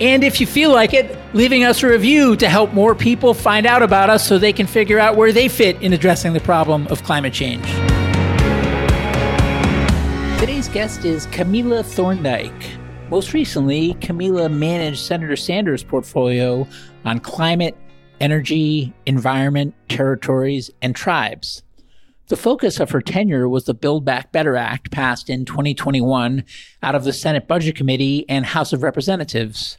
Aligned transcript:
and 0.00 0.24
if 0.24 0.40
you 0.40 0.46
feel 0.46 0.72
like 0.72 0.94
it, 0.94 1.16
leaving 1.34 1.62
us 1.62 1.82
a 1.82 1.88
review 1.88 2.34
to 2.36 2.48
help 2.48 2.72
more 2.72 2.94
people 2.94 3.34
find 3.34 3.66
out 3.66 3.82
about 3.82 4.08
us 4.08 4.26
so 4.26 4.38
they 4.38 4.52
can 4.52 4.66
figure 4.66 4.98
out 4.98 5.14
where 5.14 5.30
they 5.30 5.46
fit 5.46 5.80
in 5.82 5.92
addressing 5.92 6.32
the 6.32 6.40
problem 6.40 6.86
of 6.88 7.02
climate 7.04 7.34
change. 7.34 7.66
Today's 10.40 10.68
guest 10.68 11.04
is 11.04 11.26
Camila 11.26 11.84
Thorndike. 11.84 12.78
Most 13.10 13.34
recently, 13.34 13.94
Camila 13.94 14.50
managed 14.50 15.00
Senator 15.00 15.36
Sanders' 15.36 15.84
portfolio 15.84 16.66
on 17.04 17.18
climate, 17.18 17.76
energy, 18.20 18.94
environment, 19.04 19.74
territories, 19.88 20.70
and 20.80 20.96
tribes. 20.96 21.62
The 22.28 22.36
focus 22.36 22.78
of 22.78 22.92
her 22.92 23.02
tenure 23.02 23.48
was 23.48 23.64
the 23.64 23.74
Build 23.74 24.04
Back 24.04 24.30
Better 24.30 24.56
Act 24.56 24.92
passed 24.92 25.28
in 25.28 25.44
2021 25.44 26.44
out 26.80 26.94
of 26.94 27.02
the 27.02 27.12
Senate 27.12 27.48
Budget 27.48 27.74
Committee 27.74 28.24
and 28.28 28.46
House 28.46 28.72
of 28.72 28.84
Representatives. 28.84 29.78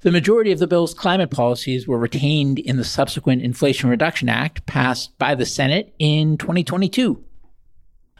The 0.00 0.12
majority 0.12 0.52
of 0.52 0.60
the 0.60 0.68
bill's 0.68 0.94
climate 0.94 1.30
policies 1.30 1.88
were 1.88 1.98
retained 1.98 2.60
in 2.60 2.76
the 2.76 2.84
subsequent 2.84 3.42
Inflation 3.42 3.90
Reduction 3.90 4.28
Act 4.28 4.64
passed 4.64 5.18
by 5.18 5.34
the 5.34 5.44
Senate 5.44 5.92
in 5.98 6.38
2022. 6.38 7.24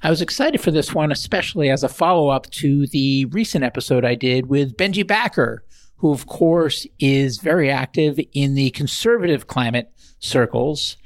I 0.02 0.10
was 0.10 0.20
excited 0.20 0.60
for 0.60 0.72
this 0.72 0.92
one, 0.92 1.12
especially 1.12 1.70
as 1.70 1.84
a 1.84 1.88
follow 1.88 2.28
up 2.28 2.50
to 2.50 2.88
the 2.88 3.26
recent 3.26 3.62
episode 3.62 4.04
I 4.04 4.16
did 4.16 4.46
with 4.46 4.76
Benji 4.76 5.06
Backer, 5.06 5.64
who, 5.98 6.10
of 6.10 6.26
course, 6.26 6.84
is 6.98 7.38
very 7.38 7.70
active 7.70 8.18
in 8.32 8.54
the 8.54 8.70
conservative 8.70 9.46
climate 9.46 9.92
circles. 10.18 10.96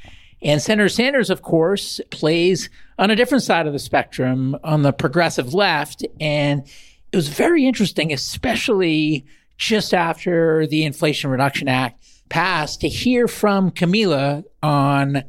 And 0.41 0.61
Senator 0.61 0.89
Sanders, 0.89 1.29
of 1.29 1.42
course, 1.42 2.01
plays 2.11 2.70
on 2.98 3.11
a 3.11 3.17
different 3.17 3.45
side 3.45 3.67
of 3.67 3.75
the 3.75 3.79
spectrum 3.79 4.57
on 4.64 4.83
the 4.83 4.92
progressive 4.92 5.53
left. 5.53 6.03
And 6.19 6.67
it 7.12 7.17
was 7.17 7.29
very 7.29 7.67
interesting, 7.67 8.11
especially 8.11 9.27
just 9.63 9.95
after 9.95 10.67
the 10.67 10.85
Inflation 10.85 11.31
Reduction 11.31 11.69
Act 11.69 12.05
passed 12.29 12.81
to 12.81 12.89
hear 12.89 13.29
from 13.29 13.71
Camila 13.71 14.43
on 14.61 15.23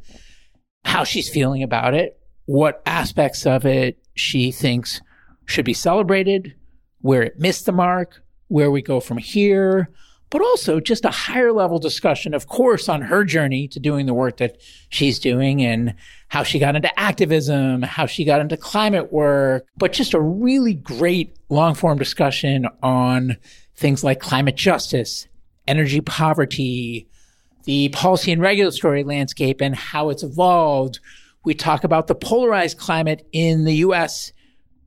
how 0.83 1.03
she's 1.03 1.29
feeling 1.29 1.61
about 1.61 1.93
it, 1.93 2.19
what 2.45 2.81
aspects 2.87 3.45
of 3.45 3.63
it 3.63 4.03
she 4.15 4.51
thinks 4.51 5.01
should 5.45 5.65
be 5.65 5.73
celebrated, 5.75 6.55
where 7.01 7.21
it 7.21 7.39
missed 7.39 7.67
the 7.67 7.71
mark, 7.71 8.23
where 8.47 8.71
we 8.71 8.81
go 8.81 8.99
from 8.99 9.19
here, 9.19 9.91
but 10.31 10.41
also 10.41 10.79
just 10.79 11.05
a 11.05 11.11
higher 11.11 11.51
level 11.51 11.77
discussion, 11.77 12.33
of 12.33 12.47
course, 12.47 12.89
on 12.89 13.03
her 13.03 13.23
journey 13.23 13.67
to 13.67 13.79
doing 13.79 14.07
the 14.07 14.15
work 14.15 14.37
that 14.37 14.57
she's 14.89 15.19
doing 15.19 15.61
and 15.61 15.93
how 16.29 16.41
she 16.41 16.57
got 16.57 16.75
into 16.75 16.99
activism, 16.99 17.83
how 17.83 18.07
she 18.07 18.25
got 18.25 18.41
into 18.41 18.57
climate 18.57 19.13
work, 19.13 19.67
but 19.77 19.93
just 19.93 20.15
a 20.15 20.19
really 20.19 20.73
great 20.73 21.37
long 21.49 21.75
form 21.75 21.99
discussion 21.99 22.67
on 22.81 23.37
things 23.83 24.01
like 24.01 24.21
climate 24.21 24.55
justice, 24.55 25.27
energy 25.67 25.99
poverty, 25.99 27.05
the 27.65 27.89
policy 27.89 28.31
and 28.31 28.41
regulatory 28.41 29.03
landscape 29.03 29.59
and 29.59 29.75
how 29.75 30.09
it's 30.09 30.23
evolved. 30.23 31.01
We 31.43 31.53
talk 31.53 31.83
about 31.83 32.07
the 32.07 32.15
polarized 32.15 32.77
climate 32.77 33.27
in 33.33 33.65
the 33.65 33.75
US 33.87 34.31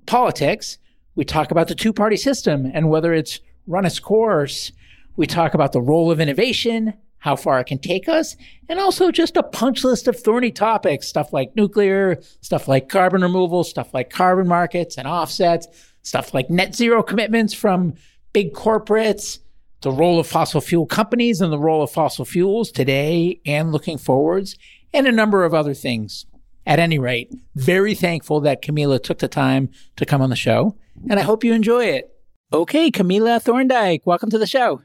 politics. 0.07 0.79
We 1.15 1.27
talk 1.27 1.51
about 1.51 1.69
the 1.69 1.75
two 1.75 1.93
party 1.93 2.17
system 2.17 2.71
and 2.73 2.89
whether 2.89 3.13
it's 3.13 3.39
run 3.67 3.85
its 3.85 3.99
course. 3.99 4.73
We 5.17 5.27
talk 5.27 5.53
about 5.53 5.73
the 5.73 5.83
role 5.83 6.11
of 6.11 6.19
innovation, 6.19 6.95
how 7.19 7.37
far 7.37 7.61
it 7.61 7.65
can 7.65 7.79
take 7.79 8.09
us, 8.09 8.35
and 8.67 8.81
also 8.81 9.11
just 9.11 9.37
a 9.37 9.43
punch 9.43 9.85
list 9.85 10.09
of 10.09 10.19
thorny 10.19 10.51
topics, 10.53 11.07
stuff 11.07 11.35
like 11.35 11.55
nuclear, 11.55 12.19
stuff 12.41 12.67
like 12.67 12.89
carbon 12.89 13.21
removal, 13.21 13.63
stuff 13.63 13.93
like 13.93 14.09
carbon 14.09 14.49
markets 14.49 14.97
and 14.97 15.07
offsets, 15.07 15.69
stuff 16.01 16.33
like 16.33 16.49
net 16.49 16.75
zero 16.75 17.03
commitments 17.03 17.53
from 17.53 17.93
big 18.37 18.53
corporates, 18.53 19.39
the 19.81 19.91
role 19.91 20.21
of 20.21 20.27
fossil 20.27 20.61
fuel 20.61 20.85
companies 20.85 21.41
and 21.41 21.51
the 21.51 21.59
role 21.59 21.83
of 21.83 21.91
fossil 21.91 22.27
fuels 22.27 22.71
today 22.71 23.41
and 23.47 23.73
looking 23.73 23.97
forwards, 23.97 24.59
and 24.93 25.07
a 25.07 25.11
number 25.11 25.47
of 25.47 25.55
other 25.55 25.73
things. 25.73 26.27
At 26.67 26.79
any 26.79 26.99
rate, 26.99 27.33
very 27.55 27.95
thankful 27.95 28.41
that 28.41 28.61
Camila 28.61 29.03
took 29.03 29.21
the 29.21 29.27
time 29.27 29.71
to 29.97 30.05
come 30.05 30.21
on 30.21 30.29
the 30.29 30.37
show, 30.37 30.77
and 31.09 31.19
I 31.19 31.23
hope 31.23 31.45
you 31.45 31.55
enjoy 31.55 31.87
it. 31.87 32.15
Okay, 32.53 32.91
Camila 32.91 33.41
Thorndike, 33.41 34.03
welcome 34.05 34.29
to 34.29 34.39
the 34.39 34.47
show. 34.47 34.83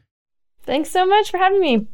Thanks 0.63 0.89
so 0.89 1.05
much 1.05 1.29
for 1.29 1.37
having 1.37 1.59
me. 1.59 1.87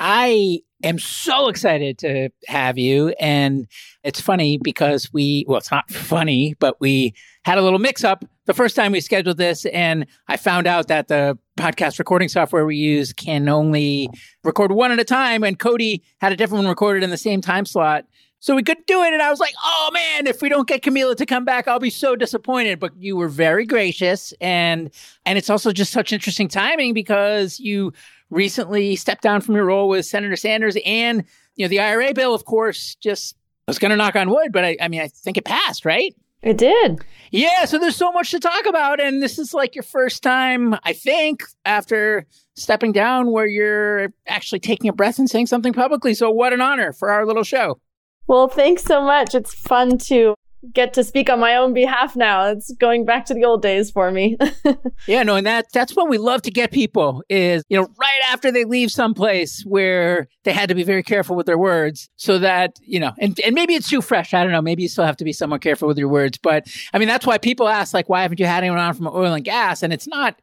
I 0.00 0.62
am 0.82 0.98
so 0.98 1.48
excited 1.48 1.98
to 1.98 2.30
have 2.46 2.78
you. 2.78 3.14
And 3.20 3.66
it's 4.02 4.20
funny 4.20 4.58
because 4.58 5.12
we, 5.12 5.44
well, 5.48 5.58
it's 5.58 5.70
not 5.70 5.90
funny, 5.90 6.54
but 6.58 6.80
we 6.80 7.14
had 7.44 7.58
a 7.58 7.62
little 7.62 7.78
mix 7.78 8.04
up 8.04 8.24
the 8.46 8.54
first 8.54 8.76
time 8.76 8.92
we 8.92 9.00
scheduled 9.00 9.36
this. 9.36 9.66
And 9.66 10.06
I 10.28 10.36
found 10.36 10.66
out 10.66 10.88
that 10.88 11.08
the 11.08 11.38
podcast 11.58 11.98
recording 11.98 12.28
software 12.28 12.64
we 12.64 12.76
use 12.76 13.12
can 13.12 13.48
only 13.48 14.08
record 14.44 14.72
one 14.72 14.92
at 14.92 14.98
a 14.98 15.04
time. 15.04 15.42
And 15.42 15.58
Cody 15.58 16.02
had 16.20 16.32
a 16.32 16.36
different 16.36 16.64
one 16.64 16.68
recorded 16.68 17.02
in 17.02 17.10
the 17.10 17.16
same 17.16 17.40
time 17.40 17.66
slot. 17.66 18.06
So 18.38 18.54
we 18.54 18.62
couldn't 18.62 18.86
do 18.86 19.02
it. 19.02 19.12
And 19.12 19.22
I 19.22 19.30
was 19.30 19.40
like, 19.40 19.54
oh 19.64 19.90
man, 19.92 20.26
if 20.26 20.42
we 20.42 20.48
don't 20.48 20.68
get 20.68 20.82
Camila 20.82 21.16
to 21.16 21.26
come 21.26 21.44
back, 21.44 21.66
I'll 21.66 21.80
be 21.80 21.90
so 21.90 22.14
disappointed. 22.14 22.78
But 22.78 22.92
you 22.96 23.16
were 23.16 23.28
very 23.28 23.64
gracious. 23.64 24.32
And, 24.40 24.90
and 25.24 25.38
it's 25.38 25.50
also 25.50 25.72
just 25.72 25.90
such 25.90 26.12
interesting 26.12 26.46
timing 26.46 26.94
because 26.94 27.58
you 27.58 27.92
recently 28.30 28.96
stepped 28.96 29.22
down 29.22 29.40
from 29.40 29.54
your 29.54 29.64
role 29.64 29.88
with 29.88 30.06
Senator 30.06 30.36
Sanders 30.36 30.76
and, 30.84 31.24
you 31.54 31.64
know, 31.64 31.68
the 31.68 31.80
IRA 31.80 32.12
bill, 32.12 32.34
of 32.34 32.44
course, 32.44 32.96
just 32.96 33.36
I 33.66 33.70
was 33.70 33.78
going 33.78 33.90
to 33.90 33.96
knock 33.96 34.16
on 34.16 34.30
wood, 34.30 34.52
but 34.52 34.64
I, 34.64 34.76
I 34.80 34.88
mean, 34.88 35.00
I 35.00 35.08
think 35.08 35.36
it 35.36 35.44
passed, 35.44 35.84
right? 35.84 36.14
It 36.42 36.58
did. 36.58 37.00
Yeah. 37.32 37.64
So 37.64 37.78
there's 37.78 37.96
so 37.96 38.12
much 38.12 38.30
to 38.30 38.38
talk 38.38 38.66
about. 38.66 39.00
And 39.00 39.20
this 39.20 39.38
is 39.38 39.52
like 39.52 39.74
your 39.74 39.82
first 39.82 40.22
time, 40.22 40.76
I 40.84 40.92
think, 40.92 41.42
after 41.64 42.26
stepping 42.54 42.92
down 42.92 43.32
where 43.32 43.46
you're 43.46 44.12
actually 44.28 44.60
taking 44.60 44.88
a 44.88 44.92
breath 44.92 45.18
and 45.18 45.28
saying 45.28 45.46
something 45.46 45.72
publicly. 45.72 46.14
So 46.14 46.30
what 46.30 46.52
an 46.52 46.60
honor 46.60 46.92
for 46.92 47.10
our 47.10 47.26
little 47.26 47.42
show. 47.42 47.80
Well, 48.28 48.48
thanks 48.48 48.84
so 48.84 49.02
much. 49.02 49.34
It's 49.34 49.54
fun 49.54 49.98
to 49.98 50.34
get 50.72 50.94
to 50.94 51.04
speak 51.04 51.30
on 51.30 51.40
my 51.40 51.56
own 51.56 51.72
behalf 51.72 52.16
now. 52.16 52.46
It's 52.46 52.72
going 52.74 53.04
back 53.04 53.26
to 53.26 53.34
the 53.34 53.44
old 53.44 53.62
days 53.62 53.90
for 53.90 54.10
me. 54.10 54.36
yeah, 55.06 55.22
no, 55.22 55.36
and 55.36 55.46
that 55.46 55.66
that's 55.72 55.94
what 55.94 56.08
we 56.08 56.18
love 56.18 56.42
to 56.42 56.50
get 56.50 56.72
people 56.72 57.22
is, 57.28 57.64
you 57.68 57.78
know, 57.78 57.88
right 57.98 58.20
after 58.30 58.50
they 58.50 58.64
leave 58.64 58.90
someplace 58.90 59.62
where 59.66 60.28
they 60.44 60.52
had 60.52 60.68
to 60.68 60.74
be 60.74 60.82
very 60.82 61.02
careful 61.02 61.36
with 61.36 61.46
their 61.46 61.58
words 61.58 62.08
so 62.16 62.38
that, 62.38 62.78
you 62.82 63.00
know, 63.00 63.12
and, 63.18 63.38
and 63.40 63.54
maybe 63.54 63.74
it's 63.74 63.88
too 63.88 64.02
fresh. 64.02 64.34
I 64.34 64.42
don't 64.42 64.52
know. 64.52 64.62
Maybe 64.62 64.82
you 64.82 64.88
still 64.88 65.04
have 65.04 65.16
to 65.18 65.24
be 65.24 65.32
somewhat 65.32 65.60
careful 65.60 65.88
with 65.88 65.98
your 65.98 66.08
words. 66.08 66.38
But 66.38 66.66
I 66.92 66.98
mean, 66.98 67.08
that's 67.08 67.26
why 67.26 67.38
people 67.38 67.68
ask, 67.68 67.94
like, 67.94 68.08
why 68.08 68.22
haven't 68.22 68.40
you 68.40 68.46
had 68.46 68.62
anyone 68.62 68.78
on 68.78 68.94
from 68.94 69.06
oil 69.08 69.32
and 69.34 69.44
gas? 69.44 69.82
And 69.82 69.92
it's 69.92 70.06
not 70.06 70.40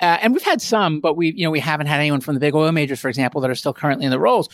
uh, 0.00 0.18
and 0.20 0.32
we've 0.32 0.42
had 0.42 0.60
some, 0.60 1.00
but 1.00 1.16
we, 1.16 1.32
you 1.32 1.44
know, 1.44 1.50
we 1.50 1.60
haven't 1.60 1.86
had 1.86 2.00
anyone 2.00 2.20
from 2.20 2.34
the 2.34 2.40
big 2.40 2.54
oil 2.54 2.72
majors, 2.72 3.00
for 3.00 3.08
example, 3.08 3.40
that 3.40 3.50
are 3.50 3.54
still 3.54 3.72
currently 3.72 4.04
in 4.04 4.10
the 4.10 4.18
roles. 4.18 4.48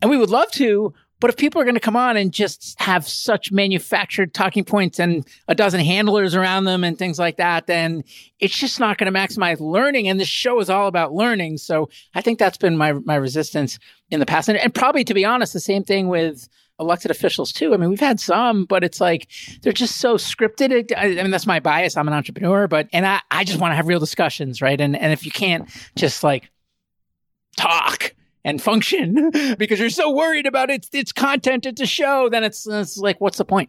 And 0.00 0.10
we 0.10 0.16
would 0.16 0.30
love 0.30 0.50
to, 0.52 0.94
but 1.18 1.30
if 1.30 1.36
people 1.36 1.60
are 1.60 1.64
going 1.64 1.74
to 1.74 1.80
come 1.80 1.96
on 1.96 2.16
and 2.16 2.32
just 2.32 2.78
have 2.80 3.08
such 3.08 3.50
manufactured 3.50 4.34
talking 4.34 4.64
points 4.64 4.98
and 4.98 5.26
a 5.48 5.54
dozen 5.54 5.80
handlers 5.80 6.34
around 6.34 6.64
them 6.64 6.84
and 6.84 6.98
things 6.98 7.18
like 7.18 7.38
that, 7.38 7.66
then 7.66 8.04
it's 8.38 8.56
just 8.56 8.78
not 8.78 8.98
going 8.98 9.12
to 9.12 9.18
maximize 9.18 9.58
learning. 9.60 10.08
And 10.08 10.20
this 10.20 10.28
show 10.28 10.60
is 10.60 10.68
all 10.68 10.88
about 10.88 11.12
learning. 11.12 11.58
So 11.58 11.88
I 12.14 12.20
think 12.20 12.38
that's 12.38 12.58
been 12.58 12.76
my, 12.76 12.92
my 12.92 13.14
resistance 13.14 13.78
in 14.10 14.20
the 14.20 14.26
past. 14.26 14.48
And, 14.48 14.58
and 14.58 14.74
probably, 14.74 15.04
to 15.04 15.14
be 15.14 15.24
honest, 15.24 15.52
the 15.52 15.60
same 15.60 15.84
thing 15.84 16.08
with 16.08 16.48
elected 16.78 17.10
officials 17.10 17.52
too. 17.52 17.72
I 17.72 17.78
mean, 17.78 17.88
we've 17.88 17.98
had 17.98 18.20
some, 18.20 18.66
but 18.66 18.84
it's 18.84 19.00
like 19.00 19.28
they're 19.62 19.72
just 19.72 19.96
so 19.96 20.16
scripted. 20.16 20.92
I, 20.94 21.18
I 21.18 21.22
mean, 21.22 21.30
that's 21.30 21.46
my 21.46 21.60
bias. 21.60 21.96
I'm 21.96 22.08
an 22.08 22.14
entrepreneur, 22.14 22.68
but 22.68 22.88
and 22.92 23.06
I, 23.06 23.20
I 23.30 23.44
just 23.44 23.58
want 23.58 23.72
to 23.72 23.76
have 23.76 23.88
real 23.88 24.00
discussions, 24.00 24.60
right? 24.60 24.78
And 24.78 24.94
and 24.94 25.12
if 25.12 25.24
you 25.24 25.30
can't 25.30 25.70
just 25.96 26.22
like 26.22 26.50
talk 27.56 28.14
and 28.46 28.62
function 28.62 29.30
because 29.58 29.78
you're 29.80 29.90
so 29.90 30.10
worried 30.10 30.46
about 30.46 30.70
its 30.70 30.88
its 30.92 31.12
content, 31.12 31.66
it's 31.66 31.80
a 31.80 31.86
show, 31.86 32.30
then 32.30 32.44
it's, 32.44 32.66
it's 32.66 32.96
like, 32.96 33.20
what's 33.20 33.36
the 33.36 33.44
point? 33.44 33.68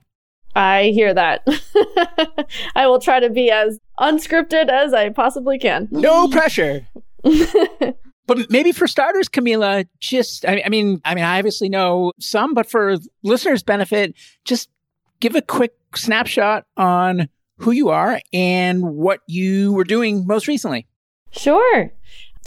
I 0.56 0.92
hear 0.94 1.14
that. 1.14 1.46
I 2.76 2.88
will 2.88 3.00
try 3.00 3.20
to 3.20 3.30
be 3.30 3.52
as 3.52 3.80
unscripted 4.00 4.70
as 4.70 4.94
I 4.94 5.10
possibly 5.10 5.60
can. 5.60 5.88
No 5.92 6.28
pressure. 6.30 6.88
but 7.24 8.50
maybe 8.50 8.72
for 8.72 8.88
starters, 8.88 9.28
Camila, 9.28 9.86
just 10.00 10.46
I, 10.46 10.62
I 10.66 10.70
mean, 10.70 11.02
I 11.04 11.16
mean, 11.16 11.26
I 11.26 11.40
obviously 11.40 11.70
know 11.70 12.14
some, 12.20 12.54
but 12.54 12.70
for 12.70 12.98
listeners' 13.24 13.64
benefit, 13.64 14.16
just 14.46 14.70
give 15.20 15.36
a 15.36 15.42
quick 15.42 15.74
snapshot 15.96 16.66
on 16.78 17.30
who 17.58 17.72
you 17.72 17.90
are 17.90 18.22
and 18.32 18.84
what 18.84 19.22
you 19.28 19.74
were 19.74 19.84
doing 19.84 20.26
most 20.28 20.48
recently. 20.48 20.88
Sure. 21.32 21.92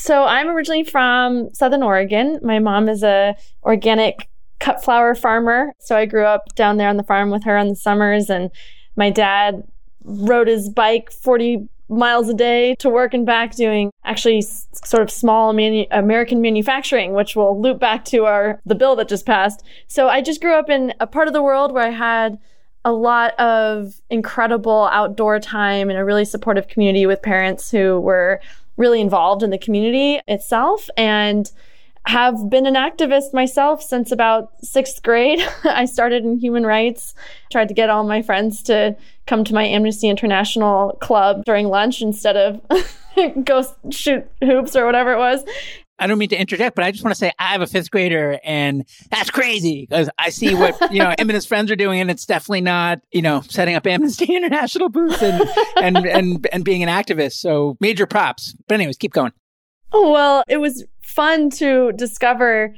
So 0.01 0.25
I'm 0.25 0.49
originally 0.49 0.85
from 0.85 1.53
Southern 1.53 1.83
Oregon. 1.83 2.41
My 2.43 2.59
mom 2.59 2.89
is 2.89 3.03
a 3.03 3.37
organic 3.63 4.29
cut 4.59 4.83
flower 4.83 5.15
farmer. 5.15 5.75
So 5.79 5.95
I 5.95 6.07
grew 6.07 6.25
up 6.25 6.47
down 6.55 6.79
there 6.79 6.89
on 6.89 6.97
the 6.97 7.03
farm 7.03 7.31
with 7.31 7.45
her 7.45 7.57
in 7.59 7.69
the 7.69 7.77
summers 7.77 8.31
and 8.31 8.51
my 8.97 9.11
dad 9.11 9.63
rode 10.05 10.49
his 10.49 10.71
bike 10.71 11.13
40 11.13 11.69
miles 11.91 12.29
a 12.31 12.35
day 12.35 12.77
to 12.77 12.89
work 12.89 13.13
and 13.13 13.27
back 13.27 13.55
doing 13.55 13.91
actually 14.05 14.41
sort 14.43 15.03
of 15.03 15.11
small 15.11 15.53
manu- 15.53 15.87
American 15.91 16.41
manufacturing, 16.41 17.13
which 17.13 17.37
will 17.37 17.61
loop 17.61 17.79
back 17.79 18.05
to 18.07 18.25
our 18.25 18.61
the 18.65 18.75
bill 18.75 18.97
that 18.97 19.09
just 19.09 19.27
passed. 19.27 19.63
So 19.87 20.09
I 20.09 20.23
just 20.23 20.41
grew 20.41 20.55
up 20.55 20.71
in 20.71 20.95
a 21.01 21.07
part 21.07 21.29
of 21.29 21.35
the 21.35 21.43
world 21.43 21.73
where 21.73 21.87
I 21.87 21.91
had 21.91 22.39
a 22.85 22.93
lot 22.93 23.39
of 23.39 24.01
incredible 24.09 24.89
outdoor 24.91 25.39
time 25.39 25.91
and 25.91 25.99
a 25.99 26.05
really 26.05 26.25
supportive 26.25 26.69
community 26.69 27.05
with 27.05 27.21
parents 27.21 27.71
who 27.71 28.01
were 28.01 28.41
really 28.81 29.01
involved 29.01 29.43
in 29.43 29.51
the 29.51 29.59
community 29.59 30.21
itself 30.27 30.89
and 30.97 31.53
have 32.07 32.49
been 32.49 32.65
an 32.67 32.75
activist 32.75 33.35
myself 33.35 33.83
since 33.83 34.11
about 34.11 34.53
sixth 34.65 35.03
grade. 35.03 35.47
I 35.65 35.85
started 35.85 36.25
in 36.25 36.39
human 36.39 36.65
rights, 36.65 37.15
tried 37.53 37.69
to 37.69 37.75
get 37.75 37.91
all 37.91 38.05
my 38.05 38.23
friends 38.23 38.63
to 38.65 38.97
come 39.27 39.45
to 39.45 39.55
my 39.55 39.65
Amnesty 39.65 40.09
International 40.09 40.97
club 41.01 41.45
during 41.45 41.69
lunch 41.69 42.01
instead 42.01 42.37
of 42.37 42.61
go 43.45 43.65
shoot 43.91 44.27
hoops 44.43 44.75
or 44.75 44.87
whatever 44.87 45.13
it 45.13 45.19
was. 45.19 45.45
I 46.01 46.07
don't 46.07 46.19
mean 46.19 46.31
to 46.31 46.41
interject, 46.41 46.75
but 46.75 46.85
I 46.85 46.91
just 46.91 47.05
want 47.05 47.15
to 47.15 47.19
say 47.19 47.33
I 47.39 47.49
have 47.49 47.61
a 47.61 47.67
fifth 47.67 47.91
grader, 47.91 48.41
and 48.43 48.87
that's 49.11 49.31
crazy 49.31 49.87
because 49.89 50.09
I 50.19 50.31
see 50.31 50.55
what 50.55 50.93
you 50.93 50.99
know 50.99 51.11
him 51.11 51.17
and 51.19 51.33
his 51.33 51.47
friends 51.47 51.71
are 51.71 51.77
doing, 51.77 52.01
and 52.01 52.11
it's 52.11 52.25
definitely 52.25 52.63
not 52.63 53.01
you 53.13 53.23
know 53.23 53.43
setting 53.43 53.75
up 53.75 53.87
Amnesty 53.87 54.35
International 54.37 54.89
booths 54.89 55.23
and 55.23 55.49
and 55.77 56.07
and 56.07 56.49
and 56.53 56.65
being 56.65 56.83
an 56.83 56.89
activist. 56.89 57.35
So 57.35 57.77
major 57.81 58.07
props. 58.07 58.57
But 58.67 58.77
anyways, 58.77 58.97
keep 58.97 59.13
going. 59.13 59.33
Oh, 59.93 60.11
well, 60.11 60.45
it 60.49 60.59
was 60.59 60.85
fun 61.03 61.51
to 61.51 61.93
discover 61.93 62.75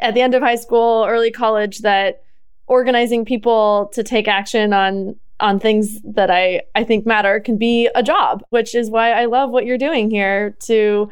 at 0.00 0.14
the 0.14 0.20
end 0.20 0.34
of 0.34 0.42
high 0.42 0.56
school, 0.56 1.06
early 1.08 1.30
college, 1.30 1.80
that 1.80 2.22
organizing 2.66 3.24
people 3.24 3.90
to 3.92 4.02
take 4.02 4.28
action 4.28 4.72
on 4.72 5.16
on 5.38 5.60
things 5.60 6.00
that 6.02 6.30
I, 6.30 6.62
I 6.74 6.82
think 6.84 7.04
matter 7.04 7.40
can 7.40 7.58
be 7.58 7.90
a 7.94 8.02
job, 8.02 8.42
which 8.50 8.74
is 8.74 8.90
why 8.90 9.12
I 9.12 9.26
love 9.26 9.50
what 9.50 9.66
you're 9.66 9.76
doing 9.76 10.10
here 10.10 10.56
to 10.64 11.10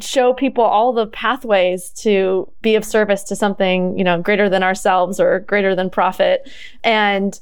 show 0.00 0.32
people 0.34 0.64
all 0.64 0.92
the 0.92 1.06
pathways 1.06 1.90
to 1.90 2.50
be 2.62 2.74
of 2.74 2.84
service 2.84 3.22
to 3.24 3.36
something, 3.36 3.96
you 3.96 4.04
know, 4.04 4.20
greater 4.20 4.48
than 4.48 4.62
ourselves 4.62 5.20
or 5.20 5.40
greater 5.40 5.74
than 5.74 5.90
profit. 5.90 6.50
And 6.82 7.38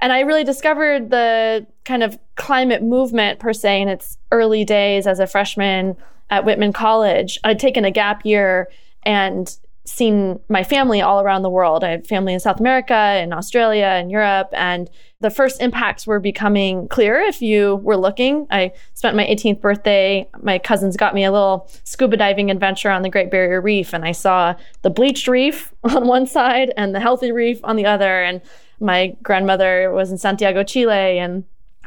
and 0.00 0.12
I 0.12 0.20
really 0.20 0.42
discovered 0.42 1.10
the 1.10 1.64
kind 1.84 2.02
of 2.02 2.18
climate 2.34 2.82
movement 2.82 3.38
per 3.38 3.52
se 3.52 3.82
in 3.82 3.88
its 3.88 4.18
early 4.32 4.64
days 4.64 5.06
as 5.06 5.20
a 5.20 5.28
freshman 5.28 5.96
at 6.28 6.44
Whitman 6.44 6.72
College. 6.72 7.38
I'd 7.44 7.60
taken 7.60 7.84
a 7.84 7.90
gap 7.92 8.26
year 8.26 8.68
and 9.04 9.56
seen 9.84 10.40
my 10.48 10.64
family 10.64 11.00
all 11.00 11.20
around 11.20 11.42
the 11.42 11.50
world. 11.50 11.84
I 11.84 11.90
had 11.90 12.06
family 12.06 12.34
in 12.34 12.40
South 12.40 12.58
America, 12.58 13.20
in 13.22 13.32
Australia, 13.32 13.86
and 13.86 14.10
Europe, 14.10 14.48
and 14.52 14.90
the 15.22 15.30
first 15.30 15.60
impacts 15.62 16.06
were 16.06 16.20
becoming 16.20 16.88
clear 16.88 17.20
if 17.20 17.40
you 17.40 17.76
were 17.76 17.96
looking. 17.96 18.46
I 18.50 18.72
spent 18.94 19.16
my 19.16 19.24
18th 19.24 19.60
birthday. 19.60 20.28
My 20.42 20.58
cousins 20.58 20.96
got 20.96 21.14
me 21.14 21.24
a 21.24 21.32
little 21.32 21.70
scuba 21.84 22.16
diving 22.16 22.50
adventure 22.50 22.90
on 22.90 23.02
the 23.02 23.08
Great 23.08 23.30
Barrier 23.30 23.60
Reef, 23.60 23.94
and 23.94 24.04
I 24.04 24.12
saw 24.12 24.54
the 24.82 24.90
bleached 24.90 25.28
reef 25.28 25.72
on 25.84 26.06
one 26.06 26.26
side 26.26 26.72
and 26.76 26.94
the 26.94 27.00
healthy 27.00 27.32
reef 27.32 27.60
on 27.62 27.76
the 27.76 27.86
other. 27.86 28.22
And 28.22 28.42
my 28.80 29.16
grandmother 29.22 29.92
was 29.92 30.10
in 30.10 30.18
Santiago, 30.18 30.64
Chile, 30.64 31.18
and 31.18 31.44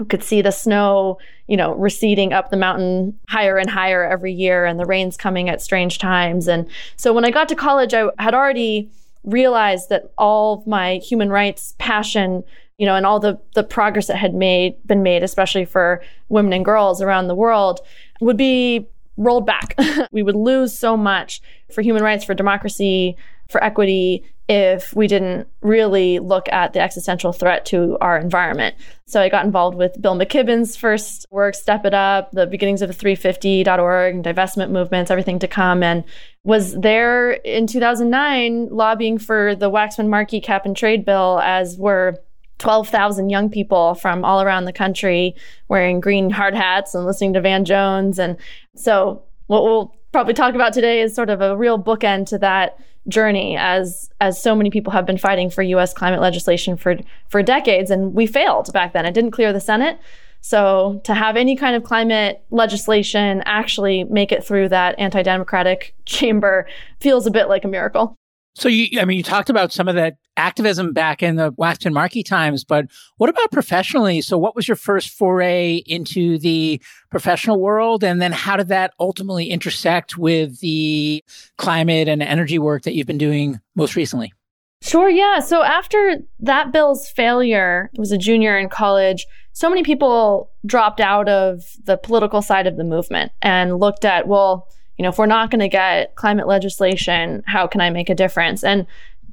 could 0.10 0.24
see 0.24 0.42
the 0.42 0.52
snow, 0.52 1.18
you 1.48 1.58
know, 1.58 1.74
receding 1.74 2.34
up 2.34 2.50
the 2.50 2.58
mountain 2.58 3.18
higher 3.30 3.58
and 3.58 3.70
higher 3.70 4.04
every 4.04 4.34
year 4.34 4.66
and 4.66 4.80
the 4.80 4.86
rains 4.86 5.18
coming 5.18 5.50
at 5.50 5.62
strange 5.62 6.00
times. 6.00 6.48
And 6.48 6.68
so 6.96 7.14
when 7.14 7.26
I 7.26 7.32
got 7.32 7.50
to 7.50 7.56
college, 7.56 7.94
I 7.94 8.10
had 8.18 8.34
already 8.34 8.90
realized 9.26 9.90
that 9.90 10.12
all 10.18 10.64
my 10.66 10.98
human 10.98 11.30
rights 11.30 11.74
passion, 11.80 12.44
you 12.78 12.86
know, 12.86 12.96
and 12.96 13.06
all 13.06 13.20
the, 13.20 13.40
the 13.54 13.64
progress 13.64 14.08
that 14.08 14.18
had 14.18 14.34
made 14.34 14.76
been 14.86 15.04
made, 15.04 15.24
especially 15.24 15.66
for 15.66 16.02
women 16.30 16.54
and 16.54 16.66
girls 16.66 17.02
around 17.02 17.28
the 17.28 17.36
world, 17.36 17.80
would 18.20 18.38
be 18.38 18.88
rolled 19.18 19.46
back. 19.46 19.80
we 20.12 20.24
would 20.24 20.36
lose 20.36 20.78
so 20.78 20.98
much 20.98 21.42
for 21.72 21.82
human 21.82 22.04
rights, 22.04 22.26
for 22.26 22.34
democracy, 22.34 23.16
for 23.50 23.64
equity 23.64 24.24
if 24.48 24.94
we 24.94 25.08
didn't 25.08 25.48
really 25.62 26.20
look 26.20 26.48
at 26.52 26.74
the 26.74 26.80
existential 26.80 27.34
threat 27.34 27.66
to 27.66 27.98
our 28.00 28.18
environment. 28.18 28.76
So 29.08 29.20
I 29.20 29.30
got 29.30 29.44
involved 29.44 29.76
with 29.76 30.00
Bill 30.00 30.16
McKibben's 30.16 30.76
first 30.76 31.26
work, 31.32 31.56
Step 31.56 31.84
It 31.84 31.96
Up, 31.96 32.32
the 32.32 32.46
beginnings 32.46 32.84
of 32.84 32.90
the 32.90 32.94
350.org, 32.94 34.22
divestment 34.22 34.70
movements, 34.70 35.10
everything 35.10 35.40
to 35.40 35.48
come, 35.48 35.82
and 35.82 36.04
was 36.44 36.74
there 36.80 37.32
in 37.32 37.66
2009 37.66 38.70
lobbying 38.70 39.18
for 39.18 39.56
the 39.56 39.72
Waxman 39.72 40.10
Markey 40.10 40.40
cap 40.40 40.66
and 40.66 40.78
trade 40.78 41.06
bill, 41.06 41.40
as 41.44 41.76
were 41.78 42.20
12,000 42.60 43.30
young 43.30 43.50
people 43.50 43.96
from 43.96 44.24
all 44.24 44.42
around 44.42 44.66
the 44.66 44.74
country 44.74 45.36
wearing 45.68 46.00
green 46.00 46.30
hard 46.30 46.56
hats 46.56 46.96
and 46.96 47.06
listening 47.06 47.34
to 47.34 47.42
Van 47.42 47.66
Jones. 47.66 48.18
And 48.20 48.38
so 48.76 49.24
what 49.48 49.64
we'll 49.64 49.94
probably 50.12 50.34
talk 50.34 50.56
about 50.56 50.74
today 50.74 51.02
is 51.02 51.14
sort 51.14 51.30
of 51.30 51.42
a 51.42 51.58
real 51.58 51.78
bookend 51.78 52.28
to 52.28 52.38
that 52.38 52.78
journey 53.08 53.56
as 53.58 54.10
as 54.20 54.42
so 54.42 54.56
many 54.56 54.72
people 54.72 54.92
have 54.92 55.06
been 55.06 55.18
fighting 55.18 55.50
for 55.50 55.62
US 55.62 55.94
climate 55.94 56.22
legislation 56.22 56.76
for 56.76 56.98
for 57.30 57.44
decades 57.44 57.92
and 57.92 58.14
we 58.14 58.26
failed 58.26 58.72
back 58.74 58.94
then. 58.94 59.06
It 59.06 59.14
didn't 59.14 59.32
clear 59.32 59.54
the 59.54 59.60
Senate. 59.60 60.00
So 60.42 61.02
to 61.06 61.16
have 61.16 61.38
any 61.38 61.56
kind 61.56 61.76
of 61.76 61.84
climate 61.84 62.44
legislation 62.52 63.42
actually 63.46 64.04
make 64.04 64.32
it 64.32 64.44
through 64.44 64.70
that 64.70 64.98
anti-democratic 65.00 65.96
chamber 66.06 66.68
feels 67.00 67.26
a 67.26 67.32
bit 67.32 67.50
like 67.50 67.66
a 67.66 67.68
miracle. 67.68 68.16
So 68.56 68.70
you, 68.70 69.00
I 69.02 69.06
mean, 69.06 69.18
you 69.18 69.24
talked 69.24 69.50
about 69.50 69.74
some 69.74 69.88
of 69.90 69.96
that 69.96 70.18
activism 70.38 70.94
back 70.94 71.22
in 71.22 71.36
the 71.36 71.52
Waxman 71.54 71.94
Markey 71.94 72.24
times, 72.24 72.64
but 72.64 72.86
what 73.18 73.30
about 73.30 73.52
professionally? 73.52 74.22
So 74.22 74.38
what 74.38 74.56
was 74.56 74.68
your 74.68 74.78
first 74.78 75.10
foray 75.10 75.84
into 75.86 76.38
the 76.38 76.82
professional 77.12 77.60
world? 77.60 78.04
And 78.04 78.22
then 78.22 78.32
how 78.32 78.56
did 78.56 78.70
that 78.70 78.94
ultimately 79.00 79.50
intersect 79.50 80.18
with 80.18 80.60
the 80.62 81.24
climate 81.58 82.08
and 82.08 82.24
energy 82.24 82.58
work 82.58 82.84
that 82.84 82.94
you've 82.94 83.08
been 83.08 83.18
doing 83.18 83.60
most 83.76 83.96
recently? 83.96 84.34
Sure, 84.82 85.10
yeah. 85.10 85.40
So 85.40 85.64
after 85.64 86.20
that 86.40 86.72
bill's 86.72 87.10
failure, 87.10 87.90
I 87.96 88.00
was 88.00 88.12
a 88.12 88.18
junior 88.18 88.58
in 88.58 88.70
college, 88.70 89.26
so 89.52 89.70
many 89.70 89.84
people 89.84 90.52
dropped 90.66 91.00
out 91.00 91.30
of 91.30 91.64
the 91.86 91.98
political 91.98 92.42
side 92.42 92.68
of 92.68 92.76
the 92.76 92.84
movement 92.84 93.32
and 93.42 93.80
looked 93.80 94.04
at, 94.04 94.28
well, 94.28 94.68
you 94.98 95.04
know, 95.04 95.10
if 95.10 95.18
we're 95.18 95.26
not 95.26 95.52
going 95.52 95.60
to 95.60 95.68
get 95.68 96.16
climate 96.16 96.48
legislation, 96.48 97.44
how 97.46 97.68
can 97.68 97.82
I 97.82 97.90
make 97.90 98.10
a 98.10 98.16
difference? 98.16 98.64
And 98.64 98.86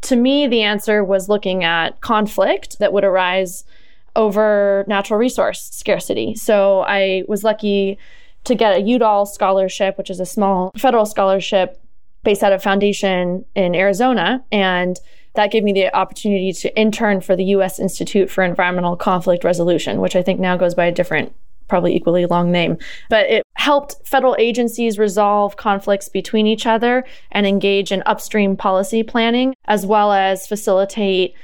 to 0.03 0.17
me, 0.17 0.47
the 0.47 0.63
answer 0.63 1.05
was 1.05 1.29
looking 1.29 1.65
at 1.65 2.01
conflict 2.01 2.79
that 2.81 2.93
would 2.93 3.05
arise 3.05 3.65
over 4.17 4.85
natural 4.89 5.19
resource 5.19 5.71
scarcity. 5.73 6.35
So 6.35 6.81
I 6.81 7.23
was 7.29 7.45
lucky 7.45 7.99
to 8.45 8.55
get 8.55 8.77
a 8.77 8.81
Udall 8.81 9.25
scholarship, 9.27 9.97
which 9.97 10.11
is 10.11 10.21
a 10.21 10.27
small 10.27 10.73
federal 10.77 11.07
scholarship 11.07 11.81
based 12.25 12.43
out 12.43 12.53
of 12.53 12.63
Foundation 12.63 13.45
in 13.55 13.75
Arizona. 13.75 14.45
And 14.51 14.99
that 15.35 15.51
gave 15.51 15.65
me 15.65 15.73
the 15.73 15.95
opportunity 15.95 16.53
to 16.53 16.79
intern 16.79 17.21
for 17.21 17.37
the 17.37 17.45
U.S. 17.45 17.79
Institute 17.79 18.31
for 18.31 18.45
Environmental 18.45 18.97
Conflict 18.97 19.45
Resolution, 19.45 20.01
which 20.01 20.15
I 20.15 20.23
think 20.23 20.41
now 20.41 20.57
goes 20.57 20.75
by 20.75 20.87
a 20.87 20.93
different 20.93 21.35
probably 21.73 21.97
equally 21.97 22.27
long 22.27 22.53
name. 22.53 22.77
But 23.09 23.31
it 23.31 23.47
helped 23.55 23.97
federal 24.07 24.37
agencies 24.39 24.99
resolve 24.99 25.57
conflicts 25.57 26.07
between 26.07 26.47
each 26.47 26.67
other 26.67 27.03
and 27.31 27.47
engage 27.47 27.91
in 27.91 28.03
upstream 28.05 28.59
policy 28.59 29.03
planning, 29.03 29.55
as 29.65 29.87
well 29.87 30.13
as 30.13 30.47
facilitate 30.47 31.35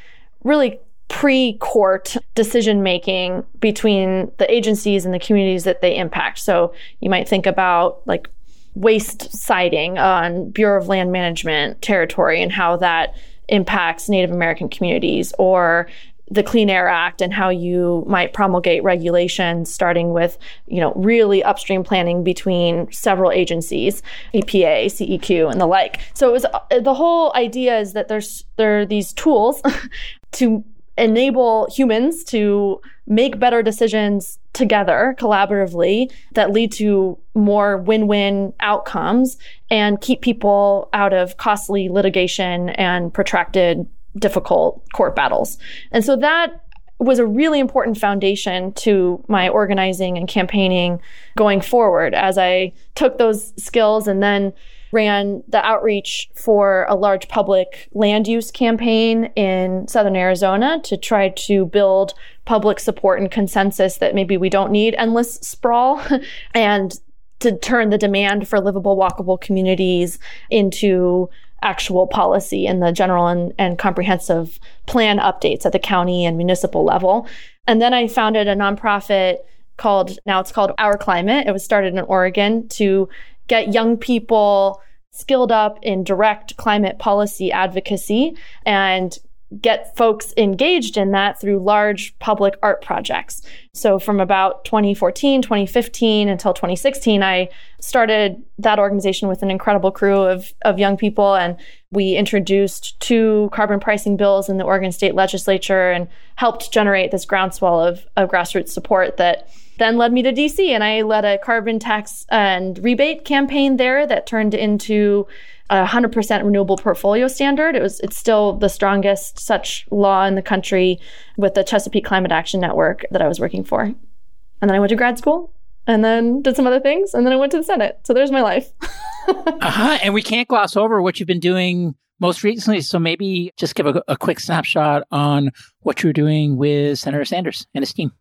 really 0.45 0.81
pre 1.09 1.55
court 1.61 2.15
decision 2.35 2.83
making 2.83 3.43
between 3.59 4.31
the 4.37 4.55
agencies 4.55 5.07
and 5.07 5.15
the 5.15 5.19
communities 5.19 5.65
that 5.65 5.81
they 5.81 5.97
impact. 5.97 6.41
So 6.41 6.75
you 7.01 7.09
might 7.09 7.27
think 7.27 7.47
about 7.47 8.07
like 8.07 8.29
waste 8.75 9.33
siting 9.33 9.97
on 9.97 10.51
Bureau 10.51 10.79
of 10.79 10.89
Land 10.89 11.11
Management 11.11 11.81
territory 11.81 12.43
and 12.43 12.53
how 12.53 12.77
that 12.77 13.17
impacts 13.49 14.11
Native 14.11 14.31
American 14.31 14.69
communities 14.69 15.33
or 15.39 15.89
the 16.31 16.43
Clean 16.43 16.69
Air 16.69 16.89
Act 16.89 17.21
and 17.21 17.33
how 17.33 17.49
you 17.49 18.05
might 18.07 18.33
promulgate 18.33 18.83
regulations 18.83 19.73
starting 19.73 20.13
with, 20.13 20.39
you 20.67 20.81
know, 20.81 20.93
really 20.95 21.43
upstream 21.43 21.83
planning 21.83 22.23
between 22.23 22.91
several 22.93 23.31
agencies, 23.31 24.03
EPA, 24.35 24.87
CEQ, 24.87 25.51
and 25.51 25.61
the 25.61 25.67
like. 25.67 26.01
So 26.15 26.29
it 26.29 26.33
was 26.33 26.45
uh, 26.45 26.81
the 26.81 26.95
whole 26.95 27.33
idea 27.35 27.79
is 27.79 27.93
that 27.95 28.09
there's 28.09 28.45
there 28.57 28.81
are 28.81 28.87
these 28.87 29.13
tools 29.13 29.63
to 30.33 30.65
enable 30.99 31.69
humans 31.71 32.25
to 32.25 32.81
make 33.07 33.39
better 33.39 33.63
decisions 33.63 34.39
together 34.53 35.15
collaboratively 35.19 36.11
that 36.33 36.51
lead 36.51 36.73
to 36.73 37.17
more 37.35 37.79
win-win 37.79 38.53
outcomes 38.61 39.39
and 39.71 40.01
keep 40.01 40.21
people 40.21 40.89
out 40.93 41.13
of 41.13 41.37
costly 41.37 41.89
litigation 41.89 42.71
and 42.71 43.15
protracted 43.15 43.87
difficult 44.19 44.83
court 44.93 45.15
battles. 45.15 45.59
And 45.93 46.05
so 46.05 46.17
that 46.17 46.65
was 46.99 47.19
a 47.19 47.27
really 47.27 47.61
important 47.61 47.97
foundation 47.97 48.73
to 48.73 49.25
my 49.29 49.49
organizing 49.49 50.19
and 50.19 50.27
campaigning 50.27 51.01
going 51.37 51.61
forward 51.61 52.13
as 52.15 52.37
I 52.37 52.73
took 52.97 53.19
those 53.19 53.53
skills 53.63 54.09
and 54.09 54.23
then 54.23 54.53
ran 54.91 55.43
the 55.49 55.65
outreach 55.65 56.29
for 56.35 56.87
a 56.89 56.95
large 56.95 57.29
public 57.29 57.89
land 57.93 58.27
use 58.27 58.51
campaign 58.51 59.27
in 59.37 59.87
southern 59.87 60.17
Arizona 60.17 60.81
to 60.83 60.97
try 60.97 61.29
to 61.29 61.67
build 61.67 62.15
public 62.47 62.81
support 62.81 63.21
and 63.21 63.31
consensus 63.31 63.99
that 63.99 64.15
maybe 64.15 64.37
we 64.37 64.49
don't 64.49 64.73
need 64.73 64.95
endless 64.97 65.35
sprawl 65.35 66.03
and 66.55 66.99
to 67.41 67.57
turn 67.57 67.91
the 67.91 67.99
demand 67.99 68.49
for 68.49 68.61
livable, 68.61 68.97
walkable 68.97 69.41
communities 69.41 70.19
into 70.51 71.29
actual 71.63 72.07
policy 72.07 72.67
in 72.67 72.81
the 72.81 72.93
general 72.93 73.27
and, 73.27 73.53
and 73.59 73.79
comprehensive 73.79 74.59
plan 74.87 75.19
updates 75.19 75.67
at 75.67 75.73
the 75.73 75.79
county 75.79 76.25
and 76.25 76.37
municipal 76.37 76.85
level. 76.85 77.27
And 77.67 77.83
then 77.83 77.93
I 77.93 78.07
founded 78.07 78.49
a 78.49 78.55
nonprofit 78.55 79.39
called, 79.77 80.19
now 80.27 80.41
it's 80.41 80.53
called 80.53 80.73
Our 80.79 80.97
Climate. 80.97 81.47
It 81.47 81.53
was 81.53 81.65
started 81.65 81.95
in 81.95 82.01
Oregon 82.01 82.69
to 82.71 83.09
get 83.47 83.73
young 83.73 83.97
people 83.97 84.81
skilled 85.11 85.51
up 85.51 85.79
in 85.83 86.05
direct 86.05 86.57
climate 86.57 86.99
policy 86.99 87.51
advocacy 87.51 88.37
and 88.65 89.19
get 89.61 89.97
folks 89.97 90.35
engaged 90.37 90.99
in 90.99 91.13
that 91.13 91.41
through 91.41 91.59
large 91.59 92.17
public 92.19 92.59
art 92.63 92.83
projects. 92.83 93.43
So 93.73 93.99
from 93.99 94.21
about 94.21 94.65
2014, 94.67 95.41
2015 95.41 96.29
until 96.29 96.53
2016, 96.53 97.23
I 97.23 97.49
started 97.81 98.43
that 98.59 98.79
organization 98.79 99.29
with 99.29 99.43
an 99.43 99.51
incredible 99.51 99.91
crew 99.91 100.21
of, 100.21 100.53
of 100.63 100.79
young 100.79 100.99
people. 100.99 101.35
And 101.35 101.57
we 101.91 102.15
introduced 102.15 103.01
two 103.01 103.49
carbon 103.53 103.81
pricing 103.81 104.19
bills 104.19 104.51
in 104.51 104.59
the 104.59 104.65
Oregon 104.65 104.93
state 104.93 105.15
legislature 105.15 105.93
and 105.93 106.09
helped 106.35 106.71
generate 106.71 107.11
this 107.11 107.25
groundswell 107.25 107.81
of, 107.81 108.07
of 108.17 108.29
grassroots 108.29 108.69
support 108.69 109.17
that 109.17 109.49
then 109.79 109.97
led 109.97 110.13
me 110.13 110.23
to 110.23 110.33
DC. 110.33 110.69
And 110.69 110.85
I 110.85 111.03
led 111.03 111.25
a 111.25 111.39
carbon 111.39 111.79
tax 111.79 112.27
and 112.29 112.79
rebate 112.85 113.25
campaign 113.25 113.77
there 113.77 114.07
that 114.07 114.27
turned 114.27 114.53
into 114.53 115.27
a 115.71 115.85
100% 115.85 116.45
renewable 116.45 116.77
portfolio 116.77 117.29
standard. 117.29 117.77
It 117.77 117.83
was 117.83 118.01
it's 118.01 118.17
still 118.17 118.55
the 118.55 118.69
strongest 118.69 119.39
such 119.39 119.87
law 119.91 120.25
in 120.25 120.35
the 120.35 120.43
country 120.43 120.99
with 121.37 121.55
the 121.55 121.65
Chesapeake 121.65 122.05
Climate 122.05 122.33
Action 122.33 122.61
Network 122.61 123.05
that 123.11 123.23
I 123.23 123.29
was 123.29 123.39
working 123.39 123.65
for. 123.65 123.83
And 123.83 124.69
then 124.69 124.75
I 124.75 124.81
went 124.81 124.91
to 124.91 124.97
grad 124.97 125.19
school 125.19 125.53
and 125.87 126.05
then 126.05 126.43
did 126.43 126.57
some 126.57 126.67
other 126.67 126.81
things 126.81 127.15
and 127.15 127.25
then 127.27 127.33
I 127.33 127.37
went 127.37 127.53
to 127.53 127.59
the 127.59 127.65
Senate. 127.65 128.01
So 128.05 128.15
there's 128.15 128.31
my 128.31 128.43
life. 128.43 128.73
uh-huh. 129.29 129.99
And 130.03 130.15
we 130.15 130.23
can't 130.23 130.49
gloss 130.49 130.77
over 130.77 131.03
what 131.03 131.21
you've 131.21 131.27
been 131.27 131.41
doing 131.41 131.95
most 132.21 132.43
recently. 132.43 132.81
So 132.81 132.99
maybe 132.99 133.53
just 133.57 133.75
give 133.75 133.87
a, 133.87 134.03
a 134.09 134.17
quick 134.17 134.41
snapshot 134.41 135.05
on 135.11 135.51
what 135.81 136.03
you're 136.03 136.13
doing 136.13 136.57
with 136.57 136.99
Senator 136.99 137.25
Sanders 137.25 137.67
and 137.75 137.83
his 137.83 137.93
team. 137.93 138.13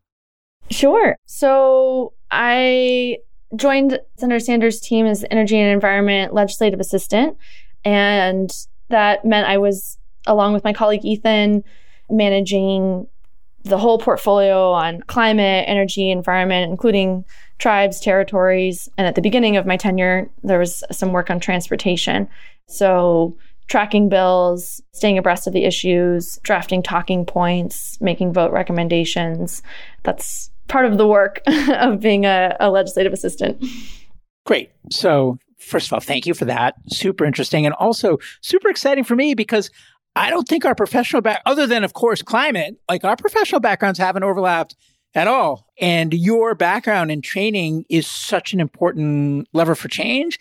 Sure. 0.70 1.16
So 1.26 2.14
I 2.30 3.18
joined 3.56 4.00
Senator 4.18 4.40
Sanders' 4.40 4.80
team 4.80 5.06
as 5.06 5.26
Energy 5.32 5.58
and 5.58 5.72
Environment 5.72 6.34
Legislative 6.34 6.80
Assistant. 6.80 7.38
And 7.86 8.52
that 8.90 9.24
meant 9.26 9.48
I 9.48 9.58
was, 9.58 9.98
along 10.26 10.54
with 10.54 10.64
my 10.64 10.74
colleague 10.74 11.06
Ethan, 11.06 11.64
managing 12.10 13.08
the 13.64 13.78
whole 13.78 13.98
portfolio 13.98 14.72
on 14.72 15.02
climate, 15.04 15.66
energy, 15.68 16.10
environment, 16.10 16.72
including 16.72 17.26
tribes, 17.58 18.00
territories. 18.00 18.90
And 18.98 19.08
at 19.08 19.16
the 19.16 19.22
beginning 19.22 19.58
of 19.58 19.66
my 19.66 19.78
tenure, 19.78 20.30
there 20.44 20.60
was 20.60 20.84
some 20.92 21.12
work 21.12 21.30
on 21.30 21.40
transportation. 21.40 22.28
So, 22.68 23.38
tracking 23.68 24.08
bills, 24.08 24.82
staying 24.94 25.18
abreast 25.18 25.48
of 25.48 25.54
the 25.54 25.66
issues, 25.66 26.40
drafting 26.44 26.82
talking 26.82 27.26
points, 27.26 27.98
making 28.00 28.32
vote 28.32 28.52
recommendations. 28.52 29.62
That's 30.04 30.50
part 30.68 30.86
of 30.86 30.98
the 30.98 31.08
work 31.08 31.42
of 31.70 32.00
being 32.00 32.26
a, 32.26 32.56
a 32.60 32.70
legislative 32.70 33.14
assistant. 33.14 33.64
Great. 34.46 34.72
So, 34.92 35.38
first 35.58 35.88
of 35.88 35.94
all, 35.94 36.00
thank 36.00 36.26
you 36.26 36.34
for 36.34 36.46
that. 36.46 36.76
Super 36.88 37.26
interesting 37.26 37.66
and 37.66 37.76
also 37.76 38.18
super 38.42 38.70
exciting 38.70 39.04
for 39.04 39.16
me 39.16 39.34
because 39.34 39.70
I 40.16 40.30
don't 40.30 40.48
think 40.48 40.66
our 40.66 40.76
professional 40.76 41.22
back, 41.22 41.42
other 41.46 41.68
than 41.68 41.84
of 41.84 41.94
course 41.94 42.22
climate, 42.22 42.78
like 42.90 43.04
our 43.04 43.16
professional 43.16 43.62
backgrounds 43.62 44.00
haven't 44.00 44.24
overlapped 44.24 44.76
at 45.14 45.28
all. 45.28 45.68
And 45.80 46.14
your 46.14 46.56
background 46.56 47.12
and 47.12 47.24
training 47.24 47.86
is 47.90 48.08
such 48.08 48.54
an 48.54 48.60
important 48.60 49.48
lever 49.54 49.76
for 49.76 49.88
change. 49.88 50.40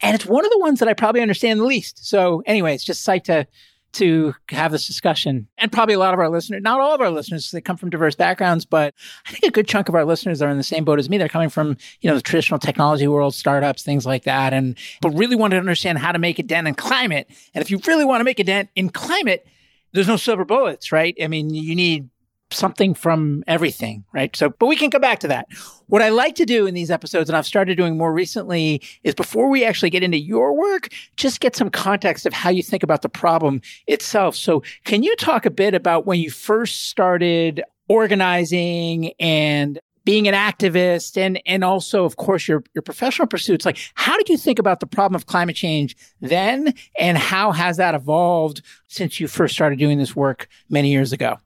And 0.00 0.14
it's 0.14 0.26
one 0.26 0.44
of 0.44 0.50
the 0.50 0.58
ones 0.58 0.78
that 0.78 0.88
I 0.88 0.94
probably 0.94 1.20
understand 1.20 1.60
the 1.60 1.64
least. 1.64 2.06
So 2.06 2.42
anyway, 2.46 2.74
it's 2.74 2.84
just 2.84 3.06
psyched 3.06 3.24
to 3.24 3.46
to 3.92 4.34
have 4.50 4.70
this 4.70 4.86
discussion. 4.86 5.48
And 5.56 5.72
probably 5.72 5.94
a 5.94 5.98
lot 5.98 6.14
of 6.14 6.20
our 6.20 6.28
listeners, 6.28 6.62
not 6.62 6.80
all 6.80 6.94
of 6.94 7.00
our 7.00 7.10
listeners, 7.10 7.50
they 7.50 7.60
come 7.60 7.76
from 7.76 7.90
diverse 7.90 8.14
backgrounds, 8.14 8.64
but 8.64 8.94
I 9.26 9.30
think 9.30 9.44
a 9.44 9.50
good 9.50 9.66
chunk 9.66 9.88
of 9.88 9.94
our 9.94 10.04
listeners 10.04 10.42
are 10.42 10.50
in 10.50 10.56
the 10.56 10.62
same 10.62 10.84
boat 10.84 10.98
as 10.98 11.08
me. 11.08 11.18
They're 11.18 11.28
coming 11.28 11.48
from, 11.48 11.76
you 12.00 12.10
know, 12.10 12.16
the 12.16 12.22
traditional 12.22 12.58
technology 12.58 13.08
world, 13.08 13.34
startups, 13.34 13.82
things 13.82 14.04
like 14.04 14.24
that. 14.24 14.52
And, 14.52 14.76
but 15.00 15.10
really 15.10 15.36
want 15.36 15.52
to 15.52 15.58
understand 15.58 15.98
how 15.98 16.12
to 16.12 16.18
make 16.18 16.38
a 16.38 16.42
dent 16.42 16.68
in 16.68 16.74
climate. 16.74 17.28
And 17.54 17.62
if 17.62 17.70
you 17.70 17.80
really 17.86 18.04
want 18.04 18.20
to 18.20 18.24
make 18.24 18.38
a 18.38 18.44
dent 18.44 18.68
in 18.74 18.90
climate, 18.90 19.46
there's 19.92 20.08
no 20.08 20.16
silver 20.16 20.44
bullets, 20.44 20.92
right? 20.92 21.16
I 21.22 21.28
mean, 21.28 21.54
you 21.54 21.74
need 21.74 22.10
something 22.50 22.94
from 22.94 23.44
everything, 23.46 24.04
right? 24.12 24.34
So, 24.34 24.50
but 24.50 24.66
we 24.66 24.76
can 24.76 24.90
come 24.90 25.00
back 25.00 25.18
to 25.20 25.28
that. 25.28 25.48
What 25.86 26.02
I 26.02 26.08
like 26.08 26.34
to 26.36 26.44
do 26.44 26.66
in 26.66 26.74
these 26.74 26.90
episodes, 26.90 27.28
and 27.28 27.36
I've 27.36 27.46
started 27.46 27.76
doing 27.76 27.96
more 27.96 28.12
recently, 28.12 28.82
is 29.04 29.14
before 29.14 29.48
we 29.48 29.64
actually 29.64 29.90
get 29.90 30.02
into 30.02 30.18
your 30.18 30.54
work, 30.54 30.88
just 31.16 31.40
get 31.40 31.56
some 31.56 31.70
context 31.70 32.26
of 32.26 32.32
how 32.32 32.50
you 32.50 32.62
think 32.62 32.82
about 32.82 33.02
the 33.02 33.08
problem 33.08 33.60
itself. 33.86 34.36
So, 34.36 34.62
can 34.84 35.02
you 35.02 35.14
talk 35.16 35.46
a 35.46 35.50
bit 35.50 35.74
about 35.74 36.06
when 36.06 36.20
you 36.20 36.30
first 36.30 36.88
started 36.88 37.62
organizing 37.88 39.12
and 39.18 39.78
being 40.08 40.26
an 40.26 40.32
activist 40.32 41.18
and 41.18 41.38
and 41.44 41.62
also 41.62 42.06
of 42.06 42.16
course 42.16 42.48
your 42.48 42.64
your 42.74 42.80
professional 42.80 43.28
pursuits 43.28 43.66
like 43.66 43.76
how 43.94 44.16
did 44.16 44.30
you 44.30 44.38
think 44.38 44.58
about 44.58 44.80
the 44.80 44.86
problem 44.86 45.14
of 45.14 45.26
climate 45.26 45.54
change 45.54 45.94
then 46.22 46.72
and 46.98 47.18
how 47.18 47.52
has 47.52 47.76
that 47.76 47.94
evolved 47.94 48.62
since 48.86 49.20
you 49.20 49.28
first 49.28 49.54
started 49.54 49.78
doing 49.78 49.98
this 49.98 50.16
work 50.16 50.48
many 50.70 50.90
years 50.90 51.12
ago 51.12 51.38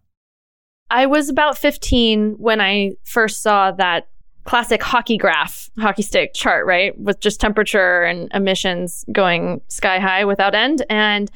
I 0.92 1.06
was 1.06 1.30
about 1.30 1.56
15 1.56 2.34
when 2.34 2.60
I 2.60 2.92
first 3.04 3.42
saw 3.42 3.72
that 3.72 4.08
classic 4.44 4.82
hockey 4.82 5.16
graph, 5.16 5.70
hockey 5.78 6.02
stick 6.02 6.34
chart, 6.34 6.66
right? 6.66 6.96
With 6.98 7.18
just 7.18 7.40
temperature 7.40 8.02
and 8.02 8.30
emissions 8.34 9.02
going 9.10 9.62
sky 9.68 9.98
high 9.98 10.26
without 10.26 10.54
end. 10.54 10.84
And 10.90 11.30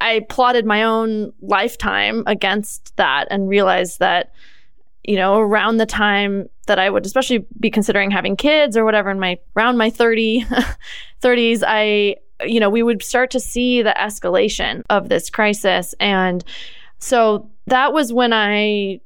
I 0.00 0.26
plotted 0.28 0.66
my 0.66 0.82
own 0.82 1.32
lifetime 1.40 2.24
against 2.26 2.96
that 2.96 3.28
and 3.30 3.48
realized 3.48 4.00
that, 4.00 4.32
you 5.04 5.14
know, 5.14 5.38
around 5.38 5.76
the 5.76 5.86
time 5.86 6.48
that 6.66 6.80
I 6.80 6.90
would 6.90 7.06
especially 7.06 7.46
be 7.60 7.70
considering 7.70 8.10
having 8.10 8.34
kids 8.34 8.76
or 8.76 8.84
whatever 8.84 9.10
in 9.12 9.20
my 9.20 9.38
around 9.56 9.76
my 9.76 9.88
30 9.88 10.44
30s, 11.22 11.62
I 11.64 12.16
you 12.44 12.60
know, 12.60 12.68
we 12.68 12.82
would 12.82 13.02
start 13.02 13.30
to 13.30 13.40
see 13.40 13.82
the 13.82 13.94
escalation 13.96 14.82
of 14.90 15.08
this 15.08 15.30
crisis 15.30 15.94
and 16.00 16.44
so 16.98 17.50
that 17.66 17.92
was 17.92 18.12
when 18.12 18.32
I 18.32 19.00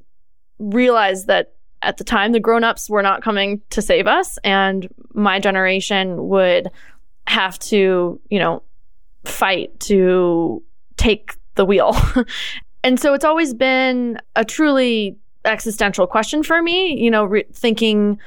realized 0.59 1.27
that 1.27 1.53
at 1.81 1.97
the 1.97 2.03
time 2.03 2.31
the 2.31 2.39
grown-ups 2.39 2.89
were 2.89 3.01
not 3.01 3.23
coming 3.23 3.61
to 3.71 3.81
save 3.81 4.07
us 4.07 4.37
and 4.43 4.87
my 5.13 5.39
generation 5.39 6.27
would 6.27 6.69
have 7.27 7.57
to, 7.59 8.19
you 8.29 8.39
know, 8.39 8.61
fight 9.25 9.79
to 9.79 10.63
take 10.97 11.35
the 11.55 11.65
wheel. 11.65 11.95
and 12.83 12.99
so 12.99 13.13
it's 13.13 13.25
always 13.25 13.53
been 13.53 14.19
a 14.35 14.45
truly 14.45 15.17
existential 15.45 16.05
question 16.05 16.43
for 16.43 16.61
me, 16.61 16.99
you 17.01 17.09
know, 17.09 17.25
re- 17.25 17.45
thinking 17.51 18.19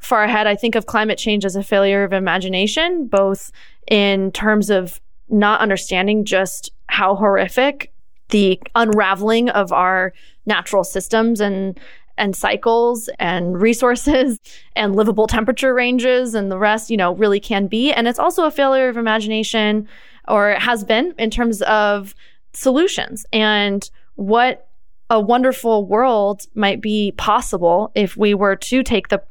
far 0.00 0.22
ahead. 0.24 0.46
I 0.46 0.54
think 0.54 0.74
of 0.74 0.86
climate 0.86 1.18
change 1.18 1.44
as 1.44 1.56
a 1.56 1.62
failure 1.62 2.04
of 2.04 2.12
imagination, 2.12 3.06
both 3.06 3.50
in 3.90 4.32
terms 4.32 4.70
of 4.70 5.00
not 5.28 5.60
understanding 5.60 6.24
just 6.24 6.70
how 6.88 7.14
horrific 7.14 7.92
the 8.30 8.60
unraveling 8.74 9.48
of 9.50 9.72
our 9.72 10.12
natural 10.46 10.84
systems 10.84 11.40
and 11.40 11.78
and 12.18 12.34
cycles 12.34 13.08
and 13.18 13.60
resources 13.60 14.38
and 14.76 14.96
livable 14.96 15.26
temperature 15.26 15.72
ranges 15.72 16.34
and 16.34 16.50
the 16.50 16.58
rest, 16.58 16.90
you 16.90 16.96
know, 16.96 17.14
really 17.14 17.40
can 17.40 17.68
be. 17.68 17.92
And 17.92 18.08
it's 18.08 18.18
also 18.18 18.44
a 18.44 18.50
failure 18.50 18.88
of 18.88 18.96
imagination 18.96 19.88
or 20.26 20.56
has 20.58 20.84
been 20.84 21.14
in 21.16 21.30
terms 21.30 21.62
of 21.62 22.14
solutions 22.52 23.24
and 23.32 23.88
what 24.16 24.68
a 25.10 25.20
wonderful 25.20 25.86
world 25.86 26.42
might 26.54 26.82
be 26.82 27.12
possible 27.12 27.90
if 27.94 28.16
we 28.16 28.34
were 28.34 28.56
to 28.56 28.82
take 28.82 29.08
the 29.08 29.22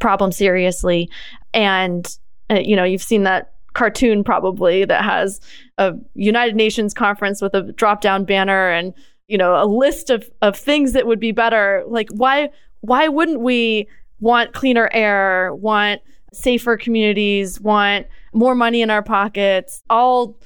problem 0.00 0.32
seriously. 0.32 1.08
And, 1.54 2.06
uh, 2.48 2.54
you 2.54 2.74
know, 2.74 2.84
you've 2.84 3.02
seen 3.02 3.24
that 3.24 3.52
cartoon 3.74 4.24
probably 4.24 4.84
that 4.84 5.04
has 5.04 5.40
a 5.78 5.94
United 6.14 6.56
Nations 6.56 6.94
conference 6.94 7.40
with 7.40 7.54
a 7.54 7.72
drop 7.72 8.00
down 8.00 8.24
banner 8.24 8.70
and 8.70 8.94
you 9.28 9.38
know 9.38 9.62
a 9.62 9.66
list 9.66 10.10
of 10.10 10.28
of 10.42 10.56
things 10.56 10.92
that 10.92 11.06
would 11.06 11.20
be 11.20 11.32
better. 11.32 11.84
Like 11.86 12.08
why 12.12 12.50
why 12.80 13.08
wouldn't 13.08 13.40
we 13.40 13.88
want 14.20 14.52
cleaner 14.52 14.90
air 14.92 15.54
want 15.54 16.00
safer 16.32 16.76
communities 16.76 17.60
want 17.60 18.06
more 18.32 18.54
money 18.54 18.82
in 18.82 18.90
our 18.90 19.02
pockets? 19.02 19.82
All 19.90 20.36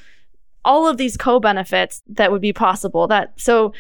all 0.65 0.89
of 0.89 0.97
these 0.97 1.17
co-benefits 1.17 2.03
that 2.09 2.33
would 2.33 2.41
be 2.41 2.53
possible. 2.53 3.07
That 3.07 3.33
so 3.37 3.73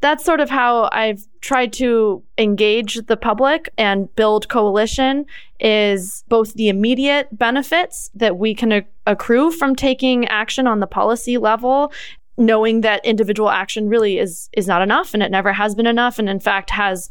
that's 0.00 0.24
sort 0.24 0.40
of 0.40 0.50
how 0.50 0.88
I've 0.92 1.26
tried 1.40 1.72
to 1.74 2.22
engage 2.36 3.06
the 3.06 3.16
public 3.16 3.70
and 3.78 4.12
build 4.16 4.48
coalition 4.48 5.24
is 5.62 6.24
both 6.28 6.54
the 6.54 6.68
immediate 6.68 7.28
benefits 7.30 8.10
that 8.14 8.36
we 8.36 8.54
can 8.54 8.84
accrue 9.06 9.50
from 9.50 9.76
taking 9.76 10.26
action 10.26 10.66
on 10.66 10.80
the 10.80 10.86
policy 10.86 11.38
level 11.38 11.92
knowing 12.38 12.80
that 12.80 13.04
individual 13.04 13.50
action 13.50 13.88
really 13.88 14.18
is 14.18 14.48
is 14.54 14.66
not 14.66 14.82
enough 14.82 15.14
and 15.14 15.22
it 15.22 15.30
never 15.30 15.52
has 15.52 15.74
been 15.74 15.86
enough 15.86 16.18
and 16.18 16.28
in 16.28 16.40
fact 16.40 16.70
has 16.70 17.10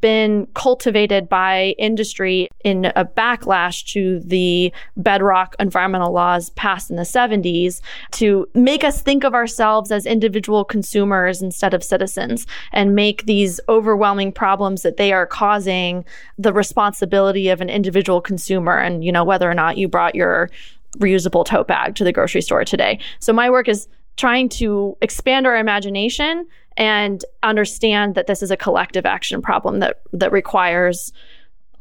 been 0.00 0.46
cultivated 0.54 1.28
by 1.28 1.74
industry 1.78 2.48
in 2.64 2.86
a 2.96 3.04
backlash 3.04 3.84
to 3.92 4.20
the 4.20 4.72
bedrock 4.96 5.56
environmental 5.58 6.12
laws 6.12 6.50
passed 6.50 6.90
in 6.90 6.96
the 6.96 7.02
70s 7.02 7.80
to 8.12 8.48
make 8.54 8.84
us 8.84 9.02
think 9.02 9.24
of 9.24 9.34
ourselves 9.34 9.90
as 9.90 10.06
individual 10.06 10.64
consumers 10.64 11.42
instead 11.42 11.74
of 11.74 11.82
citizens 11.82 12.46
and 12.72 12.94
make 12.94 13.24
these 13.26 13.58
overwhelming 13.68 14.30
problems 14.32 14.82
that 14.82 14.96
they 14.96 15.12
are 15.12 15.26
causing 15.26 16.04
the 16.38 16.52
responsibility 16.52 17.48
of 17.48 17.60
an 17.60 17.70
individual 17.70 18.20
consumer 18.20 18.78
and 18.78 19.02
you 19.04 19.10
know 19.10 19.24
whether 19.24 19.50
or 19.50 19.54
not 19.54 19.76
you 19.76 19.88
brought 19.88 20.14
your 20.14 20.50
reusable 20.98 21.44
tote 21.44 21.68
bag 21.68 21.94
to 21.94 22.04
the 22.04 22.12
grocery 22.12 22.42
store 22.42 22.64
today. 22.64 22.98
So 23.20 23.32
my 23.32 23.48
work 23.48 23.68
is 23.68 23.88
trying 24.16 24.48
to 24.48 24.96
expand 25.00 25.46
our 25.46 25.56
imagination 25.56 26.46
and 26.80 27.22
understand 27.42 28.14
that 28.14 28.26
this 28.26 28.42
is 28.42 28.50
a 28.50 28.56
collective 28.56 29.04
action 29.04 29.42
problem 29.42 29.80
that 29.80 30.00
that 30.14 30.32
requires 30.32 31.12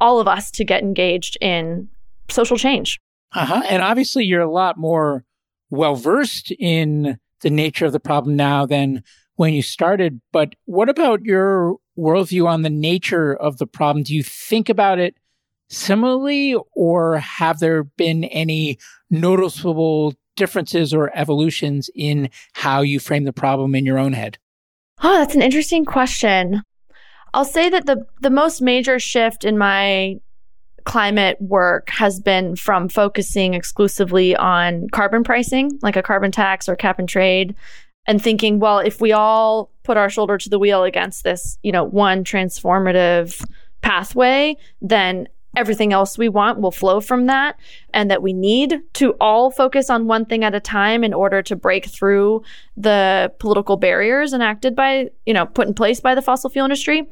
all 0.01 0.20
of 0.20 0.27
us 0.27 0.51
to 0.51 0.65
get 0.65 0.84
engaged 0.84 1.38
in 1.39 1.88
social 2.29 2.58
change. 2.58 3.00
Uh-huh. 3.34 3.63
And 3.70 3.82
obviously 3.82 4.25
you're 4.25 4.41
a 4.41 4.51
lot 4.51 4.77
more 4.77 5.24
well 5.70 5.96
versed 5.96 6.51
in 6.60 7.18
the 7.41 7.50
nature 7.50 7.86
of 7.86 7.94
the 7.94 8.00
problem 8.00 8.36
now 8.36 8.65
than 8.65 9.01
when 9.36 9.53
you 9.53 9.62
started. 9.62 10.20
But 10.34 10.56
what 10.65 10.89
about 10.89 11.22
your 11.22 11.77
worldview 11.98 12.46
on 12.46 12.63
the 12.63 12.70
nature 12.70 13.34
of 13.34 13.58
the 13.58 13.68
problem? 13.68 14.03
Do 14.03 14.13
you 14.13 14.24
think 14.24 14.68
about 14.68 15.00
it 15.00 15.15
similarly, 15.70 16.58
or 16.74 17.20
have 17.20 17.60
there 17.60 17.84
been 17.84 18.25
any 18.25 18.79
noticeable 19.10 20.15
differences 20.36 20.94
or 20.94 21.15
evolutions 21.18 21.89
in 21.96 22.29
how 22.53 22.82
you 22.82 23.00
frame 23.00 23.24
the 23.24 23.32
problem 23.32 23.75
in 23.75 23.86
your 23.86 23.98
own 24.00 24.12
head? 24.12 24.39
Oh, 25.01 25.18
that's 25.18 25.36
an 25.36 25.41
interesting 25.41 25.86
question. 25.86 26.63
I'll 27.34 27.46
say 27.46 27.70
that 27.70 27.86
the 27.86 28.06
the 28.22 28.29
most 28.29 28.62
major 28.62 29.00
shift 29.00 29.46
in 29.46 29.58
my 29.58 30.20
climate 30.86 31.38
work 31.39 31.89
has 31.89 32.20
been 32.20 32.56
from 32.56 32.89
focusing 32.89 33.53
exclusively 33.53 34.36
on 34.36 34.89
carbon 34.89 35.24
pricing, 35.24 35.77
like 35.82 35.96
a 35.96 36.01
carbon 36.01 36.32
tax 36.32 36.68
or 36.68 36.75
cap 36.75 37.00
and 37.00 37.08
trade, 37.08 37.56
and 38.08 38.22
thinking, 38.22 38.60
well, 38.60 38.79
if 38.79 39.00
we 39.00 39.12
all 39.12 39.72
put 39.84 39.98
our 39.98 40.10
shoulder 40.10 40.38
to 40.38 40.50
the 40.50 40.60
wheel 40.60 40.84
against 40.84 41.24
this, 41.24 41.58
you 41.62 41.72
know, 41.72 41.84
one 41.84 42.24
transformative 42.24 43.44
pathway, 43.82 44.56
then 44.82 45.27
everything 45.60 45.92
else 45.92 46.18
we 46.18 46.30
want 46.30 46.62
will 46.62 46.72
flow 46.72 47.01
from 47.01 47.25
that 47.25 47.60
and 47.94 48.10
that 48.10 48.24
we 48.24 48.32
need 48.32 48.80
to 48.94 49.12
all 49.20 49.51
focus 49.51 49.89
on 49.89 50.08
one 50.08 50.25
thing 50.25 50.46
at 50.46 50.56
a 50.56 50.60
time 50.60 51.04
in 51.04 51.13
order 51.13 51.42
to 51.42 51.56
break 51.56 51.86
through 51.86 52.42
the 52.78 53.32
political 53.39 53.75
barriers 53.75 54.32
enacted 54.32 54.74
by 54.74 55.10
you 55.25 55.34
know 55.34 55.46
put 55.46 55.68
in 55.68 55.74
place 55.74 56.00
by 56.00 56.16
the 56.16 56.22
fossil 56.22 56.50
fuel 56.50 56.66
industry 56.66 57.06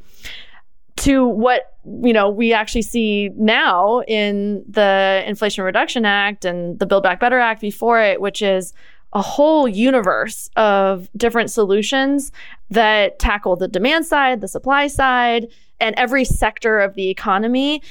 to 0.95 1.27
what 1.27 1.73
you 2.03 2.13
know 2.13 2.29
we 2.29 2.53
actually 2.53 2.81
see 2.81 3.29
now 3.35 4.01
in 4.07 4.63
the 4.69 5.23
inflation 5.27 5.65
reduction 5.65 6.05
act 6.05 6.45
and 6.45 6.79
the 6.79 6.85
build 6.85 7.03
back 7.03 7.19
better 7.19 7.39
act 7.39 7.59
before 7.59 8.01
it 8.01 8.21
which 8.21 8.41
is 8.41 8.73
a 9.11 9.21
whole 9.21 9.67
universe 9.67 10.49
of 10.55 11.09
different 11.17 11.51
solutions 11.51 12.31
that 12.69 13.19
tackle 13.19 13.57
the 13.57 13.67
demand 13.67 14.05
side 14.05 14.39
the 14.39 14.47
supply 14.47 14.87
side 14.87 15.47
and 15.79 15.93
every 15.97 16.25
sector 16.25 16.79
of 16.79 16.95
the 16.95 17.09
economy 17.09 17.81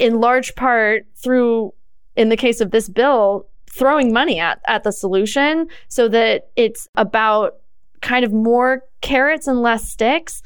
in 0.00 0.20
large 0.20 0.54
part 0.54 1.06
through, 1.14 1.72
in 2.16 2.30
the 2.30 2.36
case 2.36 2.60
of 2.60 2.70
this 2.70 2.88
bill, 2.88 3.46
throwing 3.70 4.12
money 4.12 4.40
at, 4.40 4.60
at 4.66 4.82
the 4.82 4.92
solution 4.92 5.68
so 5.88 6.08
that 6.08 6.48
it's 6.56 6.88
about 6.96 7.56
kind 8.00 8.24
of 8.24 8.32
more 8.32 8.82
carrots 9.00 9.46
and 9.46 9.62
less 9.62 9.88
sticks. 9.88 10.42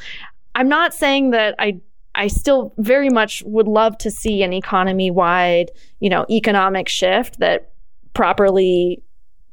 I'm 0.54 0.68
not 0.68 0.92
saying 0.92 1.30
that 1.30 1.54
I 1.58 1.80
I 2.16 2.28
still 2.28 2.72
very 2.78 3.10
much 3.10 3.42
would 3.44 3.66
love 3.66 3.98
to 3.98 4.10
see 4.10 4.44
an 4.44 4.52
economy 4.52 5.10
wide, 5.10 5.72
you 5.98 6.08
know, 6.08 6.24
economic 6.30 6.88
shift 6.88 7.40
that 7.40 7.72
properly 8.12 9.02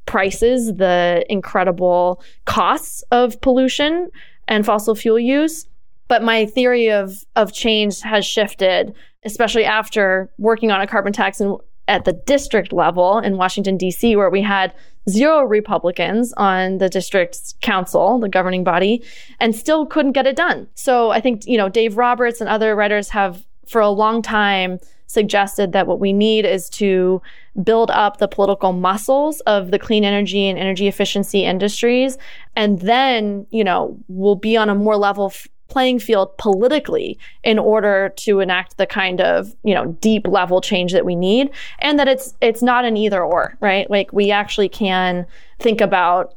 prices 0.05 0.75
the 0.75 1.25
incredible 1.27 2.21
costs 2.45 3.03
of 3.11 3.41
pollution 3.41 4.09
and 4.47 4.63
fossil 4.63 4.93
fuel 4.93 5.17
use. 5.17 5.65
But 6.07 6.23
my 6.23 6.45
theory 6.45 6.91
of 6.91 7.23
of 7.35 7.53
change 7.53 8.01
has 8.01 8.25
shifted 8.25 8.93
especially 9.23 9.65
after 9.65 10.31
working 10.37 10.71
on 10.71 10.81
a 10.81 10.87
carbon 10.87 11.13
tax 11.13 11.39
in, 11.39 11.57
at 11.87 12.05
the 12.05 12.13
district 12.13 12.71
level 12.71 13.19
in 13.19 13.37
Washington, 13.37 13.77
D.C., 13.77 14.15
where 14.15 14.29
we 14.29 14.41
had 14.41 14.73
zero 15.09 15.41
Republicans 15.43 16.33
on 16.37 16.77
the 16.77 16.89
district's 16.89 17.55
council, 17.61 18.19
the 18.19 18.29
governing 18.29 18.63
body, 18.63 19.03
and 19.39 19.55
still 19.55 19.85
couldn't 19.85 20.13
get 20.13 20.27
it 20.27 20.35
done. 20.35 20.67
So 20.75 21.11
I 21.11 21.19
think, 21.19 21.45
you 21.45 21.57
know, 21.57 21.69
Dave 21.69 21.97
Roberts 21.97 22.39
and 22.39 22.49
other 22.49 22.75
writers 22.75 23.09
have 23.09 23.45
for 23.67 23.81
a 23.81 23.89
long 23.89 24.21
time 24.21 24.79
suggested 25.07 25.73
that 25.73 25.87
what 25.87 25.99
we 25.99 26.13
need 26.13 26.45
is 26.45 26.69
to 26.69 27.21
build 27.63 27.91
up 27.91 28.17
the 28.17 28.27
political 28.27 28.71
muscles 28.71 29.41
of 29.41 29.71
the 29.71 29.79
clean 29.79 30.05
energy 30.05 30.47
and 30.47 30.57
energy 30.57 30.87
efficiency 30.87 31.43
industries. 31.43 32.17
And 32.55 32.79
then, 32.79 33.45
you 33.49 33.63
know, 33.63 33.97
we'll 34.07 34.35
be 34.35 34.55
on 34.55 34.69
a 34.69 34.75
more 34.75 34.95
level 34.95 35.25
f- 35.25 35.47
playing 35.71 35.99
field 35.99 36.37
politically 36.37 37.17
in 37.43 37.57
order 37.57 38.13
to 38.17 38.41
enact 38.41 38.77
the 38.77 38.85
kind 38.85 39.21
of 39.21 39.55
you 39.63 39.73
know 39.73 39.85
deep 40.01 40.27
level 40.27 40.59
change 40.59 40.91
that 40.91 41.05
we 41.05 41.15
need 41.15 41.49
and 41.79 41.97
that 41.97 42.07
it's 42.07 42.35
it's 42.41 42.61
not 42.61 42.85
an 42.85 42.97
either 42.97 43.23
or 43.23 43.57
right? 43.61 43.89
Like 43.89 44.11
we 44.11 44.29
actually 44.31 44.69
can 44.69 45.25
think 45.59 45.81
about 45.81 46.35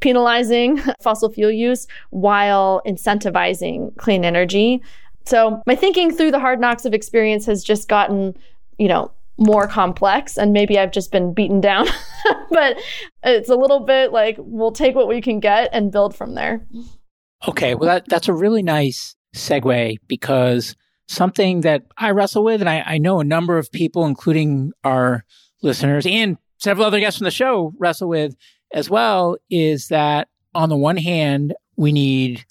penalizing 0.00 0.80
fossil 1.02 1.32
fuel 1.32 1.50
use 1.50 1.86
while 2.10 2.82
incentivizing 2.86 3.96
clean 3.96 4.24
energy. 4.24 4.82
So 5.24 5.62
my 5.66 5.74
thinking 5.74 6.14
through 6.14 6.32
the 6.32 6.38
hard 6.38 6.60
knocks 6.60 6.84
of 6.84 6.92
experience 6.92 7.46
has 7.46 7.64
just 7.64 7.88
gotten 7.88 8.36
you 8.78 8.88
know 8.88 9.10
more 9.36 9.66
complex 9.66 10.36
and 10.36 10.52
maybe 10.52 10.78
I've 10.78 10.92
just 10.92 11.10
been 11.10 11.32
beaten 11.34 11.60
down 11.60 11.88
but 12.50 12.76
it's 13.24 13.48
a 13.48 13.56
little 13.56 13.80
bit 13.80 14.12
like 14.12 14.36
we'll 14.38 14.70
take 14.70 14.94
what 14.94 15.08
we 15.08 15.20
can 15.20 15.40
get 15.40 15.70
and 15.72 15.90
build 15.90 16.14
from 16.14 16.34
there 16.34 16.64
Okay, 17.48 17.74
well, 17.74 17.88
that, 17.88 18.08
that's 18.08 18.28
a 18.28 18.32
really 18.32 18.62
nice 18.62 19.16
segue 19.34 19.98
because 20.06 20.76
something 21.08 21.62
that 21.62 21.82
I 21.96 22.10
wrestle 22.10 22.44
with, 22.44 22.60
and 22.60 22.70
I, 22.70 22.82
I 22.86 22.98
know 22.98 23.20
a 23.20 23.24
number 23.24 23.58
of 23.58 23.70
people, 23.70 24.06
including 24.06 24.72
our 24.82 25.24
listeners 25.62 26.06
and 26.06 26.38
several 26.58 26.86
other 26.86 27.00
guests 27.00 27.18
from 27.18 27.26
the 27.26 27.30
show, 27.30 27.74
wrestle 27.78 28.08
with 28.08 28.36
as 28.72 28.88
well, 28.88 29.36
is 29.50 29.88
that 29.88 30.28
on 30.54 30.68
the 30.68 30.76
one 30.76 30.96
hand, 30.96 31.54
we 31.76 31.92
need 31.92 32.44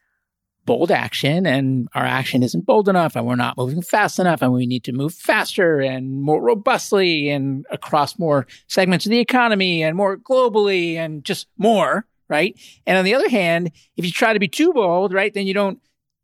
bold 0.66 0.92
action 0.92 1.46
and 1.46 1.90
our 1.94 2.06
action 2.06 2.42
isn't 2.42 2.66
bold 2.66 2.88
enough 2.88 3.16
and 3.16 3.26
we're 3.26 3.36
not 3.36 3.58
moving 3.58 3.82
fast 3.82 4.18
enough 4.18 4.42
and 4.42 4.54
we 4.54 4.66
need 4.66 4.84
to 4.84 4.94
move 4.94 5.14
faster 5.14 5.82
and 5.82 6.22
more 6.22 6.42
robustly 6.42 7.30
and 7.30 7.66
across 7.70 8.18
more 8.18 8.48
segments 8.68 9.06
of 9.06 9.10
the 9.10 9.20
economy 9.20 9.84
and 9.84 9.98
more 9.98 10.16
globally 10.18 10.96
and 10.96 11.26
just 11.26 11.48
more 11.58 12.06
right? 12.30 12.60
And 12.86 12.98
on 12.98 13.06
the 13.06 13.16
other 13.16 13.30
hand, 13.30 13.72
if 13.98 14.06
you 14.06 14.12
try 14.12 14.34
to 14.34 14.40
be 14.40 14.48
too 14.48 14.74
bold, 14.74 15.14
right, 15.14 15.34
then 15.34 15.48
you 15.48 15.54
don't 15.54 15.80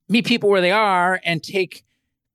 meet 0.07 0.25
people 0.25 0.49
where 0.49 0.62
they 0.62 0.71
are 0.71 1.19
and 1.23 1.43
take 1.43 1.83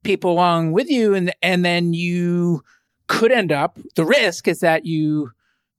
people 0.04 0.30
along 0.30 0.72
with 0.72 0.90
you 0.90 1.14
and 1.14 1.34
and 1.42 1.64
then 1.64 1.94
you 1.94 2.62
could 3.06 3.32
end 3.32 3.50
up 3.50 3.78
the 3.96 4.04
risk 4.04 4.46
is 4.46 4.60
that 4.60 4.84
you 4.84 5.30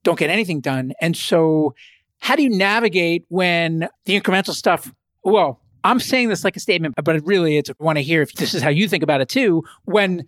don't 0.04 0.20
get 0.20 0.30
anything 0.30 0.60
done. 0.60 0.94
And 1.00 1.16
so 1.16 1.76
how 2.20 2.36
do 2.36 2.44
you 2.44 2.50
navigate 2.50 3.26
when 3.30 3.88
the 4.06 4.20
incremental 4.20 4.54
stuff 4.54 4.92
well, 5.24 5.60
I'm 5.84 6.00
saying 6.00 6.30
this 6.30 6.44
like 6.44 6.56
a 6.56 6.60
statement, 6.60 6.96
but 7.04 7.26
really 7.26 7.58
it's 7.58 7.70
I 7.70 7.74
want 7.80 7.98
to 7.98 8.04
hear 8.04 8.22
if 8.22 8.34
this 8.34 8.54
is 8.54 8.62
how 8.62 8.70
you 8.70 8.88
think 8.88 9.04
about 9.04 9.22
it 9.22 9.30
too. 9.30 9.64
When 9.86 10.26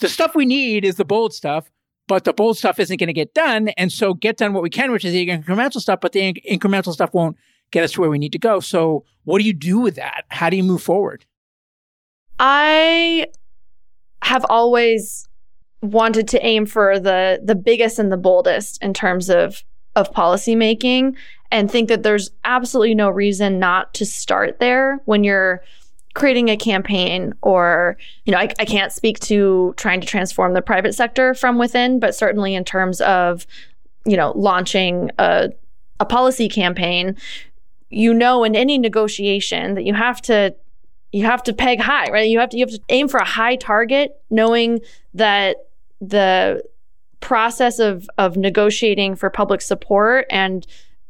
the 0.00 0.08
stuff 0.08 0.34
we 0.34 0.46
need 0.46 0.84
is 0.84 0.96
the 0.96 1.04
bold 1.04 1.34
stuff, 1.34 1.70
but 2.10 2.24
the 2.24 2.32
bold 2.32 2.58
stuff 2.58 2.80
isn't 2.80 2.96
going 2.96 3.06
to 3.06 3.12
get 3.12 3.34
done. 3.34 3.68
And 3.78 3.92
so 3.92 4.14
get 4.14 4.36
done 4.36 4.52
what 4.52 4.64
we 4.64 4.68
can, 4.68 4.90
which 4.90 5.04
is 5.04 5.12
the 5.12 5.28
incremental 5.28 5.80
stuff, 5.80 6.00
but 6.02 6.10
the 6.10 6.32
incremental 6.32 6.92
stuff 6.92 7.14
won't 7.14 7.36
get 7.70 7.84
us 7.84 7.92
to 7.92 8.00
where 8.00 8.10
we 8.10 8.18
need 8.18 8.32
to 8.32 8.38
go. 8.38 8.58
So 8.58 9.04
what 9.22 9.38
do 9.38 9.44
you 9.44 9.52
do 9.52 9.78
with 9.78 9.94
that? 9.94 10.24
How 10.26 10.50
do 10.50 10.56
you 10.56 10.64
move 10.64 10.82
forward? 10.82 11.24
I 12.40 13.28
have 14.22 14.44
always 14.48 15.28
wanted 15.82 16.26
to 16.28 16.44
aim 16.44 16.66
for 16.66 16.98
the 16.98 17.40
the 17.44 17.54
biggest 17.54 18.00
and 18.00 18.10
the 18.10 18.16
boldest 18.16 18.82
in 18.82 18.92
terms 18.92 19.30
of 19.30 19.62
of 19.94 20.12
policy 20.12 20.56
making 20.56 21.16
and 21.52 21.70
think 21.70 21.88
that 21.88 22.02
there's 22.02 22.32
absolutely 22.44 22.96
no 22.96 23.08
reason 23.08 23.60
not 23.60 23.94
to 23.94 24.04
start 24.04 24.58
there 24.58 25.00
when 25.04 25.22
you're 25.22 25.62
creating 26.14 26.48
a 26.48 26.56
campaign 26.56 27.32
or 27.42 27.96
you 28.24 28.32
know 28.32 28.38
I, 28.38 28.48
I 28.58 28.64
can't 28.64 28.92
speak 28.92 29.20
to 29.20 29.74
trying 29.76 30.00
to 30.00 30.06
transform 30.06 30.54
the 30.54 30.62
private 30.62 30.94
sector 30.94 31.34
from 31.34 31.56
within 31.56 32.00
but 32.00 32.14
certainly 32.14 32.54
in 32.54 32.64
terms 32.64 33.00
of 33.00 33.46
you 34.04 34.16
know 34.16 34.32
launching 34.34 35.10
a, 35.18 35.50
a 36.00 36.04
policy 36.04 36.48
campaign 36.48 37.16
you 37.90 38.12
know 38.12 38.42
in 38.42 38.56
any 38.56 38.76
negotiation 38.76 39.74
that 39.74 39.84
you 39.84 39.94
have 39.94 40.20
to 40.22 40.54
you 41.12 41.24
have 41.24 41.42
to 41.44 41.52
peg 41.52 41.80
high, 41.80 42.08
right? 42.10 42.28
You 42.28 42.38
have 42.38 42.50
to 42.50 42.56
you 42.56 42.64
have 42.64 42.74
to 42.74 42.80
aim 42.88 43.08
for 43.08 43.18
a 43.18 43.24
high 43.24 43.56
target, 43.56 44.20
knowing 44.30 44.80
that 45.14 45.56
the 46.00 46.62
process 47.20 47.78
of 47.78 48.08
of 48.16 48.36
negotiating 48.36 49.16
for 49.16 49.28
public 49.28 49.60
support 49.60 50.26
and 50.30 50.66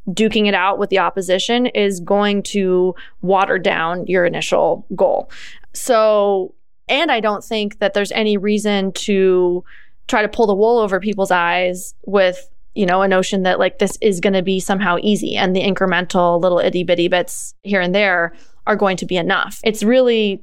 duking 0.09 0.47
it 0.47 0.53
out 0.53 0.79
with 0.79 0.89
the 0.89 0.99
opposition 0.99 1.67
is 1.67 1.99
going 1.99 2.43
to 2.43 2.95
water 3.21 3.57
down 3.57 4.05
your 4.07 4.25
initial 4.25 4.85
goal. 4.95 5.29
So, 5.73 6.53
and 6.87 7.11
I 7.11 7.19
don't 7.19 7.43
think 7.43 7.79
that 7.79 7.93
there's 7.93 8.11
any 8.11 8.37
reason 8.37 8.91
to 8.93 9.63
try 10.07 10.21
to 10.21 10.27
pull 10.27 10.47
the 10.47 10.55
wool 10.55 10.79
over 10.79 10.99
people's 10.99 11.31
eyes 11.31 11.93
with 12.05 12.49
you 12.73 12.85
know, 12.85 13.01
a 13.01 13.07
notion 13.07 13.43
that 13.43 13.59
like 13.59 13.79
this 13.79 13.97
is 14.01 14.19
going 14.19 14.33
to 14.33 14.41
be 14.41 14.59
somehow 14.59 14.97
easy 15.01 15.35
and 15.35 15.55
the 15.55 15.61
incremental 15.61 16.41
little 16.41 16.59
itty 16.59 16.83
bitty 16.83 17.07
bits 17.07 17.53
here 17.63 17.81
and 17.81 17.93
there 17.93 18.33
are 18.65 18.75
going 18.75 18.97
to 18.97 19.05
be 19.05 19.17
enough. 19.17 19.59
It's 19.63 19.83
really 19.83 20.41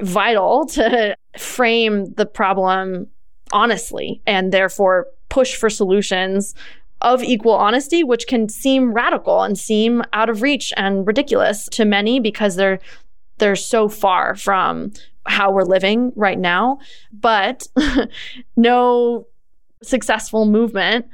vital 0.00 0.66
to 0.70 1.16
frame 1.38 2.12
the 2.14 2.26
problem 2.26 3.06
honestly 3.52 4.20
and 4.26 4.52
therefore 4.52 5.06
push 5.28 5.54
for 5.54 5.70
solutions 5.70 6.54
of 7.02 7.22
equal 7.22 7.52
honesty, 7.52 8.02
which 8.02 8.26
can 8.26 8.48
seem 8.48 8.92
radical 8.92 9.42
and 9.42 9.58
seem 9.58 10.02
out 10.12 10.30
of 10.30 10.40
reach 10.40 10.72
and 10.76 11.06
ridiculous 11.06 11.66
to 11.72 11.84
many 11.84 12.18
because 12.20 12.56
they're 12.56 12.78
they're 13.38 13.56
so 13.56 13.88
far 13.88 14.36
from 14.36 14.92
how 15.26 15.50
we're 15.50 15.64
living 15.64 16.12
right 16.16 16.38
now. 16.38 16.78
But 17.12 17.66
no 18.56 19.26
successful 19.82 20.46
movement 20.46 21.06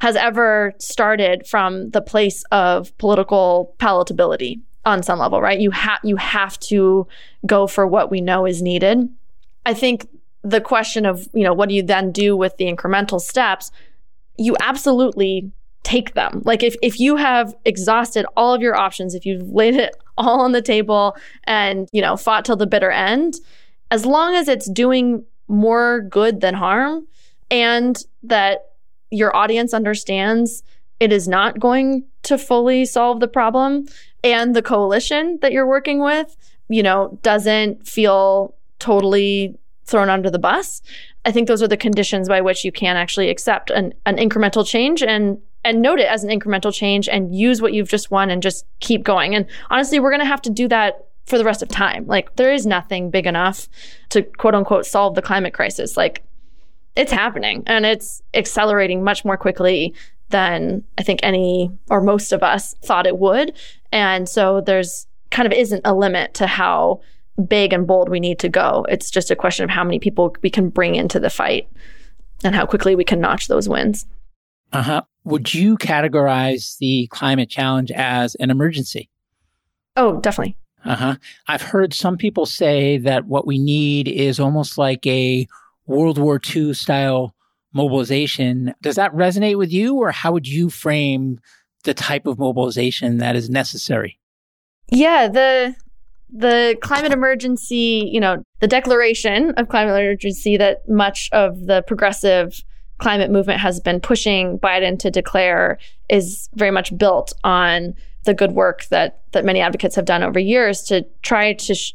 has 0.00 0.16
ever 0.16 0.74
started 0.78 1.46
from 1.46 1.90
the 1.90 2.00
place 2.00 2.44
of 2.50 2.96
political 2.98 3.74
palatability 3.78 4.60
on 4.84 5.02
some 5.02 5.18
level, 5.18 5.40
right? 5.40 5.60
You 5.60 5.70
have 5.70 6.00
you 6.02 6.16
have 6.16 6.58
to 6.60 7.06
go 7.46 7.66
for 7.66 7.86
what 7.86 8.10
we 8.10 8.20
know 8.20 8.46
is 8.46 8.62
needed. 8.62 9.08
I 9.64 9.74
think 9.74 10.08
the 10.42 10.60
question 10.60 11.06
of, 11.06 11.28
you 11.32 11.44
know, 11.44 11.52
what 11.52 11.68
do 11.68 11.74
you 11.74 11.82
then 11.82 12.10
do 12.10 12.36
with 12.36 12.56
the 12.56 12.64
incremental 12.64 13.20
steps? 13.20 13.70
You 14.42 14.56
absolutely 14.60 15.50
take 15.82 16.14
them. 16.14 16.42
Like 16.44 16.62
if 16.62 16.76
if 16.82 17.00
you 17.00 17.16
have 17.16 17.54
exhausted 17.64 18.26
all 18.36 18.54
of 18.54 18.62
your 18.62 18.76
options, 18.76 19.14
if 19.14 19.26
you've 19.26 19.48
laid 19.48 19.74
it 19.74 19.96
all 20.18 20.40
on 20.40 20.52
the 20.52 20.62
table 20.62 21.16
and, 21.44 21.88
you 21.92 22.02
know, 22.02 22.16
fought 22.16 22.44
till 22.44 22.56
the 22.56 22.66
bitter 22.66 22.90
end, 22.90 23.34
as 23.90 24.06
long 24.06 24.34
as 24.34 24.48
it's 24.48 24.70
doing 24.70 25.24
more 25.48 26.00
good 26.02 26.40
than 26.40 26.54
harm 26.54 27.06
and 27.50 28.04
that 28.22 28.72
your 29.10 29.34
audience 29.36 29.74
understands 29.74 30.62
it 31.00 31.12
is 31.12 31.28
not 31.28 31.58
going 31.58 32.04
to 32.22 32.38
fully 32.38 32.84
solve 32.84 33.20
the 33.20 33.28
problem 33.28 33.86
and 34.22 34.54
the 34.54 34.62
coalition 34.62 35.38
that 35.42 35.52
you're 35.52 35.66
working 35.66 36.00
with, 36.00 36.36
you 36.68 36.82
know, 36.82 37.18
doesn't 37.22 37.86
feel 37.86 38.54
totally 38.78 39.58
thrown 39.84 40.08
under 40.08 40.30
the 40.30 40.38
bus. 40.38 40.80
I 41.24 41.32
think 41.32 41.48
those 41.48 41.62
are 41.62 41.68
the 41.68 41.76
conditions 41.76 42.28
by 42.28 42.40
which 42.40 42.64
you 42.64 42.72
can 42.72 42.96
actually 42.96 43.30
accept 43.30 43.70
an, 43.70 43.94
an 44.06 44.16
incremental 44.16 44.66
change 44.66 45.02
and 45.02 45.38
and 45.64 45.80
note 45.80 46.00
it 46.00 46.08
as 46.08 46.24
an 46.24 46.30
incremental 46.30 46.74
change 46.74 47.08
and 47.08 47.34
use 47.34 47.62
what 47.62 47.72
you've 47.72 47.88
just 47.88 48.10
won 48.10 48.30
and 48.30 48.42
just 48.42 48.66
keep 48.80 49.04
going. 49.04 49.34
And 49.34 49.46
honestly, 49.70 50.00
we're 50.00 50.10
to 50.18 50.26
have 50.26 50.42
to 50.42 50.50
do 50.50 50.66
that 50.68 51.06
for 51.26 51.38
the 51.38 51.44
rest 51.44 51.62
of 51.62 51.68
time. 51.68 52.06
Like 52.06 52.34
there 52.36 52.52
is 52.52 52.66
nothing 52.66 53.10
big 53.10 53.26
enough 53.26 53.68
to 54.10 54.22
quote 54.22 54.54
unquote 54.54 54.86
solve 54.86 55.14
the 55.14 55.22
climate 55.22 55.54
crisis. 55.54 55.96
Like 55.96 56.24
it's 56.96 57.12
happening 57.12 57.62
and 57.66 57.86
it's 57.86 58.22
accelerating 58.34 59.04
much 59.04 59.24
more 59.24 59.36
quickly 59.36 59.94
than 60.30 60.82
I 60.98 61.02
think 61.02 61.20
any 61.22 61.70
or 61.88 62.00
most 62.00 62.32
of 62.32 62.42
us 62.42 62.74
thought 62.82 63.06
it 63.06 63.18
would. 63.18 63.56
And 63.92 64.28
so 64.28 64.60
there's 64.60 65.06
kind 65.30 65.46
of 65.46 65.52
isn't 65.52 65.82
a 65.84 65.94
limit 65.94 66.34
to 66.34 66.46
how 66.46 67.00
big 67.48 67.72
and 67.72 67.86
bold 67.86 68.08
we 68.08 68.20
need 68.20 68.38
to 68.40 68.48
go. 68.48 68.84
It's 68.88 69.10
just 69.10 69.30
a 69.30 69.36
question 69.36 69.64
of 69.64 69.70
how 69.70 69.84
many 69.84 69.98
people 69.98 70.34
we 70.42 70.50
can 70.50 70.68
bring 70.68 70.94
into 70.94 71.18
the 71.18 71.30
fight 71.30 71.68
and 72.44 72.54
how 72.54 72.66
quickly 72.66 72.94
we 72.94 73.04
can 73.04 73.20
notch 73.20 73.48
those 73.48 73.68
wins. 73.68 74.06
Uh 74.72 74.82
huh. 74.82 75.02
Would 75.24 75.54
you 75.54 75.76
categorize 75.78 76.78
the 76.78 77.06
climate 77.08 77.48
challenge 77.48 77.90
as 77.92 78.34
an 78.36 78.50
emergency? 78.50 79.08
Oh, 79.96 80.20
definitely. 80.20 80.56
Uh 80.84 80.96
huh. 80.96 81.16
I've 81.46 81.62
heard 81.62 81.94
some 81.94 82.16
people 82.16 82.46
say 82.46 82.98
that 82.98 83.26
what 83.26 83.46
we 83.46 83.58
need 83.58 84.08
is 84.08 84.40
almost 84.40 84.78
like 84.78 85.06
a 85.06 85.46
World 85.86 86.18
War 86.18 86.40
II 86.54 86.74
style 86.74 87.34
mobilization. 87.72 88.74
Does 88.82 88.96
that 88.96 89.14
resonate 89.14 89.58
with 89.58 89.72
you, 89.72 89.96
or 89.96 90.10
how 90.10 90.32
would 90.32 90.48
you 90.48 90.70
frame 90.70 91.40
the 91.84 91.94
type 91.94 92.26
of 92.26 92.38
mobilization 92.38 93.18
that 93.18 93.36
is 93.36 93.48
necessary? 93.48 94.18
Yeah, 94.90 95.28
the 95.28 95.76
the 96.32 96.76
climate 96.80 97.12
emergency, 97.12 98.08
you 98.10 98.18
know, 98.18 98.42
the 98.60 98.66
declaration 98.66 99.50
of 99.52 99.68
climate 99.68 99.94
emergency 99.94 100.56
that 100.56 100.88
much 100.88 101.28
of 101.32 101.66
the 101.66 101.82
progressive 101.86 102.64
climate 102.98 103.30
movement 103.30 103.60
has 103.60 103.80
been 103.80 104.00
pushing 104.00 104.58
Biden 104.58 104.98
to 105.00 105.10
declare 105.10 105.78
is 106.08 106.48
very 106.54 106.70
much 106.70 106.96
built 106.96 107.32
on 107.44 107.94
the 108.24 108.32
good 108.32 108.52
work 108.52 108.86
that 108.86 109.20
that 109.32 109.44
many 109.44 109.60
advocates 109.60 109.96
have 109.96 110.04
done 110.04 110.22
over 110.22 110.38
years 110.38 110.82
to 110.82 111.04
try 111.22 111.52
to 111.52 111.74
sh- 111.74 111.92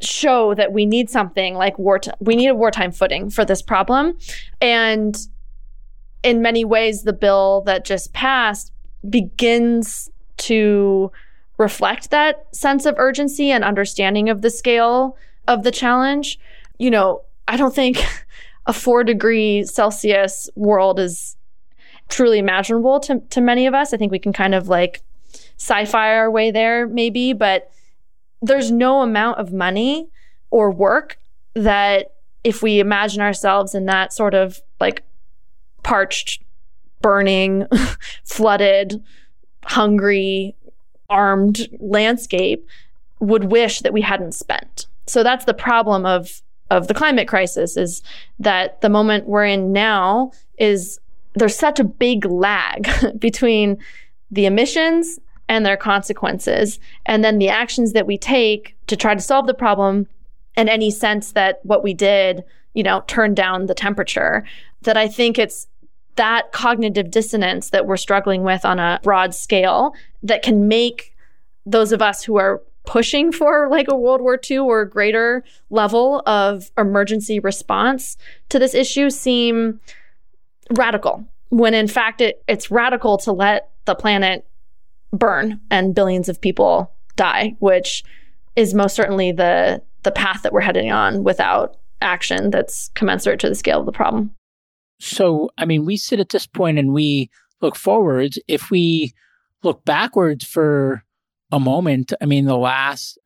show 0.00 0.54
that 0.54 0.72
we 0.72 0.86
need 0.86 1.10
something 1.10 1.54
like 1.54 1.78
war 1.78 2.00
we 2.20 2.36
need 2.36 2.48
a 2.48 2.54
wartime 2.54 2.92
footing 2.92 3.28
for 3.28 3.44
this 3.44 3.60
problem. 3.60 4.16
And 4.60 5.18
in 6.22 6.40
many 6.42 6.64
ways 6.64 7.02
the 7.02 7.12
bill 7.12 7.62
that 7.66 7.84
just 7.84 8.12
passed 8.12 8.72
begins 9.08 10.08
to 10.38 11.10
reflect 11.58 12.10
that 12.10 12.46
sense 12.54 12.86
of 12.86 12.94
urgency 12.98 13.50
and 13.50 13.64
understanding 13.64 14.28
of 14.28 14.42
the 14.42 14.50
scale 14.50 15.16
of 15.48 15.62
the 15.62 15.70
challenge. 15.70 16.38
You 16.78 16.90
know 16.90 17.22
i 17.48 17.56
don't 17.56 17.74
think 17.74 18.04
a 18.66 18.72
4 18.72 19.04
degree 19.04 19.64
celsius 19.64 20.50
world 20.56 20.98
is 20.98 21.36
truly 22.08 22.38
imaginable 22.38 23.00
to, 23.00 23.20
to 23.30 23.40
many 23.40 23.66
of 23.66 23.74
us. 23.74 23.92
I 23.92 23.96
think 23.96 24.12
we 24.12 24.18
can 24.18 24.32
kind 24.32 24.54
of 24.54 24.68
like 24.68 25.02
sci-fi 25.58 26.14
our 26.14 26.30
way 26.30 26.50
there 26.50 26.86
maybe 26.86 27.32
but 27.32 27.70
there's 28.42 28.70
no 28.70 29.02
amount 29.02 29.38
of 29.38 29.52
money 29.52 30.08
or 30.50 30.70
work 30.70 31.18
that 31.54 32.12
if 32.44 32.62
we 32.62 32.78
imagine 32.78 33.20
ourselves 33.20 33.74
in 33.74 33.86
that 33.86 34.12
sort 34.12 34.34
of 34.34 34.60
like 34.78 35.02
parched, 35.82 36.42
burning, 37.00 37.66
flooded, 38.24 39.02
hungry, 39.64 40.54
armed 41.08 41.68
landscape 41.78 42.66
would 43.20 43.44
wish 43.44 43.80
that 43.80 43.92
we 43.92 44.02
hadn't 44.02 44.32
spent. 44.32 44.86
So 45.06 45.22
that's 45.22 45.44
the 45.44 45.54
problem 45.54 46.04
of 46.04 46.42
of 46.68 46.88
the 46.88 46.94
climate 46.94 47.28
crisis 47.28 47.76
is 47.76 48.02
that 48.40 48.80
the 48.80 48.88
moment 48.88 49.28
we're 49.28 49.44
in 49.44 49.72
now 49.72 50.32
is 50.58 50.98
there's 51.34 51.54
such 51.54 51.78
a 51.78 51.84
big 51.84 52.24
lag 52.24 52.88
between 53.18 53.78
the 54.30 54.46
emissions 54.46 55.20
and 55.48 55.64
their 55.64 55.76
consequences, 55.76 56.80
and 57.04 57.22
then 57.22 57.38
the 57.38 57.48
actions 57.48 57.92
that 57.92 58.06
we 58.06 58.18
take 58.18 58.76
to 58.88 58.96
try 58.96 59.14
to 59.14 59.20
solve 59.20 59.46
the 59.46 59.54
problem, 59.54 60.08
and 60.56 60.68
any 60.68 60.90
sense 60.90 61.32
that 61.32 61.60
what 61.62 61.84
we 61.84 61.94
did, 61.94 62.42
you 62.74 62.82
know, 62.82 63.04
turned 63.06 63.36
down 63.36 63.66
the 63.66 63.74
temperature. 63.74 64.44
That 64.82 64.96
I 64.96 65.06
think 65.06 65.38
it's 65.38 65.68
that 66.16 66.52
cognitive 66.52 67.10
dissonance 67.10 67.70
that 67.70 67.86
we're 67.86 67.96
struggling 67.96 68.42
with 68.42 68.64
on 68.64 68.78
a 68.78 69.00
broad 69.02 69.34
scale 69.34 69.94
that 70.22 70.42
can 70.42 70.68
make 70.68 71.14
those 71.64 71.92
of 71.92 72.02
us 72.02 72.24
who 72.24 72.36
are 72.36 72.62
pushing 72.84 73.32
for 73.32 73.68
like 73.68 73.88
a 73.88 73.96
World 73.96 74.20
War 74.20 74.38
II 74.48 74.58
or 74.58 74.80
a 74.82 74.88
greater 74.88 75.44
level 75.70 76.22
of 76.26 76.70
emergency 76.78 77.40
response 77.40 78.16
to 78.48 78.58
this 78.58 78.74
issue 78.74 79.10
seem 79.10 79.80
radical 80.76 81.24
when 81.50 81.74
in 81.74 81.88
fact 81.88 82.20
it, 82.20 82.42
it's 82.48 82.70
radical 82.70 83.18
to 83.18 83.32
let 83.32 83.70
the 83.84 83.94
planet 83.94 84.46
burn 85.12 85.60
and 85.70 85.94
billions 85.94 86.28
of 86.28 86.40
people 86.40 86.92
die, 87.16 87.54
which 87.58 88.04
is 88.56 88.74
most 88.74 88.94
certainly 88.94 89.32
the 89.32 89.82
the 90.02 90.12
path 90.12 90.42
that 90.42 90.52
we're 90.52 90.60
heading 90.60 90.92
on 90.92 91.24
without 91.24 91.76
action 92.00 92.50
that's 92.50 92.90
commensurate 92.94 93.40
to 93.40 93.48
the 93.48 93.54
scale 93.54 93.80
of 93.80 93.86
the 93.86 93.92
problem. 93.92 94.32
So, 94.98 95.50
I 95.58 95.64
mean, 95.64 95.84
we 95.84 95.96
sit 95.96 96.20
at 96.20 96.30
this 96.30 96.46
point 96.46 96.78
and 96.78 96.92
we 96.92 97.30
look 97.60 97.76
forwards. 97.76 98.38
If 98.48 98.70
we 98.70 99.14
look 99.62 99.84
backwards 99.84 100.44
for 100.44 101.04
a 101.52 101.60
moment, 101.60 102.12
I 102.20 102.26
mean, 102.26 102.46
the 102.46 102.56
last 102.56 103.18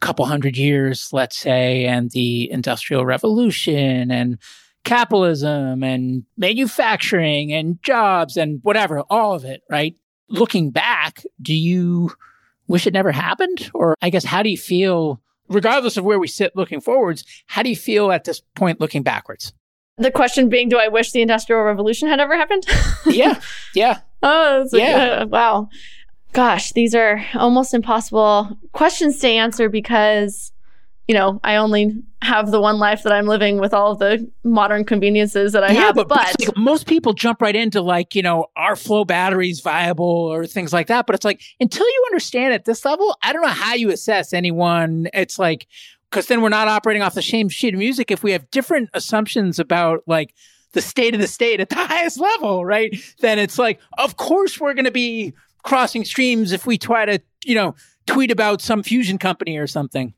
couple 0.00 0.26
hundred 0.26 0.56
years, 0.56 1.10
let's 1.12 1.36
say, 1.36 1.86
and 1.86 2.10
the 2.10 2.50
Industrial 2.50 3.04
Revolution 3.04 4.10
and 4.10 4.38
capitalism 4.84 5.82
and 5.82 6.24
manufacturing 6.36 7.52
and 7.52 7.82
jobs 7.82 8.36
and 8.36 8.60
whatever, 8.62 9.00
all 9.10 9.34
of 9.34 9.44
it, 9.44 9.62
right? 9.70 9.96
looking 10.28 10.70
back, 10.70 11.22
do 11.40 11.54
you 11.54 12.10
wish 12.66 12.86
it 12.86 12.94
never 12.94 13.12
happened? 13.12 13.70
Or 13.74 13.94
I 14.02 14.10
guess, 14.10 14.24
how 14.24 14.42
do 14.42 14.50
you 14.50 14.56
feel, 14.56 15.20
regardless 15.48 15.96
of 15.96 16.04
where 16.04 16.18
we 16.18 16.28
sit 16.28 16.56
looking 16.56 16.80
forwards, 16.80 17.24
how 17.46 17.62
do 17.62 17.70
you 17.70 17.76
feel 17.76 18.10
at 18.10 18.24
this 18.24 18.40
point 18.54 18.80
looking 18.80 19.02
backwards? 19.02 19.52
The 19.98 20.10
question 20.10 20.48
being, 20.48 20.68
do 20.68 20.78
I 20.78 20.88
wish 20.88 21.12
the 21.12 21.22
Industrial 21.22 21.62
Revolution 21.62 22.08
had 22.08 22.20
ever 22.20 22.36
happened? 22.36 22.66
yeah. 23.06 23.40
Yeah. 23.74 24.00
Oh, 24.22 24.66
yeah. 24.72 25.18
Uh, 25.20 25.26
wow. 25.26 25.68
Gosh, 26.32 26.72
these 26.72 26.96
are 26.96 27.24
almost 27.34 27.74
impossible 27.74 28.58
questions 28.72 29.20
to 29.20 29.28
answer 29.28 29.68
because 29.68 30.52
you 31.08 31.14
know, 31.14 31.40
I 31.44 31.56
only 31.56 32.02
have 32.22 32.50
the 32.50 32.60
one 32.60 32.78
life 32.78 33.04
that 33.04 33.12
I'm 33.12 33.26
living 33.26 33.58
with 33.60 33.72
all 33.72 33.92
of 33.92 34.00
the 34.00 34.28
modern 34.42 34.84
conveniences 34.84 35.52
that 35.52 35.62
I 35.62 35.72
yeah, 35.72 35.80
have. 35.82 35.94
But, 35.94 36.08
but 36.08 36.34
like, 36.40 36.56
most 36.56 36.88
people 36.88 37.12
jump 37.12 37.40
right 37.40 37.54
into 37.54 37.80
like, 37.80 38.16
you 38.16 38.22
know, 38.22 38.46
are 38.56 38.74
flow 38.74 39.04
batteries 39.04 39.60
viable 39.60 40.04
or 40.04 40.46
things 40.46 40.72
like 40.72 40.88
that. 40.88 41.06
But 41.06 41.14
it's 41.14 41.24
like, 41.24 41.40
until 41.60 41.86
you 41.86 42.04
understand 42.08 42.54
at 42.54 42.64
this 42.64 42.84
level, 42.84 43.16
I 43.22 43.32
don't 43.32 43.42
know 43.42 43.48
how 43.48 43.74
you 43.74 43.90
assess 43.90 44.32
anyone. 44.32 45.08
It's 45.14 45.38
like, 45.38 45.68
because 46.10 46.26
then 46.26 46.40
we're 46.42 46.48
not 46.48 46.68
operating 46.68 47.02
off 47.02 47.14
the 47.14 47.22
same 47.22 47.48
sheet 47.48 47.74
of 47.74 47.78
music 47.78 48.10
if 48.10 48.22
we 48.22 48.32
have 48.32 48.50
different 48.50 48.90
assumptions 48.94 49.58
about 49.58 50.02
like 50.06 50.34
the 50.72 50.80
state 50.80 51.14
of 51.14 51.20
the 51.20 51.26
state 51.26 51.60
at 51.60 51.68
the 51.68 51.74
highest 51.86 52.20
level, 52.20 52.64
right? 52.64 52.94
Then 53.20 53.38
it's 53.38 53.58
like, 53.58 53.80
of 53.98 54.16
course 54.16 54.60
we're 54.60 54.74
going 54.74 54.84
to 54.84 54.90
be 54.90 55.34
crossing 55.62 56.04
streams 56.04 56.52
if 56.52 56.66
we 56.66 56.78
try 56.78 57.04
to, 57.04 57.20
you 57.44 57.54
know, 57.54 57.74
tweet 58.06 58.30
about 58.30 58.60
some 58.60 58.82
fusion 58.82 59.18
company 59.18 59.56
or 59.56 59.66
something 59.66 60.14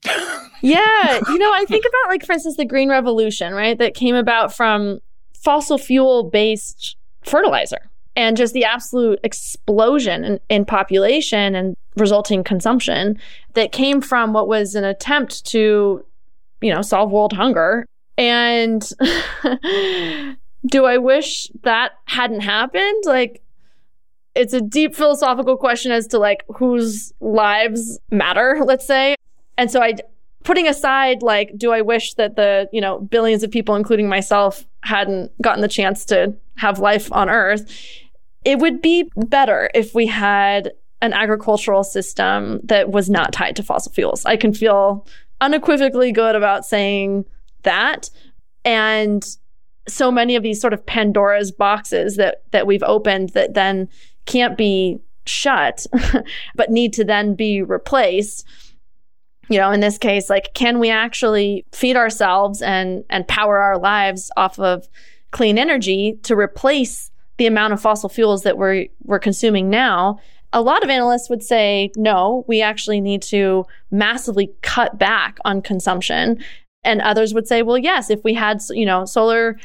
yeah, 0.62 1.20
you 1.28 1.38
know, 1.38 1.52
I 1.52 1.64
think 1.66 1.84
about 1.84 2.10
like 2.10 2.24
for 2.24 2.32
instance 2.32 2.56
the 2.56 2.64
green 2.64 2.88
revolution, 2.88 3.52
right? 3.52 3.78
That 3.78 3.94
came 3.94 4.14
about 4.14 4.54
from 4.54 5.00
fossil 5.34 5.78
fuel 5.78 6.24
based 6.24 6.96
fertilizer 7.24 7.90
and 8.16 8.36
just 8.36 8.54
the 8.54 8.64
absolute 8.64 9.18
explosion 9.22 10.24
in, 10.24 10.40
in, 10.48 10.64
population 10.64 11.54
and 11.54 11.76
resulting 12.00 12.44
consumption 12.44 13.18
that 13.54 13.72
came 13.72 14.00
from 14.00 14.32
what 14.32 14.48
was 14.48 14.74
an 14.74 14.84
attempt 14.84 15.44
to, 15.46 16.04
you 16.60 16.74
know, 16.74 16.82
solve 16.82 17.10
world 17.10 17.32
hunger. 17.32 17.86
And 18.16 18.88
do 20.66 20.84
I 20.84 20.98
wish 20.98 21.50
that 21.62 21.92
hadn't 22.06 22.40
happened? 22.40 23.04
Like, 23.04 23.42
it's 24.34 24.52
a 24.52 24.60
deep 24.60 24.94
philosophical 24.94 25.56
question 25.56 25.92
as 25.92 26.06
to 26.08 26.18
like 26.18 26.44
whose 26.56 27.12
lives 27.20 27.98
matter, 28.10 28.60
let's 28.64 28.86
say. 28.86 29.16
And 29.56 29.70
so 29.70 29.82
I, 29.82 29.94
putting 30.44 30.68
aside 30.68 31.22
like, 31.22 31.52
do 31.56 31.72
I 31.72 31.82
wish 31.82 32.14
that 32.14 32.36
the, 32.36 32.68
you 32.72 32.80
know, 32.80 33.00
billions 33.00 33.42
of 33.42 33.50
people, 33.50 33.74
including 33.74 34.08
myself, 34.08 34.64
hadn't 34.82 35.30
gotten 35.42 35.60
the 35.60 35.68
chance 35.68 36.04
to 36.06 36.34
have 36.56 36.78
life 36.78 37.12
on 37.12 37.28
Earth, 37.28 37.70
it 38.44 38.58
would 38.58 38.80
be 38.80 39.10
better 39.16 39.70
if 39.74 39.94
we 39.94 40.06
had 40.06 40.72
an 41.00 41.12
agricultural 41.12 41.84
system 41.84 42.60
that 42.64 42.90
was 42.90 43.08
not 43.08 43.32
tied 43.32 43.56
to 43.56 43.62
fossil 43.62 43.92
fuels. 43.92 44.24
I 44.24 44.36
can 44.36 44.52
feel 44.52 45.06
unequivocally 45.40 46.12
good 46.12 46.34
about 46.34 46.64
saying 46.64 47.24
that. 47.62 48.10
And 48.64 49.24
so 49.86 50.10
many 50.10 50.36
of 50.36 50.42
these 50.42 50.60
sort 50.60 50.72
of 50.72 50.84
Pandora's 50.84 51.52
boxes 51.52 52.16
that 52.16 52.42
that 52.50 52.66
we've 52.66 52.82
opened 52.82 53.30
that 53.30 53.54
then 53.54 53.88
can't 54.26 54.56
be 54.56 54.98
shut, 55.26 55.86
but 56.54 56.70
need 56.70 56.92
to 56.94 57.04
then 57.04 57.34
be 57.34 57.62
replaced 57.62 58.46
you 59.48 59.58
know 59.58 59.70
in 59.70 59.80
this 59.80 59.98
case 59.98 60.30
like 60.30 60.52
can 60.54 60.78
we 60.78 60.90
actually 60.90 61.64
feed 61.72 61.96
ourselves 61.96 62.62
and 62.62 63.04
and 63.10 63.26
power 63.28 63.58
our 63.58 63.78
lives 63.78 64.30
off 64.36 64.58
of 64.58 64.88
clean 65.30 65.58
energy 65.58 66.18
to 66.22 66.36
replace 66.36 67.10
the 67.38 67.46
amount 67.46 67.72
of 67.72 67.80
fossil 67.80 68.08
fuels 68.08 68.42
that 68.42 68.58
we're 68.58 68.86
we're 69.04 69.18
consuming 69.18 69.70
now 69.70 70.18
a 70.52 70.62
lot 70.62 70.82
of 70.82 70.90
analysts 70.90 71.28
would 71.28 71.42
say 71.42 71.90
no 71.96 72.44
we 72.48 72.62
actually 72.62 73.00
need 73.00 73.22
to 73.22 73.64
massively 73.90 74.52
cut 74.62 74.98
back 74.98 75.38
on 75.44 75.60
consumption 75.60 76.42
and 76.84 77.00
others 77.00 77.34
would 77.34 77.46
say 77.46 77.62
well 77.62 77.78
yes 77.78 78.10
if 78.10 78.22
we 78.24 78.34
had 78.34 78.60
you 78.70 78.86
know 78.86 79.04
solar 79.04 79.58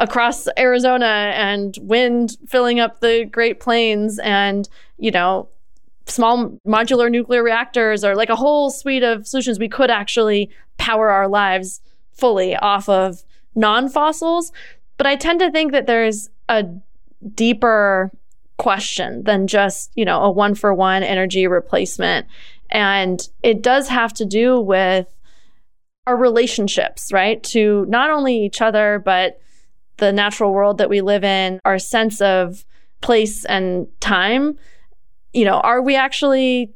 across 0.00 0.48
Arizona 0.58 1.32
and 1.34 1.76
wind 1.82 2.36
filling 2.48 2.80
up 2.80 3.00
the 3.00 3.26
Great 3.30 3.60
Plains 3.60 4.18
and 4.20 4.68
you 4.98 5.10
know 5.10 5.48
small 6.06 6.58
modular 6.66 7.10
nuclear 7.10 7.42
reactors 7.42 8.04
or 8.04 8.16
like 8.16 8.30
a 8.30 8.36
whole 8.36 8.70
suite 8.70 9.02
of 9.02 9.26
solutions, 9.26 9.58
we 9.58 9.68
could 9.68 9.90
actually 9.90 10.50
power 10.78 11.10
our 11.10 11.28
lives 11.28 11.80
fully 12.12 12.56
off 12.56 12.88
of 12.88 13.22
non 13.54 13.88
fossils. 13.88 14.52
But 14.96 15.06
I 15.06 15.16
tend 15.16 15.40
to 15.40 15.50
think 15.50 15.72
that 15.72 15.86
there's 15.86 16.28
a 16.48 16.64
deeper 17.34 18.10
question 18.60 19.22
than 19.24 19.46
just, 19.46 19.90
you 19.94 20.04
know, 20.04 20.22
a 20.22 20.30
one 20.30 20.54
for 20.54 20.74
one 20.74 21.02
energy 21.02 21.46
replacement. 21.46 22.26
And 22.70 23.20
it 23.42 23.62
does 23.62 23.88
have 23.88 24.12
to 24.14 24.24
do 24.24 24.60
with 24.60 25.06
our 26.06 26.16
relationships, 26.16 27.12
right? 27.12 27.42
To 27.44 27.84
not 27.88 28.10
only 28.10 28.36
each 28.36 28.60
other, 28.60 29.02
but 29.04 29.40
the 29.96 30.12
natural 30.12 30.52
world 30.52 30.78
that 30.78 30.88
we 30.88 31.00
live 31.00 31.24
in, 31.24 31.60
our 31.64 31.78
sense 31.78 32.20
of 32.20 32.64
place 33.00 33.44
and 33.44 33.86
time 34.00 34.58
you 35.32 35.44
know, 35.44 35.60
are 35.60 35.82
we 35.82 35.96
actually 35.96 36.72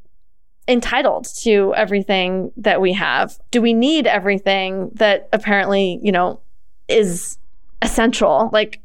entitled 0.69 1.27
to 1.43 1.75
everything 1.77 2.53
that 2.57 2.81
we 2.81 2.93
have? 2.93 3.39
Do 3.51 3.61
we 3.61 3.73
need 3.73 4.07
everything 4.07 4.91
that 4.95 5.29
apparently, 5.33 5.99
you 6.03 6.13
know, 6.13 6.41
is 6.89 7.39
essential? 7.83 8.51
Like, 8.53 8.81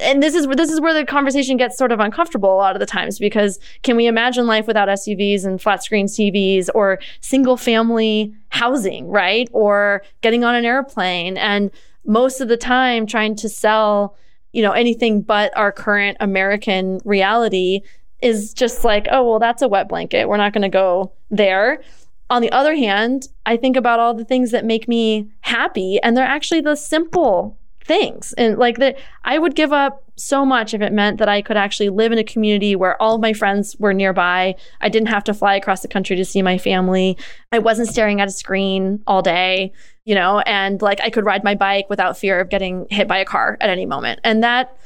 and 0.00 0.22
this 0.22 0.34
is 0.34 0.46
this 0.48 0.70
is 0.70 0.80
where 0.80 0.94
the 0.94 1.04
conversation 1.04 1.56
gets 1.56 1.76
sort 1.76 1.92
of 1.92 2.00
uncomfortable 2.00 2.52
a 2.52 2.56
lot 2.56 2.74
of 2.74 2.80
the 2.80 2.86
times 2.86 3.18
because 3.18 3.58
can 3.82 3.96
we 3.96 4.06
imagine 4.06 4.46
life 4.46 4.66
without 4.66 4.88
SUVs 4.88 5.44
and 5.44 5.60
flat 5.60 5.84
screen 5.84 6.06
TVs 6.06 6.68
or 6.74 6.98
single 7.20 7.56
family 7.56 8.34
housing, 8.48 9.08
right? 9.08 9.48
Or 9.52 10.02
getting 10.22 10.44
on 10.44 10.54
an 10.54 10.64
airplane 10.64 11.36
and 11.36 11.70
most 12.04 12.40
of 12.40 12.48
the 12.48 12.56
time 12.56 13.06
trying 13.06 13.36
to 13.36 13.48
sell, 13.48 14.16
you 14.52 14.62
know, 14.62 14.72
anything 14.72 15.22
but 15.22 15.56
our 15.56 15.72
current 15.72 16.16
American 16.20 17.00
reality 17.04 17.80
is 18.22 18.52
just 18.52 18.84
like, 18.84 19.06
oh, 19.10 19.28
well, 19.28 19.38
that's 19.38 19.62
a 19.62 19.68
wet 19.68 19.88
blanket. 19.88 20.28
We're 20.28 20.36
not 20.36 20.52
going 20.52 20.62
to 20.62 20.68
go 20.68 21.12
there. 21.30 21.80
On 22.28 22.42
the 22.42 22.52
other 22.52 22.74
hand, 22.74 23.28
I 23.46 23.56
think 23.56 23.76
about 23.76 23.98
all 23.98 24.14
the 24.14 24.24
things 24.24 24.50
that 24.52 24.64
make 24.64 24.86
me 24.86 25.28
happy, 25.40 26.00
and 26.02 26.16
they're 26.16 26.24
actually 26.24 26.60
the 26.60 26.76
simple 26.76 27.58
things. 27.84 28.32
And 28.34 28.58
like 28.58 28.78
that, 28.78 28.98
I 29.24 29.38
would 29.38 29.54
give 29.54 29.72
up 29.72 30.04
so 30.16 30.44
much 30.44 30.74
if 30.74 30.80
it 30.80 30.92
meant 30.92 31.18
that 31.18 31.28
I 31.28 31.42
could 31.42 31.56
actually 31.56 31.88
live 31.88 32.12
in 32.12 32.18
a 32.18 32.24
community 32.24 32.76
where 32.76 33.00
all 33.00 33.14
of 33.14 33.20
my 33.20 33.32
friends 33.32 33.74
were 33.78 33.94
nearby. 33.94 34.54
I 34.80 34.88
didn't 34.88 35.08
have 35.08 35.24
to 35.24 35.34
fly 35.34 35.54
across 35.54 35.82
the 35.82 35.88
country 35.88 36.16
to 36.16 36.24
see 36.24 36.42
my 36.42 36.58
family. 36.58 37.16
I 37.52 37.58
wasn't 37.58 37.88
staring 37.88 38.20
at 38.20 38.28
a 38.28 38.32
screen 38.32 39.02
all 39.06 39.22
day, 39.22 39.72
you 40.04 40.14
know, 40.14 40.40
and 40.40 40.80
like 40.82 41.00
I 41.00 41.10
could 41.10 41.24
ride 41.24 41.42
my 41.42 41.54
bike 41.54 41.86
without 41.88 42.18
fear 42.18 42.38
of 42.40 42.50
getting 42.50 42.86
hit 42.90 43.08
by 43.08 43.18
a 43.18 43.24
car 43.24 43.56
at 43.60 43.70
any 43.70 43.86
moment. 43.86 44.20
And 44.24 44.42
that, 44.44 44.76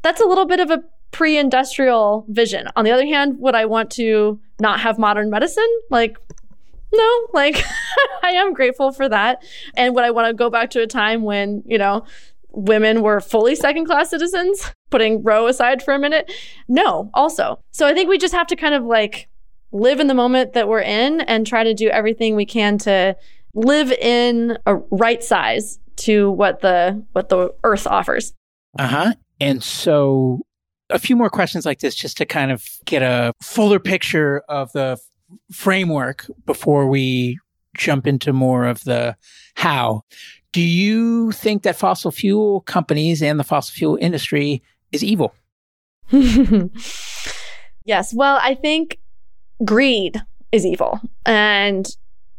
that's 0.00 0.20
a 0.20 0.26
little 0.26 0.46
bit 0.46 0.60
of 0.60 0.70
a 0.70 0.82
pre 1.10 1.38
industrial 1.38 2.24
vision. 2.28 2.68
On 2.74 2.84
the 2.84 2.90
other 2.90 3.06
hand, 3.06 3.38
would 3.38 3.54
I 3.54 3.66
want 3.66 3.90
to 3.92 4.40
not 4.58 4.80
have 4.80 4.98
modern 4.98 5.30
medicine? 5.30 5.68
Like, 5.90 6.16
no, 6.92 7.26
like 7.32 7.62
I 8.22 8.30
am 8.32 8.52
grateful 8.52 8.92
for 8.92 9.08
that. 9.08 9.42
And 9.74 9.94
would 9.94 10.04
I 10.04 10.10
want 10.10 10.28
to 10.28 10.34
go 10.34 10.50
back 10.50 10.70
to 10.70 10.82
a 10.82 10.86
time 10.86 11.22
when, 11.22 11.62
you 11.66 11.78
know, 11.78 12.04
women 12.50 13.02
were 13.02 13.20
fully 13.20 13.54
second 13.54 13.86
class 13.86 14.10
citizens, 14.10 14.72
putting 14.90 15.22
Roe 15.22 15.46
aside 15.46 15.82
for 15.82 15.94
a 15.94 15.98
minute? 15.98 16.30
No, 16.68 17.10
also. 17.14 17.58
So 17.70 17.86
I 17.86 17.94
think 17.94 18.08
we 18.08 18.18
just 18.18 18.34
have 18.34 18.46
to 18.48 18.56
kind 18.56 18.74
of 18.74 18.84
like 18.84 19.28
live 19.72 20.00
in 20.00 20.06
the 20.06 20.14
moment 20.14 20.52
that 20.52 20.68
we're 20.68 20.82
in 20.82 21.22
and 21.22 21.46
try 21.46 21.64
to 21.64 21.74
do 21.74 21.88
everything 21.88 22.36
we 22.36 22.46
can 22.46 22.78
to 22.78 23.16
live 23.54 23.90
in 23.92 24.58
a 24.66 24.76
right 24.90 25.22
size 25.22 25.78
to 25.96 26.30
what 26.30 26.60
the 26.60 27.04
what 27.12 27.28
the 27.28 27.54
earth 27.64 27.86
offers. 27.86 28.32
Uh-huh. 28.78 29.14
And 29.40 29.62
so 29.62 30.42
a 30.90 30.98
few 30.98 31.16
more 31.16 31.30
questions 31.30 31.64
like 31.64 31.80
this 31.80 31.94
just 31.94 32.16
to 32.18 32.26
kind 32.26 32.52
of 32.52 32.66
get 32.84 33.02
a 33.02 33.32
fuller 33.42 33.78
picture 33.78 34.42
of 34.48 34.72
the 34.72 34.98
framework 35.50 36.26
before 36.46 36.86
we 36.86 37.38
jump 37.76 38.06
into 38.06 38.32
more 38.32 38.64
of 38.64 38.84
the 38.84 39.16
how. 39.54 40.02
Do 40.52 40.60
you 40.60 41.32
think 41.32 41.62
that 41.62 41.76
fossil 41.76 42.10
fuel 42.10 42.60
companies 42.62 43.22
and 43.22 43.40
the 43.40 43.44
fossil 43.44 43.72
fuel 43.74 43.98
industry 44.00 44.62
is 44.92 45.02
evil? 45.02 45.34
yes. 47.84 48.12
Well, 48.12 48.38
I 48.42 48.54
think 48.54 48.98
greed 49.64 50.20
is 50.50 50.66
evil. 50.66 51.00
And 51.24 51.88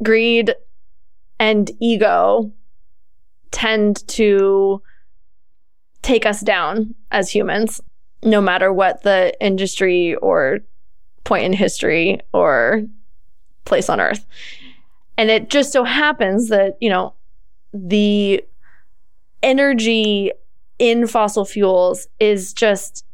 greed 0.04 0.54
and 1.40 1.72
ego 1.80 2.52
tend 3.52 4.08
to 4.10 4.82
take 6.02 6.26
us 6.26 6.42
down 6.42 6.94
as 7.12 7.30
humans 7.30 7.82
no 8.24 8.42
matter 8.42 8.72
what 8.72 9.04
the 9.04 9.34
industry 9.42 10.16
or 10.16 10.60
point 11.24 11.46
in 11.46 11.54
history 11.54 12.20
or 12.34 12.84
place 13.66 13.90
on 13.90 14.00
earth. 14.00 14.26
And 15.18 15.30
it 15.30 15.50
just 15.50 15.72
so 15.72 15.84
happens 15.84 16.50
that, 16.50 16.78
you 16.82 16.90
know, 16.90 17.14
the 17.74 18.44
energy 19.42 20.32
in 20.80 21.08
fossil 21.08 21.46
fuels 21.46 22.08
is 22.20 22.54
just 22.54 23.06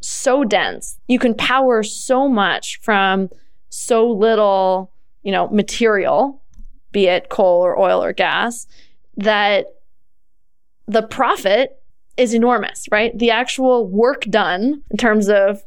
so 0.00 0.44
dense. 0.44 0.98
You 1.08 1.18
can 1.18 1.34
power 1.34 1.82
so 1.82 2.28
much 2.28 2.80
from 2.82 3.30
so 3.70 4.10
little, 4.10 4.92
you 5.22 5.32
know, 5.32 5.48
material, 5.48 6.42
be 6.92 7.06
it 7.06 7.28
coal 7.28 7.62
or 7.62 7.78
oil 7.78 8.02
or 8.02 8.12
gas, 8.12 8.66
that 9.16 9.66
the 10.86 11.02
profit 11.02 11.80
is 12.16 12.34
enormous, 12.34 12.86
right? 12.90 13.16
The 13.18 13.30
actual 13.30 13.86
work 13.86 14.24
done 14.24 14.82
in 14.90 14.96
terms 14.96 15.28
of 15.28 15.62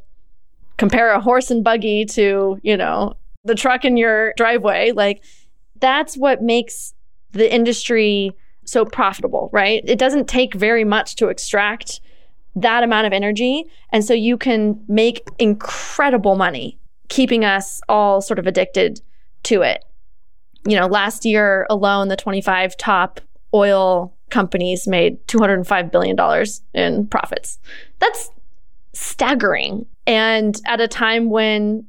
compare 0.78 1.12
a 1.12 1.20
horse 1.20 1.52
and 1.52 1.64
buggy 1.64 2.06
to, 2.06 2.60
you 2.62 2.78
know, 2.78 3.14
the 3.44 3.56
truck 3.56 3.86
in 3.86 3.98
your 3.98 4.34
driveway. 4.38 4.92
Like 4.92 5.24
that's 5.80 6.16
what 6.18 6.42
makes 6.42 6.94
the 7.32 7.52
industry 7.54 8.32
so 8.66 8.86
profitable, 8.86 9.50
right? 9.54 9.82
It 9.86 9.98
doesn't 10.00 10.28
take 10.28 10.54
very 10.54 10.84
much 10.84 11.16
to 11.18 11.30
extract 11.30 12.02
that 12.56 12.84
amount 12.84 13.08
of 13.08 13.14
energy. 13.14 13.66
And 13.92 14.04
so 14.04 14.14
you 14.14 14.38
can 14.38 14.84
make 14.88 15.28
incredible 15.40 16.36
money 16.36 16.80
keeping 17.10 17.46
us 17.46 17.80
all 17.88 18.22
sort 18.22 18.40
of 18.40 18.48
addicted 18.48 19.02
to 19.44 19.62
it. 19.62 19.86
You 20.66 20.76
know, 20.76 20.88
last 20.88 21.24
year 21.24 21.66
alone, 21.70 22.10
the 22.10 22.18
25 22.18 22.76
top 22.76 23.22
oil 23.54 24.14
companies 24.30 24.88
made 24.88 25.26
$205 25.28 25.92
billion 25.92 26.18
in 26.74 27.08
profits. 27.08 27.60
That's 28.00 28.30
staggering. 28.94 29.86
And 30.08 30.60
at 30.66 30.82
a 30.82 30.88
time 30.88 31.30
when 31.30 31.86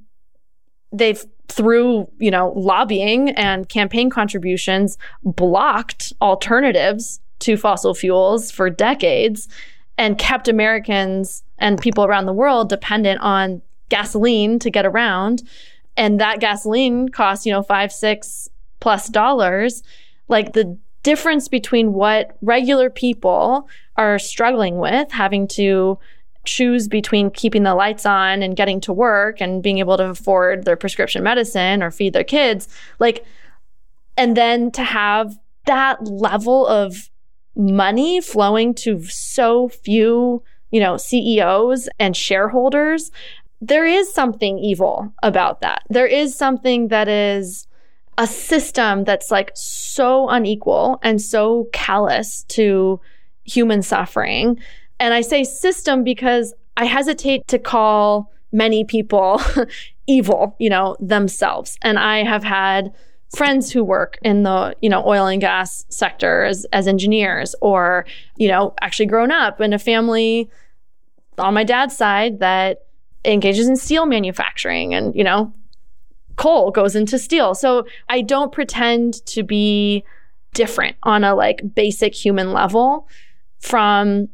they've 0.92 1.24
through, 1.48 2.10
you 2.18 2.30
know, 2.30 2.52
lobbying 2.54 3.30
and 3.30 3.68
campaign 3.68 4.10
contributions 4.10 4.98
blocked 5.24 6.12
alternatives 6.20 7.20
to 7.38 7.56
fossil 7.56 7.94
fuels 7.94 8.50
for 8.50 8.68
decades 8.68 9.48
and 9.96 10.18
kept 10.18 10.46
Americans 10.46 11.42
and 11.58 11.80
people 11.80 12.04
around 12.04 12.26
the 12.26 12.32
world 12.32 12.68
dependent 12.68 13.20
on 13.20 13.62
gasoline 13.88 14.58
to 14.58 14.70
get 14.70 14.84
around. 14.84 15.42
And 15.96 16.20
that 16.20 16.40
gasoline 16.40 17.08
costs, 17.08 17.46
you 17.46 17.52
know, 17.52 17.62
five, 17.62 17.90
six 17.92 18.48
plus 18.80 19.08
dollars. 19.08 19.82
Like 20.28 20.52
the 20.52 20.78
difference 21.02 21.48
between 21.48 21.94
what 21.94 22.36
regular 22.42 22.90
people 22.90 23.68
are 23.96 24.18
struggling 24.18 24.78
with, 24.78 25.10
having 25.10 25.48
to 25.48 25.98
choose 26.48 26.88
between 26.88 27.30
keeping 27.30 27.62
the 27.62 27.74
lights 27.74 28.06
on 28.06 28.42
and 28.42 28.56
getting 28.56 28.80
to 28.82 28.92
work 28.92 29.40
and 29.40 29.62
being 29.62 29.78
able 29.78 29.96
to 29.96 30.04
afford 30.04 30.64
their 30.64 30.76
prescription 30.76 31.22
medicine 31.22 31.82
or 31.82 31.90
feed 31.90 32.12
their 32.12 32.24
kids, 32.24 32.68
like, 32.98 33.24
and 34.16 34.36
then 34.36 34.70
to 34.72 34.82
have 34.82 35.38
that 35.66 36.02
level 36.06 36.66
of 36.66 37.10
money 37.54 38.20
flowing 38.20 38.72
to 38.72 39.02
so 39.04 39.68
few, 39.68 40.42
you 40.70 40.80
know, 40.80 40.96
CEOs 40.96 41.88
and 41.98 42.16
shareholders, 42.16 43.10
there 43.60 43.84
is 43.84 44.12
something 44.12 44.58
evil 44.58 45.12
about 45.22 45.60
that. 45.60 45.82
There 45.90 46.06
is 46.06 46.36
something 46.36 46.88
that 46.88 47.08
is 47.08 47.66
a 48.16 48.26
system 48.26 49.04
that's 49.04 49.30
like 49.30 49.52
so 49.54 50.28
unequal 50.28 50.98
and 51.02 51.20
so 51.20 51.68
callous 51.72 52.44
to 52.48 53.00
human 53.44 53.82
suffering. 53.82 54.58
And 55.00 55.14
I 55.14 55.20
say 55.20 55.44
system 55.44 56.04
because 56.04 56.54
I 56.76 56.84
hesitate 56.84 57.46
to 57.48 57.58
call 57.58 58.32
many 58.52 58.84
people 58.84 59.40
evil, 60.06 60.56
you 60.58 60.70
know, 60.70 60.96
themselves. 61.00 61.76
And 61.82 61.98
I 61.98 62.24
have 62.24 62.42
had 62.42 62.92
friends 63.34 63.70
who 63.70 63.84
work 63.84 64.18
in 64.22 64.42
the, 64.42 64.74
you 64.80 64.88
know, 64.88 65.04
oil 65.06 65.26
and 65.26 65.40
gas 65.40 65.84
sector 65.90 66.44
as, 66.44 66.66
as 66.72 66.88
engineers 66.88 67.54
or, 67.60 68.06
you 68.36 68.48
know, 68.48 68.74
actually 68.80 69.06
grown 69.06 69.30
up 69.30 69.60
in 69.60 69.72
a 69.72 69.78
family 69.78 70.48
on 71.36 71.54
my 71.54 71.64
dad's 71.64 71.96
side 71.96 72.40
that 72.40 72.86
engages 73.24 73.68
in 73.68 73.76
steel 73.76 74.06
manufacturing 74.06 74.94
and, 74.94 75.14
you 75.14 75.22
know, 75.22 75.52
coal 76.36 76.70
goes 76.70 76.96
into 76.96 77.18
steel. 77.18 77.54
So 77.54 77.86
I 78.08 78.22
don't 78.22 78.52
pretend 78.52 79.24
to 79.26 79.42
be 79.42 80.04
different 80.54 80.96
on 81.02 81.24
a 81.24 81.34
like 81.34 81.74
basic 81.74 82.14
human 82.14 82.52
level 82.52 83.08
from 83.60 84.28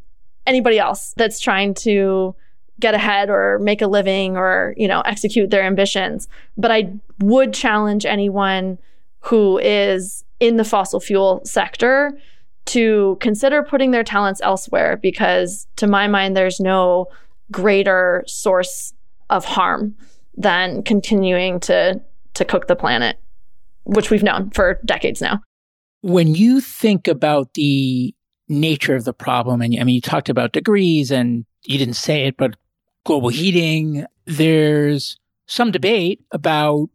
anybody 0.46 0.78
else 0.78 1.14
that's 1.16 1.40
trying 1.40 1.74
to 1.74 2.34
get 2.80 2.94
ahead 2.94 3.30
or 3.30 3.58
make 3.60 3.80
a 3.80 3.86
living 3.86 4.36
or, 4.36 4.74
you 4.76 4.88
know, 4.88 5.00
execute 5.02 5.50
their 5.50 5.62
ambitions. 5.62 6.28
But 6.56 6.72
I 6.72 6.92
would 7.20 7.54
challenge 7.54 8.04
anyone 8.04 8.78
who 9.20 9.58
is 9.58 10.24
in 10.40 10.56
the 10.56 10.64
fossil 10.64 11.00
fuel 11.00 11.40
sector 11.44 12.18
to 12.66 13.16
consider 13.20 13.62
putting 13.62 13.90
their 13.90 14.04
talents 14.04 14.40
elsewhere 14.42 14.96
because 14.96 15.66
to 15.76 15.86
my 15.86 16.08
mind 16.08 16.36
there's 16.36 16.60
no 16.60 17.06
greater 17.50 18.24
source 18.26 18.92
of 19.30 19.44
harm 19.44 19.94
than 20.36 20.82
continuing 20.82 21.60
to 21.60 22.00
to 22.34 22.44
cook 22.44 22.66
the 22.66 22.74
planet, 22.74 23.16
which 23.84 24.10
we've 24.10 24.24
known 24.24 24.50
for 24.50 24.80
decades 24.84 25.20
now. 25.20 25.40
When 26.02 26.34
you 26.34 26.60
think 26.60 27.06
about 27.06 27.54
the 27.54 28.12
nature 28.48 28.94
of 28.94 29.04
the 29.04 29.12
problem, 29.12 29.62
and 29.62 29.78
I 29.78 29.84
mean, 29.84 29.94
you 29.94 30.00
talked 30.00 30.28
about 30.28 30.52
degrees, 30.52 31.10
and 31.10 31.44
you 31.64 31.78
didn't 31.78 31.94
say 31.94 32.26
it, 32.26 32.36
but 32.36 32.56
global 33.04 33.28
heating. 33.28 34.06
There's 34.26 35.18
some 35.46 35.70
debate 35.70 36.22
about 36.30 36.88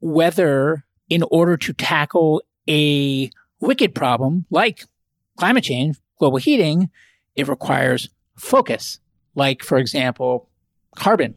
whether, 0.00 0.84
in 1.08 1.24
order 1.30 1.56
to 1.56 1.72
tackle 1.72 2.42
a 2.68 3.30
wicked 3.60 3.94
problem 3.94 4.46
like 4.50 4.84
climate 5.36 5.64
change, 5.64 5.96
global 6.18 6.38
heating, 6.38 6.90
it 7.34 7.48
requires 7.48 8.08
focus. 8.36 9.00
Like, 9.34 9.62
for 9.62 9.78
example, 9.78 10.48
carbon 10.96 11.36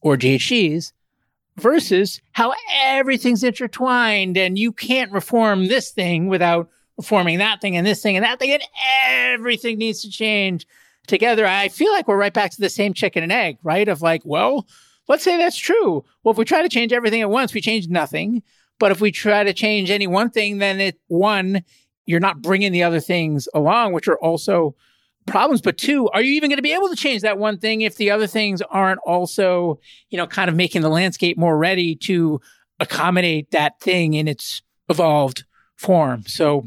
or 0.00 0.16
GHGs 0.16 0.92
versus 1.56 2.20
how 2.32 2.52
everything's 2.74 3.42
intertwined 3.42 4.36
and 4.36 4.58
you 4.58 4.72
can't 4.72 5.10
reform 5.10 5.66
this 5.66 5.90
thing 5.90 6.28
without 6.28 6.68
reforming 6.98 7.38
that 7.38 7.60
thing 7.60 7.76
and 7.76 7.86
this 7.86 8.02
thing 8.02 8.16
and 8.16 8.24
that 8.24 8.38
thing 8.38 8.50
and 8.50 8.62
everything 9.06 9.78
needs 9.78 10.02
to 10.02 10.10
change 10.10 10.66
together. 11.06 11.46
I 11.46 11.68
feel 11.68 11.92
like 11.92 12.06
we're 12.06 12.18
right 12.18 12.34
back 12.34 12.50
to 12.50 12.60
the 12.60 12.68
same 12.68 12.92
chicken 12.92 13.22
and 13.22 13.32
egg, 13.32 13.58
right? 13.62 13.88
Of 13.88 14.02
like, 14.02 14.22
well, 14.24 14.66
let's 15.08 15.24
say 15.24 15.38
that's 15.38 15.56
true. 15.56 16.04
Well, 16.22 16.32
if 16.32 16.38
we 16.38 16.44
try 16.44 16.60
to 16.60 16.68
change 16.68 16.92
everything 16.92 17.22
at 17.22 17.30
once, 17.30 17.54
we 17.54 17.60
change 17.60 17.88
nothing. 17.88 18.42
But 18.78 18.92
if 18.92 19.00
we 19.00 19.10
try 19.10 19.42
to 19.42 19.52
change 19.52 19.90
any 19.90 20.06
one 20.06 20.30
thing, 20.30 20.58
then 20.58 20.80
it 20.80 21.00
one, 21.08 21.64
you're 22.06 22.20
not 22.20 22.42
bringing 22.42 22.72
the 22.72 22.82
other 22.82 23.00
things 23.00 23.48
along, 23.54 23.92
which 23.92 24.08
are 24.08 24.18
also 24.18 24.74
problems. 25.26 25.60
But 25.60 25.78
two, 25.78 26.08
are 26.10 26.22
you 26.22 26.32
even 26.32 26.50
going 26.50 26.58
to 26.58 26.62
be 26.62 26.72
able 26.72 26.88
to 26.88 26.96
change 26.96 27.22
that 27.22 27.38
one 27.38 27.58
thing 27.58 27.80
if 27.80 27.96
the 27.96 28.10
other 28.10 28.26
things 28.26 28.62
aren't 28.62 29.00
also, 29.04 29.80
you 30.10 30.16
know, 30.16 30.26
kind 30.26 30.48
of 30.48 30.56
making 30.56 30.82
the 30.82 30.88
landscape 30.88 31.38
more 31.38 31.56
ready 31.56 31.94
to 31.96 32.40
accommodate 32.80 33.50
that 33.50 33.80
thing 33.80 34.14
in 34.14 34.28
its 34.28 34.62
evolved 34.88 35.44
form? 35.76 36.24
So 36.26 36.66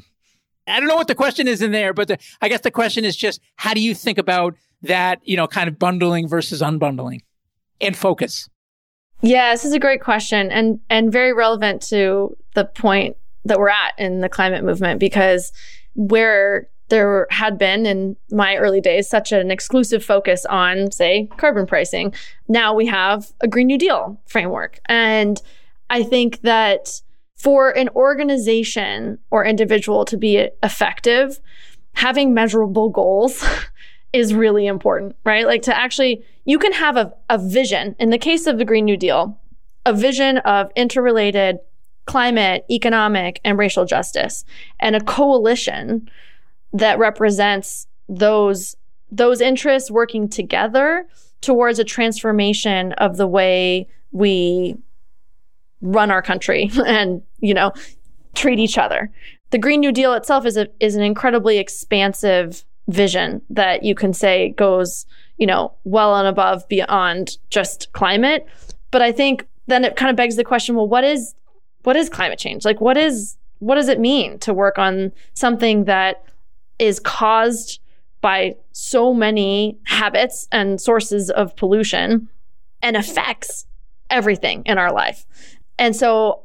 I 0.71 0.79
don't 0.79 0.87
know 0.87 0.95
what 0.95 1.07
the 1.07 1.15
question 1.15 1.47
is 1.47 1.61
in 1.61 1.71
there, 1.71 1.93
but 1.93 2.07
the, 2.07 2.17
I 2.41 2.49
guess 2.49 2.61
the 2.61 2.71
question 2.71 3.05
is 3.05 3.15
just 3.15 3.39
how 3.55 3.73
do 3.73 3.81
you 3.81 3.93
think 3.93 4.17
about 4.17 4.55
that, 4.83 5.19
you 5.23 5.37
know, 5.37 5.47
kind 5.47 5.67
of 5.67 5.77
bundling 5.77 6.27
versus 6.27 6.61
unbundling 6.61 7.19
and 7.79 7.95
focus? 7.95 8.49
Yeah, 9.21 9.51
this 9.51 9.65
is 9.65 9.73
a 9.73 9.79
great 9.79 10.01
question 10.01 10.51
and 10.51 10.79
and 10.89 11.11
very 11.11 11.33
relevant 11.33 11.81
to 11.83 12.35
the 12.55 12.65
point 12.65 13.17
that 13.45 13.59
we're 13.59 13.69
at 13.69 13.93
in 13.97 14.21
the 14.21 14.29
climate 14.29 14.63
movement 14.63 14.99
because 14.99 15.51
where 15.93 16.69
there 16.89 17.25
had 17.29 17.57
been 17.57 17.85
in 17.85 18.17
my 18.31 18.57
early 18.57 18.81
days 18.81 19.09
such 19.09 19.31
an 19.31 19.49
exclusive 19.49 20.03
focus 20.03 20.45
on, 20.45 20.91
say, 20.91 21.29
carbon 21.37 21.65
pricing. 21.65 22.13
Now 22.49 22.73
we 22.73 22.85
have 22.87 23.31
a 23.39 23.47
Green 23.47 23.67
New 23.67 23.77
Deal 23.77 24.21
framework. 24.25 24.79
And 24.87 25.41
I 25.89 26.03
think 26.03 26.41
that 26.41 27.01
for 27.41 27.71
an 27.71 27.89
organization 27.89 29.17
or 29.31 29.43
individual 29.43 30.05
to 30.05 30.17
be 30.17 30.49
effective, 30.61 31.39
having 31.93 32.33
measurable 32.33 32.89
goals 32.89 33.43
is 34.13 34.33
really 34.33 34.67
important, 34.67 35.15
right? 35.25 35.47
Like 35.47 35.63
to 35.63 35.75
actually, 35.75 36.23
you 36.45 36.59
can 36.59 36.73
have 36.73 36.97
a, 36.97 37.13
a 37.29 37.37
vision. 37.37 37.95
In 37.99 38.11
the 38.11 38.17
case 38.17 38.45
of 38.45 38.57
the 38.57 38.65
Green 38.65 38.85
New 38.85 38.97
Deal, 38.97 39.39
a 39.85 39.93
vision 39.93 40.37
of 40.39 40.69
interrelated 40.75 41.57
climate, 42.05 42.65
economic, 42.69 43.39
and 43.43 43.57
racial 43.57 43.85
justice, 43.85 44.43
and 44.79 44.95
a 44.95 45.01
coalition 45.01 46.09
that 46.73 46.99
represents 46.99 47.87
those 48.07 48.75
those 49.13 49.41
interests 49.41 49.91
working 49.91 50.29
together 50.29 51.05
towards 51.41 51.79
a 51.79 51.83
transformation 51.83 52.93
of 52.93 53.17
the 53.17 53.27
way 53.27 53.87
we 54.11 54.77
run 55.81 56.11
our 56.11 56.21
country 56.21 56.69
and 56.85 57.21
you 57.41 57.53
know 57.53 57.71
treat 58.33 58.59
each 58.59 58.77
other. 58.77 59.11
The 59.49 59.57
green 59.57 59.81
new 59.81 59.91
deal 59.91 60.13
itself 60.13 60.45
is 60.45 60.57
a 60.57 60.67
is 60.79 60.95
an 60.95 61.03
incredibly 61.03 61.57
expansive 61.57 62.63
vision 62.87 63.41
that 63.49 63.83
you 63.83 63.95
can 63.95 64.13
say 64.13 64.49
goes 64.57 65.05
you 65.37 65.47
know 65.47 65.73
well 65.83 66.15
and 66.15 66.27
above 66.27 66.67
beyond 66.69 67.37
just 67.49 67.91
climate. 67.93 68.47
But 68.91 69.01
i 69.01 69.11
think 69.11 69.47
then 69.67 69.85
it 69.85 69.95
kind 69.95 70.09
of 70.09 70.15
begs 70.15 70.35
the 70.35 70.43
question 70.43 70.75
well 70.75 70.87
what 70.87 71.03
is 71.03 71.35
what 71.83 71.95
is 71.95 72.09
climate 72.09 72.39
change? 72.39 72.65
Like 72.65 72.81
what 72.81 72.97
is 72.97 73.37
what 73.59 73.75
does 73.75 73.89
it 73.89 73.99
mean 73.99 74.39
to 74.39 74.53
work 74.53 74.77
on 74.77 75.11
something 75.33 75.85
that 75.85 76.23
is 76.79 76.99
caused 76.99 77.79
by 78.21 78.55
so 78.71 79.13
many 79.13 79.77
habits 79.83 80.47
and 80.51 80.79
sources 80.79 81.29
of 81.29 81.55
pollution 81.55 82.29
and 82.81 82.95
affects 82.95 83.65
everything 84.09 84.63
in 84.65 84.77
our 84.77 84.91
life. 84.91 85.25
And 85.77 85.95
so 85.95 86.43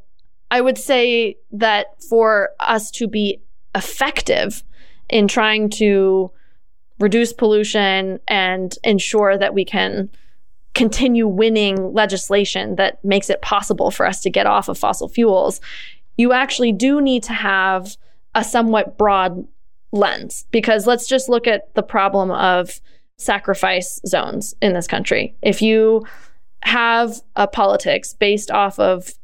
I 0.51 0.61
would 0.61 0.79
say 0.79 1.37
that 1.53 2.03
for 2.03 2.51
us 2.61 2.91
to 2.93 3.09
be 3.09 3.41
effective 3.75 4.63
in 5.09 5.29
trying 5.29 5.71
to 5.71 6.31
reduce 6.99 7.33
pollution 7.33 8.21
and 8.27 8.77
ensure 8.85 9.37
that 9.37 9.55
we 9.55 9.65
can 9.65 10.09
continue 10.75 11.27
winning 11.27 11.93
legislation 11.93 12.77
that 12.77 13.03
makes 13.05 13.31
it 13.31 13.43
possible 13.43 13.91
for 13.91 14.07
us 14.07 14.21
to 14.21 14.31
get 14.31 14.47
off 14.47 14.69
of 14.69 14.79
fossil 14.79 15.09
fuels, 15.09 15.61
you 16.17 16.33
actually 16.33 16.73
do 16.73 17.01
need 17.01 17.23
to 17.23 17.33
have 17.33 17.97
a 18.35 18.45
somewhat 18.45 18.99
broad 18.99 19.47
lens 19.93 20.45
because 20.51 20.87
let's 20.87 21.07
just 21.07 21.29
look 21.29 21.47
at 21.47 21.75
the 21.75 21.83
problem 21.83 22.31
of 22.31 22.81
sacrifice 23.19 24.01
zones 24.07 24.55
in 24.61 24.75
this 24.75 24.87
country. 24.87 25.35
If 25.43 25.63
you 25.63 26.07
have 26.63 27.21
a 27.37 27.47
politics 27.47 28.15
based 28.15 28.51
off 28.51 28.79
of 28.79 29.15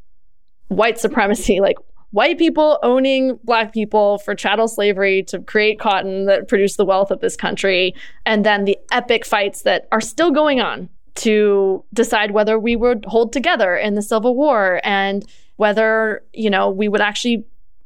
white 0.72 0.98
supremacy, 0.98 1.60
like 1.60 1.76
white 2.10 2.38
people 2.38 2.78
owning 2.82 3.38
black 3.42 3.72
people 3.72 4.18
for 4.18 4.34
chattel 4.34 4.68
slavery 4.68 5.22
to 5.24 5.40
create 5.40 5.78
cotton 5.78 6.26
that 6.26 6.48
produced 6.48 6.76
the 6.76 6.84
wealth 6.84 7.10
of 7.10 7.20
this 7.20 7.36
country, 7.36 7.94
and 8.26 8.44
then 8.44 8.64
the 8.64 8.78
epic 8.90 9.24
fights 9.24 9.62
that 9.62 9.88
are 9.92 10.00
still 10.00 10.30
going 10.30 10.60
on 10.60 10.88
to 11.14 11.84
decide 11.92 12.30
whether 12.30 12.58
we 12.58 12.76
would 12.76 13.04
hold 13.06 13.32
together 13.32 13.76
in 13.76 13.94
the 13.94 14.02
Civil 14.02 14.34
War 14.34 14.80
and 14.84 15.26
whether, 15.56 16.22
you 16.32 16.48
know, 16.48 16.70
we 16.70 16.88
would 16.88 17.00
actually 17.00 17.44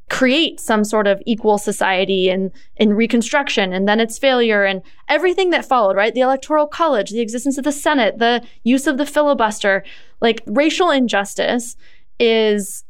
create 0.08 0.60
some 0.60 0.84
sort 0.84 1.08
of 1.08 1.20
equal 1.26 1.58
society 1.58 2.28
in, 2.28 2.52
in 2.76 2.94
Reconstruction 2.94 3.72
and 3.72 3.88
then 3.88 3.98
its 3.98 4.18
failure 4.18 4.64
and 4.64 4.82
everything 5.08 5.50
that 5.50 5.64
followed, 5.64 5.96
right? 5.96 6.14
The 6.14 6.20
Electoral 6.20 6.68
College, 6.68 7.10
the 7.10 7.20
existence 7.20 7.58
of 7.58 7.64
the 7.64 7.72
Senate, 7.72 8.18
the 8.18 8.42
use 8.62 8.86
of 8.86 8.98
the 8.98 9.06
filibuster. 9.06 9.82
Like 10.20 10.42
racial 10.46 10.90
injustice 10.90 11.76
is 12.18 12.84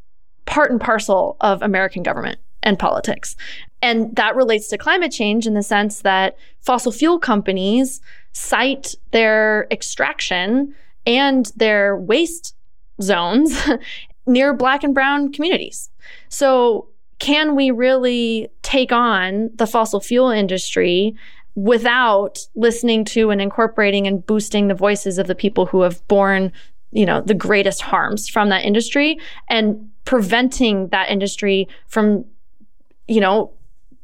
part 0.46 0.70
and 0.70 0.80
parcel 0.80 1.36
of 1.40 1.62
American 1.62 2.02
government 2.02 2.38
and 2.62 2.78
politics. 2.78 3.36
And 3.82 4.14
that 4.16 4.34
relates 4.34 4.68
to 4.68 4.78
climate 4.78 5.12
change 5.12 5.46
in 5.46 5.54
the 5.54 5.62
sense 5.62 6.00
that 6.00 6.36
fossil 6.60 6.92
fuel 6.92 7.18
companies 7.18 8.00
cite 8.32 8.94
their 9.12 9.66
extraction 9.70 10.74
and 11.06 11.52
their 11.56 11.96
waste 11.96 12.54
zones 13.00 13.56
near 14.26 14.52
black 14.54 14.82
and 14.82 14.94
brown 14.94 15.32
communities. 15.32 15.90
So 16.28 16.88
can 17.18 17.54
we 17.54 17.70
really 17.70 18.48
take 18.62 18.92
on 18.92 19.50
the 19.54 19.66
fossil 19.66 20.00
fuel 20.00 20.30
industry 20.30 21.14
without 21.54 22.38
listening 22.54 23.04
to 23.06 23.30
and 23.30 23.40
incorporating 23.40 24.06
and 24.06 24.24
boosting 24.26 24.68
the 24.68 24.74
voices 24.74 25.18
of 25.18 25.26
the 25.26 25.34
people 25.34 25.66
who 25.66 25.80
have 25.80 26.06
borne 26.08 26.52
you 26.96 27.06
know 27.06 27.20
the 27.20 27.34
greatest 27.34 27.82
harms 27.82 28.28
from 28.28 28.48
that 28.48 28.64
industry 28.64 29.18
and 29.48 29.90
preventing 30.04 30.88
that 30.88 31.10
industry 31.10 31.68
from 31.86 32.24
you 33.06 33.20
know 33.20 33.52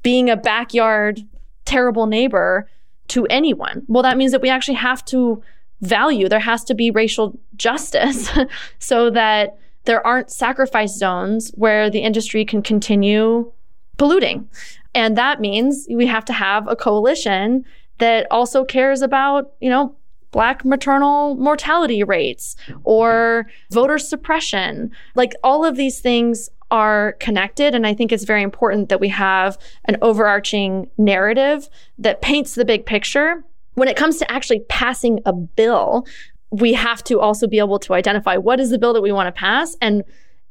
being 0.03 0.29
a 0.29 0.37
backyard 0.37 1.21
terrible 1.65 2.07
neighbor 2.07 2.69
to 3.09 3.27
anyone 3.27 3.83
well 3.89 4.03
that 4.03 4.17
means 4.17 4.33
that 4.33 4.43
we 4.43 4.49
actually 4.49 4.75
have 4.75 5.05
to 5.05 5.43
value 5.81 6.29
there 6.29 6.39
has 6.39 6.63
to 6.65 6.75
be 6.75 6.91
racial 6.91 7.39
justice 7.57 8.31
so 8.79 9.11
that 9.11 9.59
there 9.85 10.07
aren't 10.07 10.31
sacrifice 10.31 10.97
zones 10.97 11.51
where 11.55 11.91
the 11.91 12.01
industry 12.01 12.45
can 12.45 12.63
continue 12.63 13.51
polluting. 13.97 14.49
And 14.95 15.17
that 15.17 15.41
means 15.41 15.87
we 15.91 16.07
have 16.07 16.25
to 16.27 16.33
have 16.33 16.69
a 16.69 16.77
coalition 16.77 17.65
that 17.99 18.27
also 18.31 18.65
cares 18.65 19.03
about, 19.03 19.53
you 19.61 19.71
know, 19.71 19.95
black 20.33 20.65
maternal 20.65 21.37
mortality 21.37 22.03
rates 22.03 22.57
or 22.83 23.47
voter 23.71 23.99
suppression. 23.99 24.91
Like 25.15 25.35
all 25.45 25.65
of 25.65 25.77
these 25.77 26.01
things 26.01 26.49
are 26.71 27.13
connected. 27.21 27.75
And 27.75 27.87
I 27.87 27.95
think 27.95 28.11
it's 28.11 28.25
very 28.25 28.43
important 28.43 28.89
that 28.89 28.99
we 28.99 29.09
have 29.09 29.59
an 29.85 29.99
overarching 30.01 30.91
narrative 30.97 31.69
that 31.99 32.23
paints 32.23 32.55
the 32.55 32.65
big 32.65 32.87
picture. 32.87 33.45
When 33.75 33.89
it 33.89 33.97
comes 33.97 34.17
to 34.19 34.31
actually 34.31 34.61
passing 34.69 35.21
a 35.27 35.33
bill, 35.35 36.07
we 36.51 36.73
have 36.73 37.05
to 37.05 37.21
also 37.21 37.47
be 37.47 37.59
able 37.59 37.79
to 37.81 37.95
identify 37.95 38.37
what 38.37 38.59
is 38.59 38.71
the 38.71 38.79
bill 38.79 38.95
that 38.95 39.03
we 39.03 39.13
want 39.13 39.27
to 39.27 39.39
pass 39.39 39.77
and 39.81 40.03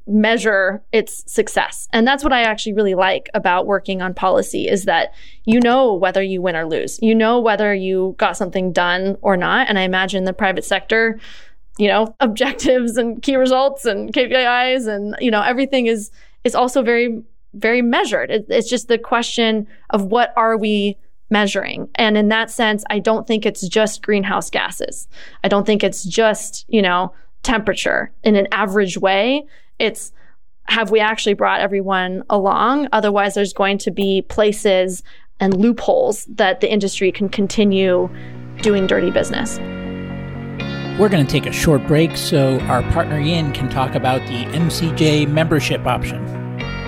measure 0.08 0.82
its 0.92 1.24
success. 1.32 1.88
And 1.94 2.08
that's 2.08 2.24
what 2.24 2.34
I 2.34 2.42
actually 2.42 2.74
really 2.74 2.96
like 2.96 3.30
about 3.34 3.68
working 3.68 4.02
on 4.02 4.14
policy 4.14 4.68
is 4.68 4.86
that 4.86 5.14
you 5.46 5.60
know 5.60 5.94
whether 5.94 6.22
you 6.22 6.42
win 6.42 6.56
or 6.56 6.66
lose. 6.66 7.00
You 7.02 7.16
know 7.16 7.40
whether 7.40 7.74
you 7.74 8.16
got 8.18 8.38
something 8.38 8.72
done 8.72 9.18
or 9.22 9.38
not. 9.38 9.70
And 9.70 9.78
I 9.78 9.84
imagine 9.84 10.24
the 10.24 10.34
private 10.34 10.66
sector, 10.66 11.20
you 11.78 11.88
know, 11.88 12.16
objectives 12.20 12.98
and 12.98 13.22
key 13.22 13.36
results 13.36 13.86
and 13.86 14.12
KPIs 14.14 14.88
and 14.88 15.16
you 15.20 15.32
know 15.32 15.42
everything 15.42 15.88
is 15.88 16.12
is 16.44 16.56
also 16.56 16.82
very 16.82 17.24
very 17.54 17.82
measured. 17.82 18.32
It, 18.32 18.46
it's 18.50 18.70
just 18.70 18.88
the 18.88 18.98
question 18.98 19.68
of 19.90 20.06
what 20.06 20.34
are 20.36 20.58
we 20.58 20.98
measuring. 21.30 21.90
And 21.96 22.18
in 22.18 22.28
that 22.30 22.52
sense, 22.52 22.84
I 22.90 23.00
don't 23.00 23.26
think 23.26 23.46
it's 23.46 23.68
just 23.68 24.04
greenhouse 24.04 24.50
gases. 24.50 25.08
I 25.44 25.48
don't 25.48 25.66
think 25.66 25.84
it's 25.84 26.04
just, 26.04 26.66
you 26.68 26.82
know, 26.82 27.14
temperature 27.44 28.12
in 28.24 28.36
an 28.36 28.48
average 28.52 28.98
way. 28.98 29.46
It's 29.82 30.14
have 30.66 30.92
we 30.92 31.00
actually 31.00 31.34
brought 31.34 31.60
everyone 31.60 32.24
along? 32.30 32.88
Otherwise, 32.94 33.34
there's 33.34 33.52
going 33.52 33.80
to 33.80 33.92
be 33.92 34.22
places 34.22 35.02
and 35.40 35.58
loopholes 35.58 36.26
that 36.26 36.62
the 36.62 36.72
industry 36.72 37.12
can 37.12 37.28
continue 37.28 38.08
doing 38.62 38.86
dirty 38.86 39.10
business. 39.10 39.58
We're 41.00 41.10
going 41.10 41.26
to 41.26 41.32
take 41.32 41.48
a 41.48 41.52
short 41.52 41.86
break 41.88 42.16
so 42.16 42.60
our 42.62 42.84
partner 42.92 43.20
Yin 43.20 43.54
can 43.54 43.70
talk 43.70 43.96
about 43.96 44.22
the 44.28 44.46
MCJ 44.56 45.28
membership 45.28 45.88
option. 45.88 46.24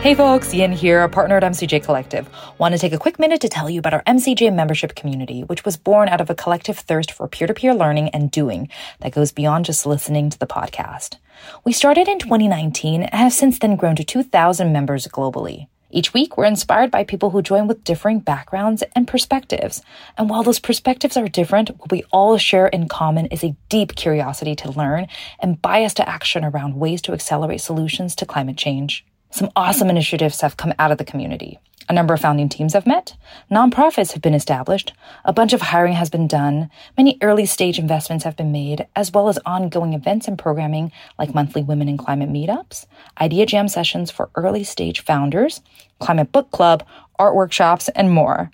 Hey 0.01 0.13
folks, 0.13 0.53
Yin 0.53 0.71
here, 0.71 1.01
a 1.01 1.09
partner 1.09 1.37
at 1.37 1.43
MCJ 1.43 1.83
Collective. 1.83 2.29
Want 2.59 2.73
to 2.73 2.77
take 2.77 2.93
a 2.93 2.99
quick 2.99 3.17
minute 3.17 3.41
to 3.41 3.49
tell 3.49 3.69
you 3.69 3.79
about 3.79 3.93
our 3.93 4.03
MCJ 4.03 4.53
membership 4.53 4.93
community, 4.95 5.41
which 5.41 5.65
was 5.65 5.77
born 5.77 6.09
out 6.09 6.21
of 6.21 6.29
a 6.29 6.35
collective 6.35 6.77
thirst 6.77 7.11
for 7.11 7.27
peer 7.27 7.47
to 7.47 7.53
peer 7.53 7.73
learning 7.73 8.09
and 8.09 8.29
doing 8.29 8.69
that 8.99 9.13
goes 9.13 9.31
beyond 9.31 9.65
just 9.65 9.85
listening 9.85 10.29
to 10.29 10.37
the 10.37 10.45
podcast. 10.45 11.15
We 11.63 11.71
started 11.71 12.07
in 12.07 12.19
2019 12.19 13.03
and 13.03 13.13
have 13.13 13.33
since 13.33 13.59
then 13.59 13.75
grown 13.75 13.95
to 13.95 14.03
2,000 14.03 14.71
members 14.71 15.07
globally. 15.07 15.67
Each 15.89 16.11
week, 16.11 16.37
we're 16.37 16.45
inspired 16.45 16.89
by 16.89 17.03
people 17.03 17.29
who 17.29 17.43
join 17.43 17.67
with 17.67 17.83
differing 17.83 18.19
backgrounds 18.19 18.83
and 18.95 19.07
perspectives. 19.07 19.83
And 20.17 20.27
while 20.27 20.41
those 20.41 20.59
perspectives 20.59 21.15
are 21.17 21.27
different, 21.27 21.69
what 21.77 21.91
we 21.91 22.03
all 22.11 22.35
share 22.39 22.67
in 22.67 22.87
common 22.87 23.27
is 23.27 23.43
a 23.43 23.55
deep 23.69 23.95
curiosity 23.95 24.55
to 24.55 24.71
learn 24.71 25.05
and 25.39 25.61
bias 25.61 25.93
to 25.95 26.09
action 26.09 26.43
around 26.43 26.79
ways 26.79 26.99
to 27.03 27.13
accelerate 27.13 27.61
solutions 27.61 28.15
to 28.15 28.25
climate 28.25 28.57
change. 28.57 29.05
Some 29.29 29.51
awesome 29.55 29.89
initiatives 29.89 30.41
have 30.41 30.57
come 30.57 30.73
out 30.79 30.91
of 30.91 30.97
the 30.97 31.05
community. 31.05 31.59
A 31.89 31.93
number 31.93 32.13
of 32.13 32.21
founding 32.21 32.47
teams 32.47 32.73
have 32.73 32.87
met, 32.87 33.15
nonprofits 33.51 34.13
have 34.13 34.21
been 34.21 34.33
established, 34.33 34.93
a 35.25 35.33
bunch 35.33 35.51
of 35.51 35.61
hiring 35.61 35.93
has 35.93 36.09
been 36.09 36.27
done, 36.27 36.69
many 36.97 37.17
early 37.21 37.45
stage 37.45 37.77
investments 37.77 38.23
have 38.23 38.37
been 38.37 38.53
made, 38.53 38.87
as 38.95 39.11
well 39.11 39.27
as 39.27 39.37
ongoing 39.45 39.93
events 39.93 40.27
and 40.27 40.39
programming 40.39 40.93
like 41.19 41.35
monthly 41.35 41.61
women 41.61 41.89
in 41.89 41.97
climate 41.97 42.29
meetups, 42.29 42.85
idea 43.19 43.45
jam 43.45 43.67
sessions 43.67 44.09
for 44.11 44.29
early 44.35 44.63
stage 44.63 45.01
founders, 45.01 45.61
climate 45.99 46.31
book 46.31 46.51
club, 46.51 46.85
art 47.19 47.35
workshops, 47.35 47.89
and 47.89 48.11
more. 48.11 48.49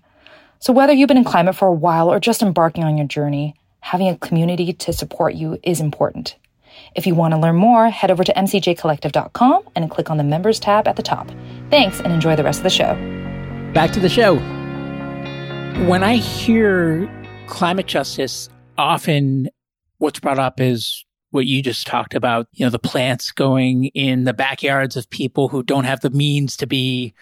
So 0.57 0.73
whether 0.73 0.91
you've 0.91 1.07
been 1.07 1.17
in 1.17 1.23
climate 1.23 1.55
for 1.55 1.67
a 1.67 1.73
while 1.73 2.11
or 2.11 2.19
just 2.19 2.41
embarking 2.41 2.83
on 2.83 2.97
your 2.97 3.07
journey, 3.07 3.55
having 3.81 4.09
a 4.09 4.17
community 4.17 4.73
to 4.73 4.91
support 4.91 5.35
you 5.35 5.59
is 5.61 5.79
important. 5.79 6.35
If 6.95 7.05
you 7.05 7.15
want 7.15 7.33
to 7.33 7.39
learn 7.39 7.55
more, 7.55 7.89
head 7.89 8.11
over 8.11 8.23
to 8.23 8.33
mcjcollective.com 8.33 9.63
and 9.75 9.91
click 9.91 10.09
on 10.09 10.17
the 10.17 10.23
members 10.23 10.59
tab 10.59 10.87
at 10.87 10.95
the 10.95 11.03
top. 11.03 11.29
Thanks 11.69 11.99
and 11.99 12.11
enjoy 12.11 12.35
the 12.35 12.43
rest 12.43 12.59
of 12.59 12.63
the 12.63 12.69
show. 12.69 13.18
Back 13.73 13.91
to 13.91 13.99
the 13.99 14.09
show. 14.09 14.35
When 15.85 16.03
I 16.03 16.15
hear 16.15 17.09
climate 17.47 17.85
justice, 17.85 18.49
often 18.77 19.49
what's 19.99 20.19
brought 20.19 20.39
up 20.39 20.59
is 20.59 21.05
what 21.31 21.45
you 21.45 21.61
just 21.61 21.85
talked 21.85 22.15
about, 22.15 22.47
you 22.53 22.65
know, 22.65 22.71
the 22.71 22.79
plants 22.79 23.31
going 23.31 23.85
in 23.93 24.23
the 24.23 24.33
backyards 24.33 24.97
of 24.97 25.09
people 25.11 25.49
who 25.49 25.61
don't 25.61 25.83
have 25.83 26.01
the 26.01 26.09
means 26.09 26.57
to 26.57 26.65
be 26.65 27.13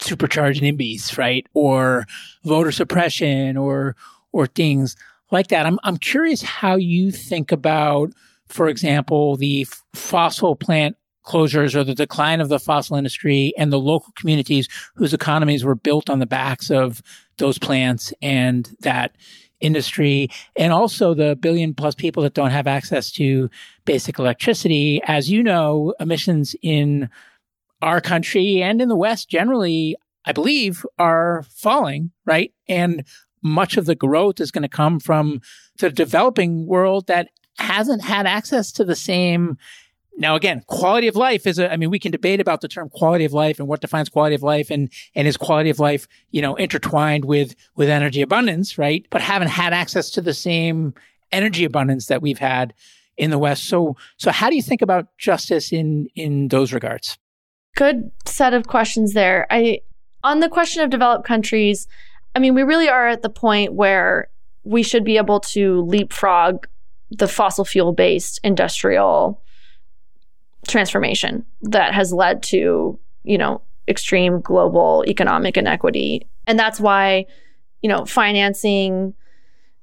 supercharged 0.00 0.62
NIMBYs, 0.62 1.18
right? 1.18 1.46
Or 1.52 2.06
voter 2.44 2.72
suppression 2.72 3.58
or, 3.58 3.94
or 4.32 4.46
things 4.46 4.96
like 5.30 5.48
that. 5.48 5.66
I'm, 5.66 5.78
I'm 5.84 5.98
curious 5.98 6.40
how 6.40 6.76
you 6.76 7.10
think 7.10 7.52
about 7.52 8.12
for 8.50 8.68
example, 8.68 9.36
the 9.36 9.62
f- 9.62 9.82
fossil 9.94 10.56
plant 10.56 10.96
closures 11.24 11.74
or 11.74 11.84
the 11.84 11.94
decline 11.94 12.40
of 12.40 12.48
the 12.48 12.58
fossil 12.58 12.96
industry 12.96 13.52
and 13.58 13.72
the 13.72 13.78
local 13.78 14.12
communities 14.16 14.68
whose 14.94 15.14
economies 15.14 15.64
were 15.64 15.74
built 15.74 16.08
on 16.08 16.18
the 16.18 16.26
backs 16.26 16.70
of 16.70 17.02
those 17.38 17.58
plants 17.58 18.12
and 18.22 18.74
that 18.80 19.16
industry 19.60 20.30
and 20.56 20.72
also 20.72 21.14
the 21.14 21.36
billion 21.36 21.74
plus 21.74 21.94
people 21.94 22.22
that 22.22 22.34
don't 22.34 22.50
have 22.50 22.66
access 22.66 23.10
to 23.10 23.50
basic 23.84 24.18
electricity. 24.18 25.00
As 25.04 25.30
you 25.30 25.42
know, 25.42 25.94
emissions 26.00 26.56
in 26.62 27.08
our 27.82 28.00
country 28.00 28.62
and 28.62 28.80
in 28.80 28.88
the 28.88 28.96
West 28.96 29.28
generally, 29.28 29.96
I 30.24 30.32
believe, 30.32 30.84
are 30.98 31.44
falling, 31.54 32.10
right? 32.26 32.52
And 32.68 33.04
much 33.42 33.76
of 33.76 33.86
the 33.86 33.94
growth 33.94 34.40
is 34.40 34.50
going 34.50 34.62
to 34.62 34.68
come 34.68 35.00
from 35.00 35.40
the 35.78 35.90
developing 35.90 36.66
world 36.66 37.06
that 37.06 37.28
hasn't 37.58 38.02
had 38.02 38.26
access 38.26 38.72
to 38.72 38.84
the 38.84 38.96
same 38.96 39.56
now 40.16 40.34
again 40.34 40.62
quality 40.66 41.08
of 41.08 41.16
life 41.16 41.46
is 41.46 41.58
a 41.58 41.72
i 41.72 41.76
mean 41.76 41.90
we 41.90 41.98
can 41.98 42.12
debate 42.12 42.40
about 42.40 42.60
the 42.60 42.68
term 42.68 42.88
quality 42.88 43.24
of 43.24 43.32
life 43.32 43.58
and 43.58 43.68
what 43.68 43.80
defines 43.80 44.08
quality 44.08 44.34
of 44.34 44.42
life 44.42 44.70
and 44.70 44.90
and 45.14 45.28
is 45.28 45.36
quality 45.36 45.70
of 45.70 45.78
life 45.78 46.06
you 46.30 46.42
know 46.42 46.54
intertwined 46.56 47.24
with 47.24 47.54
with 47.76 47.88
energy 47.88 48.22
abundance 48.22 48.76
right 48.78 49.06
but 49.10 49.20
haven't 49.20 49.48
had 49.48 49.72
access 49.72 50.10
to 50.10 50.20
the 50.20 50.34
same 50.34 50.92
energy 51.32 51.64
abundance 51.64 52.06
that 52.06 52.22
we've 52.22 52.38
had 52.38 52.74
in 53.20 53.30
the 53.30 53.38
West. 53.38 53.64
So, 53.64 53.96
so 54.16 54.30
how 54.30 54.48
do 54.48 54.56
you 54.56 54.62
think 54.62 54.82
about 54.82 55.06
justice 55.18 55.72
in 55.72 56.08
in 56.14 56.48
those 56.48 56.72
regards? 56.72 57.18
Good 57.76 58.10
set 58.24 58.54
of 58.54 58.66
questions 58.66 59.12
there. 59.12 59.46
I 59.50 59.80
on 60.24 60.40
the 60.40 60.48
question 60.48 60.82
of 60.82 60.90
developed 60.90 61.26
countries, 61.26 61.86
I 62.34 62.38
mean, 62.38 62.54
we 62.54 62.62
really 62.62 62.88
are 62.88 63.08
at 63.08 63.22
the 63.22 63.30
point 63.30 63.74
where 63.74 64.28
we 64.64 64.82
should 64.82 65.04
be 65.04 65.18
able 65.18 65.40
to 65.40 65.82
leapfrog 65.82 66.66
the 67.10 67.28
fossil 67.28 67.64
fuel 67.64 67.92
based 67.92 68.40
industrial 68.42 69.42
transformation 70.70 71.44
that 71.62 71.92
has 71.92 72.12
led 72.12 72.42
to, 72.44 72.98
you 73.24 73.38
know, 73.38 73.60
extreme 73.88 74.40
global 74.40 75.04
economic 75.06 75.56
inequity. 75.56 76.26
And 76.46 76.58
that's 76.58 76.80
why, 76.80 77.26
you 77.82 77.88
know, 77.88 78.04
financing 78.06 79.14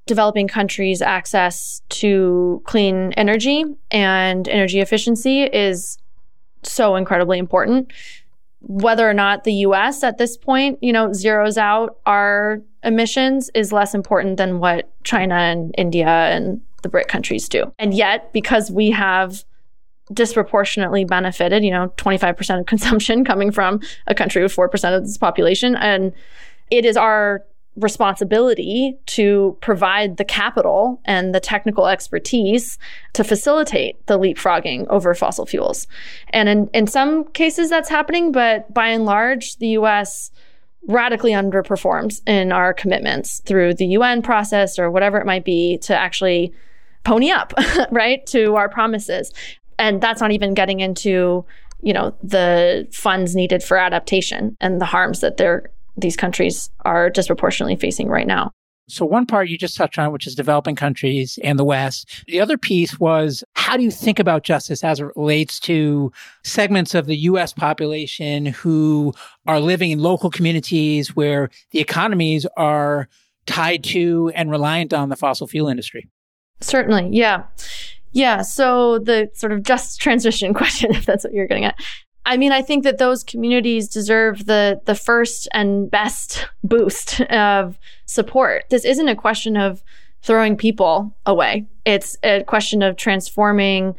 developing 0.06 0.48
countries 0.48 1.02
access 1.02 1.82
to 1.90 2.62
clean 2.66 3.12
energy 3.14 3.66
and 3.92 4.48
energy 4.48 4.80
efficiency 4.80 5.44
is 5.44 5.98
so 6.64 6.96
incredibly 6.96 7.38
important. 7.38 7.92
Whether 8.62 9.08
or 9.08 9.14
not 9.14 9.44
the 9.44 9.54
US 9.54 10.04
at 10.04 10.18
this 10.18 10.38
point, 10.38 10.80
you 10.82 10.92
know, 10.92 11.10
zeroes 11.10 11.58
out 11.58 11.98
our 12.06 12.62
emissions 12.84 13.52
is 13.54 13.72
less 13.72 13.94
important 13.94 14.38
than 14.38 14.60
what 14.60 14.90
China 15.04 15.36
and 15.36 15.76
India 15.78 16.08
and 16.08 16.62
the 16.84 16.90
BRIC 16.90 17.08
countries 17.08 17.50
do. 17.50 17.72
And 17.78 17.94
yet, 17.94 18.32
because 18.34 18.72
we 18.72 18.92
have 18.92 19.44
disproportionately 20.14 21.05
benefited, 21.05 21.64
you 21.64 21.72
know, 21.72 21.91
25% 21.97 22.60
of 22.60 22.66
consumption 22.66 23.26
coming 23.26 23.51
from 23.51 23.82
a 24.08 24.16
country 24.16 24.41
with 24.41 24.55
4% 24.55 24.97
of 24.97 25.03
this 25.03 25.18
population, 25.18 25.76
and 25.76 26.14
it 26.72 26.86
is 26.86 26.97
our 26.97 27.43
responsibility 27.78 28.97
to 29.05 29.55
provide 29.62 30.18
the 30.18 30.26
capital 30.26 30.99
and 31.05 31.34
the 31.34 31.39
technical 31.39 31.86
expertise 31.88 32.80
to 33.14 33.24
facilitate 33.24 34.03
the 34.08 34.18
leapfrogging 34.18 34.88
over 34.88 35.14
fossil 35.14 35.45
fuels. 35.45 35.86
And 36.30 36.49
in, 36.49 36.68
in 36.74 36.88
some 36.88 37.26
cases 37.32 37.70
that's 37.70 37.89
happening, 37.89 38.32
but 38.32 38.74
by 38.74 38.88
and 38.88 39.05
large, 39.05 39.58
the 39.58 39.70
US 39.70 40.32
radically 40.88 41.32
underperforms 41.32 42.22
in 42.26 42.51
our 42.51 42.74
commitments 42.74 43.41
through 43.41 43.76
the 43.76 43.86
UN 43.88 44.22
process 44.22 44.80
or 44.80 44.89
whatever 44.89 45.20
it 45.20 45.26
might 45.26 45.45
be 45.45 45.78
to 45.80 45.95
actually 45.95 46.53
pony 47.03 47.30
up, 47.30 47.53
right, 47.91 48.26
to 48.28 48.55
our 48.55 48.70
promises. 48.70 49.32
And 49.80 50.01
that's 50.01 50.21
not 50.21 50.32
even 50.32 50.53
getting 50.53 50.80
into 50.80 51.45
you 51.82 51.93
know 51.93 52.15
the 52.23 52.88
funds 52.91 53.36
needed 53.36 53.63
for 53.63 53.78
adaptation 53.78 54.57
and 54.59 54.82
the 54.82 54.86
harms 54.86 55.21
that 55.21 55.38
they're 55.38 55.69
these 55.95 56.15
countries 56.15 56.69
are 56.86 57.09
disproportionately 57.09 57.75
facing 57.75 58.07
right 58.07 58.28
now. 58.28 58.51
So 58.89 59.05
one 59.05 59.25
part 59.25 59.49
you 59.49 59.57
just 59.57 59.75
touched 59.75 59.99
on, 59.99 60.13
which 60.13 60.25
is 60.28 60.34
developing 60.34 60.75
countries 60.75 61.38
and 61.43 61.59
the 61.59 61.65
West. 61.65 62.23
The 62.28 62.39
other 62.39 62.57
piece 62.57 62.97
was 62.99 63.43
how 63.55 63.75
do 63.75 63.84
you 63.84 63.91
think 63.91 64.17
about 64.17 64.43
justice 64.43 64.82
as 64.84 65.01
it 65.01 65.07
relates 65.15 65.59
to 65.61 66.11
segments 66.43 66.95
of 66.95 67.05
the 67.05 67.17
U.S. 67.17 67.51
population 67.51 68.45
who 68.45 69.13
are 69.45 69.59
living 69.59 69.91
in 69.91 69.99
local 69.99 70.30
communities 70.30 71.15
where 71.15 71.49
the 71.71 71.80
economies 71.80 72.45
are 72.55 73.09
tied 73.45 73.84
to 73.86 74.32
and 74.36 74.49
reliant 74.49 74.93
on 74.93 75.09
the 75.09 75.17
fossil 75.17 75.47
fuel 75.47 75.67
industry? 75.67 76.07
Certainly. 76.61 77.09
Yeah. 77.11 77.43
Yeah. 78.18 78.41
So 78.41 78.97
the 78.97 79.30
sort 79.36 79.51
of 79.51 79.61
just 79.61 80.01
transition 80.01 80.51
question, 80.55 80.93
if 80.95 81.05
that's 81.05 81.24
what 81.24 81.34
you're 81.34 81.45
getting 81.45 81.65
at. 81.65 81.80
I 82.26 82.36
mean, 82.36 82.51
I 82.51 82.63
think 82.63 82.84
that 82.84 82.97
those 82.97 83.24
communities 83.24 83.88
deserve 83.88 84.47
the 84.47 84.82
the 84.86 84.95
first 84.95 85.47
and 85.53 85.89
best 85.89 86.47
boost 86.63 87.22
of 87.22 87.78
support. 88.07 88.65
This 88.72 88.86
isn't 88.86 89.07
a 89.07 89.15
question 89.15 89.55
of 89.55 89.84
throwing 90.24 90.57
people 90.57 91.15
away. 91.28 91.68
It's 91.86 92.18
a 92.24 92.43
question 92.43 92.82
of 92.82 92.97
transforming 92.97 93.95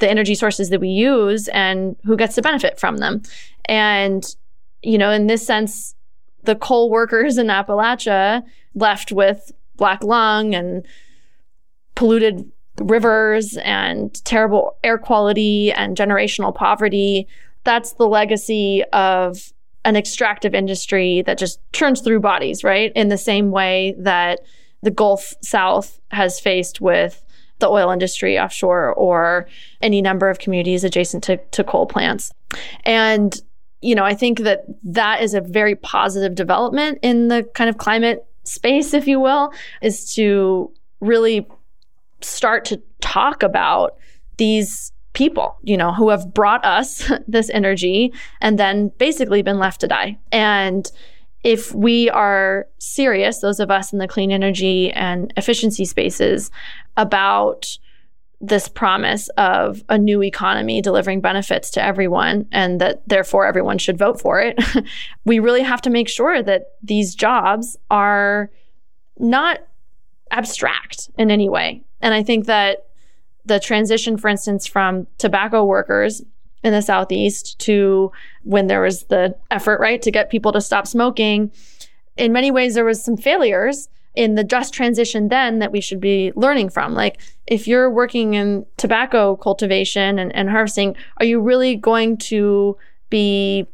the 0.00 0.10
energy 0.10 0.34
sources 0.34 0.68
that 0.68 0.80
we 0.80 0.90
use 0.90 1.48
and 1.48 1.96
who 2.04 2.16
gets 2.16 2.34
to 2.34 2.42
benefit 2.42 2.78
from 2.78 2.98
them. 2.98 3.22
And 3.64 4.22
you 4.82 4.98
know, 4.98 5.10
in 5.10 5.28
this 5.28 5.46
sense, 5.46 5.94
the 6.42 6.56
coal 6.56 6.90
workers 6.90 7.38
in 7.38 7.46
Appalachia 7.46 8.42
left 8.74 9.12
with 9.12 9.50
black 9.76 10.04
lung 10.04 10.54
and 10.54 10.84
polluted 11.94 12.50
rivers 12.82 13.56
and 13.62 14.24
terrible 14.24 14.76
air 14.84 14.98
quality 14.98 15.72
and 15.72 15.96
generational 15.96 16.54
poverty 16.54 17.26
that's 17.64 17.92
the 17.94 18.06
legacy 18.06 18.82
of 18.92 19.52
an 19.84 19.96
extractive 19.96 20.54
industry 20.54 21.22
that 21.22 21.38
just 21.38 21.60
churns 21.72 22.00
through 22.00 22.20
bodies, 22.20 22.62
right? 22.62 22.92
In 22.94 23.08
the 23.08 23.18
same 23.18 23.50
way 23.50 23.94
that 23.98 24.40
the 24.82 24.90
Gulf 24.90 25.34
South 25.42 26.00
has 26.10 26.40
faced 26.40 26.80
with 26.80 27.24
the 27.58 27.68
oil 27.68 27.90
industry 27.90 28.38
offshore 28.38 28.92
or 28.94 29.46
any 29.80 30.02
number 30.02 30.28
of 30.28 30.38
communities 30.38 30.82
adjacent 30.82 31.22
to, 31.24 31.36
to 31.36 31.62
coal 31.62 31.86
plants. 31.86 32.32
And, 32.84 33.40
you 33.80 33.94
know, 33.94 34.04
I 34.04 34.14
think 34.14 34.40
that 34.40 34.64
that 34.84 35.22
is 35.22 35.34
a 35.34 35.40
very 35.40 35.76
positive 35.76 36.34
development 36.34 36.98
in 37.02 37.28
the 37.28 37.44
kind 37.54 37.70
of 37.70 37.78
climate 37.78 38.26
space, 38.44 38.94
if 38.94 39.06
you 39.06 39.20
will, 39.20 39.52
is 39.80 40.12
to 40.14 40.72
really 41.00 41.46
start 42.24 42.64
to 42.66 42.80
talk 43.00 43.42
about 43.42 43.96
these 44.38 44.92
people, 45.12 45.56
you 45.62 45.76
know, 45.76 45.92
who 45.92 46.08
have 46.08 46.32
brought 46.32 46.64
us 46.64 47.10
this 47.28 47.50
energy 47.50 48.12
and 48.40 48.58
then 48.58 48.90
basically 48.98 49.42
been 49.42 49.58
left 49.58 49.80
to 49.80 49.88
die. 49.88 50.18
And 50.30 50.90
if 51.44 51.74
we 51.74 52.08
are 52.10 52.66
serious, 52.78 53.40
those 53.40 53.58
of 53.58 53.70
us 53.70 53.92
in 53.92 53.98
the 53.98 54.06
clean 54.06 54.30
energy 54.30 54.92
and 54.92 55.32
efficiency 55.36 55.84
spaces, 55.84 56.50
about 56.96 57.78
this 58.40 58.66
promise 58.66 59.28
of 59.38 59.84
a 59.88 59.96
new 59.96 60.22
economy 60.22 60.82
delivering 60.82 61.20
benefits 61.20 61.70
to 61.70 61.82
everyone 61.82 62.46
and 62.50 62.80
that 62.80 63.08
therefore 63.08 63.46
everyone 63.46 63.78
should 63.78 63.96
vote 63.96 64.20
for 64.20 64.40
it, 64.40 64.58
we 65.24 65.38
really 65.38 65.62
have 65.62 65.80
to 65.80 65.90
make 65.90 66.08
sure 66.08 66.42
that 66.42 66.64
these 66.82 67.14
jobs 67.14 67.76
are 67.90 68.50
not 69.18 69.60
abstract 70.32 71.08
in 71.16 71.30
any 71.30 71.48
way. 71.48 71.84
And 72.02 72.12
I 72.12 72.22
think 72.22 72.46
that 72.46 72.86
the 73.44 73.58
transition, 73.58 74.18
for 74.18 74.28
instance, 74.28 74.66
from 74.66 75.06
tobacco 75.18 75.64
workers 75.64 76.22
in 76.62 76.72
the 76.72 76.82
Southeast 76.82 77.58
to 77.60 78.12
when 78.42 78.66
there 78.66 78.82
was 78.82 79.04
the 79.04 79.36
effort, 79.50 79.80
right, 79.80 80.02
to 80.02 80.10
get 80.10 80.30
people 80.30 80.52
to 80.52 80.60
stop 80.60 80.86
smoking, 80.86 81.50
in 82.16 82.32
many 82.32 82.50
ways, 82.50 82.74
there 82.74 82.84
was 82.84 83.02
some 83.02 83.16
failures 83.16 83.88
in 84.14 84.34
the 84.34 84.44
just 84.44 84.74
transition 84.74 85.28
then 85.28 85.58
that 85.60 85.72
we 85.72 85.80
should 85.80 86.00
be 86.00 86.32
learning 86.36 86.68
from. 86.68 86.94
Like, 86.94 87.18
if 87.46 87.66
you're 87.66 87.90
working 87.90 88.34
in 88.34 88.66
tobacco 88.76 89.36
cultivation 89.36 90.18
and, 90.18 90.34
and 90.34 90.50
harvesting, 90.50 90.96
are 91.16 91.24
you 91.24 91.40
really 91.40 91.76
going 91.76 92.18
to 92.18 92.76
be 93.08 93.66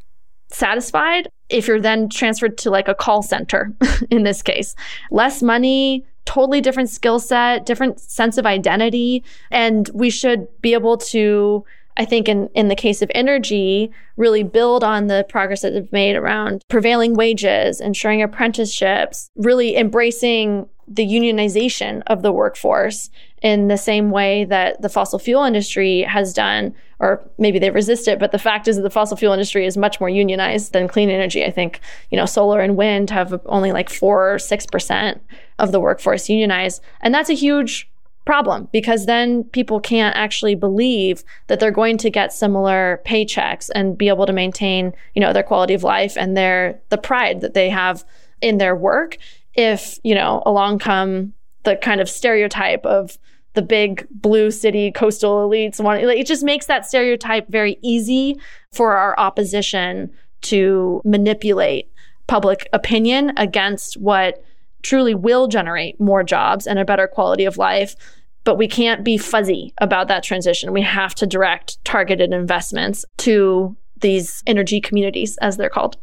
satisfied 0.51 1.29
if 1.49 1.67
you're 1.67 1.81
then 1.81 2.09
transferred 2.09 2.57
to 2.59 2.71
like 2.71 2.89
a 2.89 2.95
call 2.95 3.23
center 3.23 3.73
in 4.11 4.23
this 4.23 4.43
case? 4.43 4.77
Less 5.11 5.43
money, 5.43 6.07
totally 6.29 6.61
different 6.61 6.91
skill 6.91 7.19
set, 7.19 7.65
different 7.65 7.99
sense 7.99 8.37
of 8.37 8.45
identity. 8.45 9.25
And 9.51 9.89
we 9.95 10.11
should 10.11 10.47
be 10.61 10.75
able 10.75 10.99
to, 10.99 11.65
I 11.97 12.05
think, 12.05 12.29
in, 12.29 12.49
in 12.55 12.69
the 12.69 12.77
case 12.77 13.01
of 13.01 13.11
energy, 13.15 13.91
really 14.19 14.43
build 14.43 14.85
on 14.85 15.07
the 15.07 15.25
progress 15.31 15.63
that 15.63 15.73
they've 15.73 15.91
made 15.91 16.17
around 16.17 16.63
prevailing 16.69 17.15
wages, 17.15 17.81
ensuring 17.81 18.21
apprenticeships, 18.21 19.31
really 19.37 19.75
embracing 19.75 20.69
the 20.87 21.07
unionization 21.07 22.03
of 22.09 22.21
the 22.21 22.33
workforce 22.33 23.09
in 23.43 23.69
the 23.69 23.77
same 23.77 24.11
way 24.11 24.45
that 24.45 24.83
the 24.83 24.89
fossil 24.89 25.19
fuel 25.19 25.45
industry 25.45 26.03
has 26.03 26.33
done, 26.33 26.75
or 26.99 27.23
maybe 27.39 27.59
they 27.59 27.71
resist 27.71 28.09
it. 28.09 28.19
But 28.19 28.33
the 28.33 28.39
fact 28.39 28.69
is 28.69 28.77
that 28.77 28.83
the 28.83 28.91
fossil 28.91 29.17
fuel 29.17 29.33
industry 29.33 29.67
is 29.67 29.77
much 29.77 30.01
more 30.01 30.09
unionized 30.09 30.73
than 30.73 30.89
clean 30.89 31.11
energy. 31.11 31.45
I 31.45 31.51
think, 31.51 31.81
you 32.11 32.17
know, 32.17 32.27
solar 32.27 32.61
and 32.61 32.77
wind 32.77 33.11
have 33.11 33.41
only 33.47 33.73
like 33.73 33.91
four 33.91 34.35
or 34.35 34.37
6% 34.37 35.21
of 35.59 35.73
the 35.73 35.81
workforce 35.81 36.29
unionized. 36.29 36.83
And 37.01 37.15
that's 37.15 37.31
a 37.31 37.35
huge 37.35 37.89
problem 38.29 38.69
because 38.73 39.07
then 39.07 39.43
people 39.43 39.81
can't 39.81 40.15
actually 40.15 40.55
believe 40.55 41.25
that 41.47 41.61
they're 41.61 41.71
going 41.71 41.97
to 41.97 42.11
get 42.11 42.31
similar 42.31 43.01
paychecks 43.07 43.71
and 43.75 43.97
be 43.97 44.09
able 44.09 44.27
to 44.27 44.35
maintain, 44.35 44.93
you 45.15 45.21
know, 45.21 45.33
their 45.33 45.43
quality 45.43 45.73
of 45.73 45.83
life 45.83 46.15
and 46.19 46.37
their 46.37 46.79
the 46.91 46.99
pride 46.99 47.41
that 47.41 47.55
they 47.55 47.71
have 47.71 48.05
in 48.43 48.59
their 48.59 48.77
work 48.77 49.17
if, 49.55 49.99
you 50.03 50.15
know, 50.15 50.43
along 50.45 50.79
come 50.79 51.33
the 51.69 51.77
kind 51.77 52.01
of 52.01 52.09
stereotype 52.09 52.85
of 52.87 53.19
the 53.53 53.63
big 53.63 54.07
blue 54.11 54.51
city 54.51 54.91
coastal 54.91 55.49
elites 55.49 55.81
want 55.81 56.03
it 56.03 56.27
just 56.27 56.43
makes 56.43 56.67
that 56.67 56.87
stereotype 56.87 57.49
very 57.49 57.77
easy 57.83 58.37
for 58.73 58.97
our 58.97 59.19
opposition 59.19 60.11
to 60.41 61.03
manipulate 61.05 61.91
public 62.27 62.69
opinion 62.73 63.33
against 63.37 63.97
what 63.97 64.43
truly 64.83 65.15
will 65.15 65.49
generate 65.49 66.01
more 66.01 66.23
jobs 66.23 66.67
and 66.67 66.79
a 66.79 66.85
better 66.85 67.07
quality 67.07 67.45
of 67.45 67.59
life. 67.59 67.97
But 68.45 68.57
we 68.57 68.69
can't 68.69 69.05
be 69.05 69.19
fuzzy 69.19 69.75
about 69.79 70.09
that 70.09 70.23
transition. 70.23 70.73
We 70.73 70.83
have 70.83 71.15
to 71.17 71.27
direct 71.27 71.85
targeted 71.85 72.33
investments 72.33 73.05
to 73.19 73.77
these 74.01 74.43
energy 74.47 74.81
communities 74.81 75.37
as 75.39 75.57
they're 75.57 75.69
called. 75.69 75.97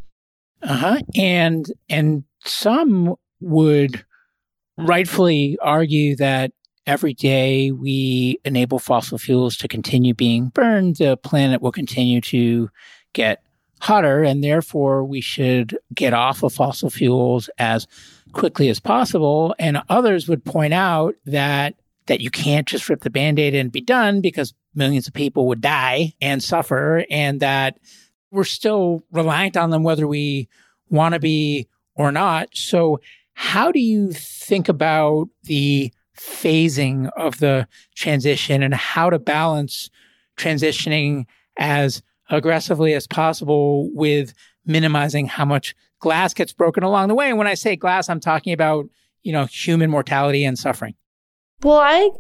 Uh-huh. 0.61 0.99
And 1.16 1.66
and 1.89 2.24
some 2.43 3.16
would 3.39 4.03
rightfully 4.78 5.57
argue 5.61 6.15
that 6.17 6.51
every 6.86 7.13
day 7.13 7.71
we 7.71 8.39
enable 8.45 8.80
fossil 8.80 9.17
fuels 9.17 9.57
to 9.57 9.67
continue 9.67 10.13
being 10.13 10.49
burned, 10.49 10.97
the 10.97 11.17
planet 11.17 11.61
will 11.61 11.71
continue 11.71 12.21
to 12.21 12.69
get 13.13 13.41
hotter, 13.82 14.23
and 14.23 14.43
therefore 14.43 15.03
we 15.03 15.21
should 15.21 15.78
get 15.93 16.13
off 16.13 16.43
of 16.43 16.53
fossil 16.53 16.89
fuels 16.89 17.49
as 17.57 17.88
quickly 18.32 18.69
as 18.69 18.80
possible. 18.80 19.55
And 19.59 19.82
others 19.89 20.28
would 20.28 20.45
point 20.45 20.73
out 20.73 21.15
that 21.26 21.76
that 22.07 22.21
you 22.21 22.30
can't 22.30 22.67
just 22.67 22.88
rip 22.88 23.01
the 23.01 23.09
band-aid 23.09 23.55
and 23.55 23.71
be 23.71 23.82
done 23.82 24.21
because 24.21 24.53
millions 24.76 25.07
of 25.07 25.13
people 25.13 25.47
would 25.47 25.61
die 25.61 26.13
and 26.21 26.43
suffer 26.43 27.03
and 27.09 27.39
that 27.39 27.80
we're 28.30 28.43
still 28.43 29.03
reliant 29.11 29.57
on 29.57 29.71
them 29.71 29.82
whether 29.82 30.07
we 30.07 30.47
want 30.89 31.13
to 31.13 31.19
be 31.19 31.67
or 31.95 32.11
not. 32.11 32.49
So 32.53 32.99
how 33.36 33.71
do 33.71 33.79
you 33.79 34.11
think 34.11 34.67
about 34.67 35.27
the 35.43 35.93
phasing 36.17 37.09
of 37.17 37.39
the 37.39 37.67
transition 37.95 38.63
and 38.63 38.73
how 38.73 39.09
to 39.09 39.19
balance 39.19 39.89
transitioning 40.38 41.25
as 41.57 42.01
aggressively 42.29 42.93
as 42.93 43.07
possible 43.07 43.89
with 43.93 44.33
minimizing 44.65 45.27
how 45.27 45.45
much 45.45 45.75
glass 45.99 46.33
gets 46.33 46.53
broken 46.53 46.83
along 46.83 47.07
the 47.07 47.15
way. 47.15 47.29
And 47.29 47.38
when 47.38 47.47
I 47.47 47.53
say 47.53 47.75
glass, 47.75 48.09
I'm 48.09 48.19
talking 48.19 48.53
about, 48.53 48.86
you 49.23 49.31
know, 49.31 49.45
human 49.45 49.89
mortality 49.89 50.43
and 50.43 50.57
suffering. 50.57 50.95
Well, 51.61 51.79
I 51.79 52.11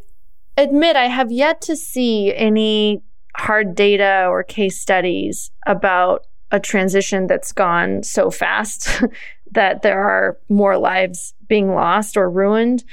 admit 0.57 0.95
I 0.95 1.07
have 1.07 1.31
yet 1.31 1.61
to 1.61 1.75
see 1.75 2.33
any 2.33 3.01
hard 3.35 3.75
data 3.75 4.27
or 4.29 4.43
case 4.43 4.79
studies 4.79 5.51
about 5.65 6.25
a 6.51 6.59
transition 6.59 7.27
that's 7.27 7.51
gone 7.51 8.03
so 8.03 8.29
fast 8.29 9.03
that 9.55 9.81
there 9.81 9.99
are 9.99 10.37
more 10.47 10.77
lives 10.77 11.33
being 11.47 11.73
lost 11.73 12.15
or 12.15 12.29
ruined 12.29 12.83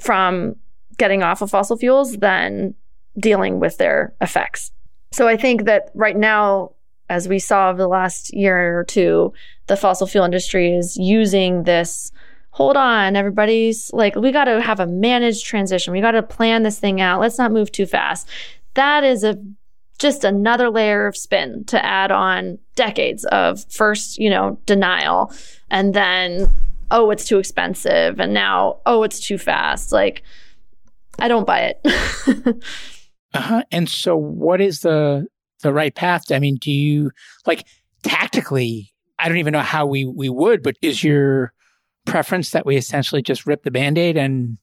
from 0.00 0.54
getting 0.96 1.22
off 1.22 1.42
of 1.42 1.50
fossil 1.50 1.76
fuels 1.76 2.16
than 2.18 2.74
dealing 3.18 3.60
with 3.60 3.78
their 3.78 4.14
effects. 4.20 4.70
So 5.10 5.28
I 5.28 5.36
think 5.36 5.64
that 5.64 5.90
right 5.94 6.16
now, 6.16 6.72
as 7.10 7.28
we 7.28 7.38
saw 7.38 7.68
over 7.68 7.78
the 7.78 7.88
last 7.88 8.32
year 8.32 8.78
or 8.78 8.84
two, 8.84 9.32
the 9.66 9.76
fossil 9.76 10.06
fuel 10.06 10.24
industry 10.24 10.74
is 10.74 10.96
using 10.96 11.64
this. 11.64 12.12
Hold 12.50 12.76
on, 12.76 13.16
everybody's 13.16 13.90
like, 13.92 14.14
we 14.14 14.30
got 14.30 14.44
to 14.44 14.60
have 14.60 14.80
a 14.80 14.86
managed 14.86 15.46
transition. 15.46 15.92
We 15.92 16.00
got 16.00 16.12
to 16.12 16.22
plan 16.22 16.62
this 16.62 16.78
thing 16.78 17.00
out. 17.00 17.20
Let's 17.20 17.38
not 17.38 17.52
move 17.52 17.72
too 17.72 17.86
fast. 17.86 18.28
That 18.74 19.04
is 19.04 19.24
a 19.24 19.36
just 19.98 20.24
another 20.24 20.68
layer 20.68 21.06
of 21.06 21.16
spin 21.16 21.64
to 21.66 21.82
add 21.84 22.10
on 22.10 22.58
decades 22.74 23.24
of 23.26 23.64
first, 23.70 24.18
you 24.18 24.28
know, 24.28 24.58
denial 24.66 25.32
and 25.72 25.94
then, 25.94 26.48
oh, 26.92 27.10
it's 27.10 27.24
too 27.24 27.38
expensive. 27.38 28.20
And 28.20 28.32
now, 28.32 28.78
oh, 28.86 29.02
it's 29.02 29.18
too 29.18 29.38
fast. 29.38 29.90
Like, 29.90 30.22
I 31.18 31.26
don't 31.26 31.46
buy 31.46 31.74
it. 31.74 32.64
Uh-huh. 33.34 33.62
And 33.72 33.88
so 33.88 34.14
what 34.14 34.60
is 34.60 34.80
the 34.80 35.26
the 35.62 35.72
right 35.72 35.94
path? 35.94 36.30
I 36.30 36.38
mean, 36.38 36.56
do 36.56 36.70
you 36.70 37.10
like 37.46 37.66
tactically, 38.02 38.92
I 39.18 39.26
don't 39.26 39.38
even 39.38 39.52
know 39.52 39.60
how 39.60 39.86
we 39.86 40.04
we 40.04 40.28
would, 40.28 40.62
but 40.62 40.76
is 40.82 41.02
your 41.02 41.54
preference 42.04 42.50
that 42.50 42.66
we 42.66 42.76
essentially 42.76 43.22
just 43.22 43.46
rip 43.46 43.62
the 43.62 43.70
band-aid 43.70 44.18
and 44.18 44.58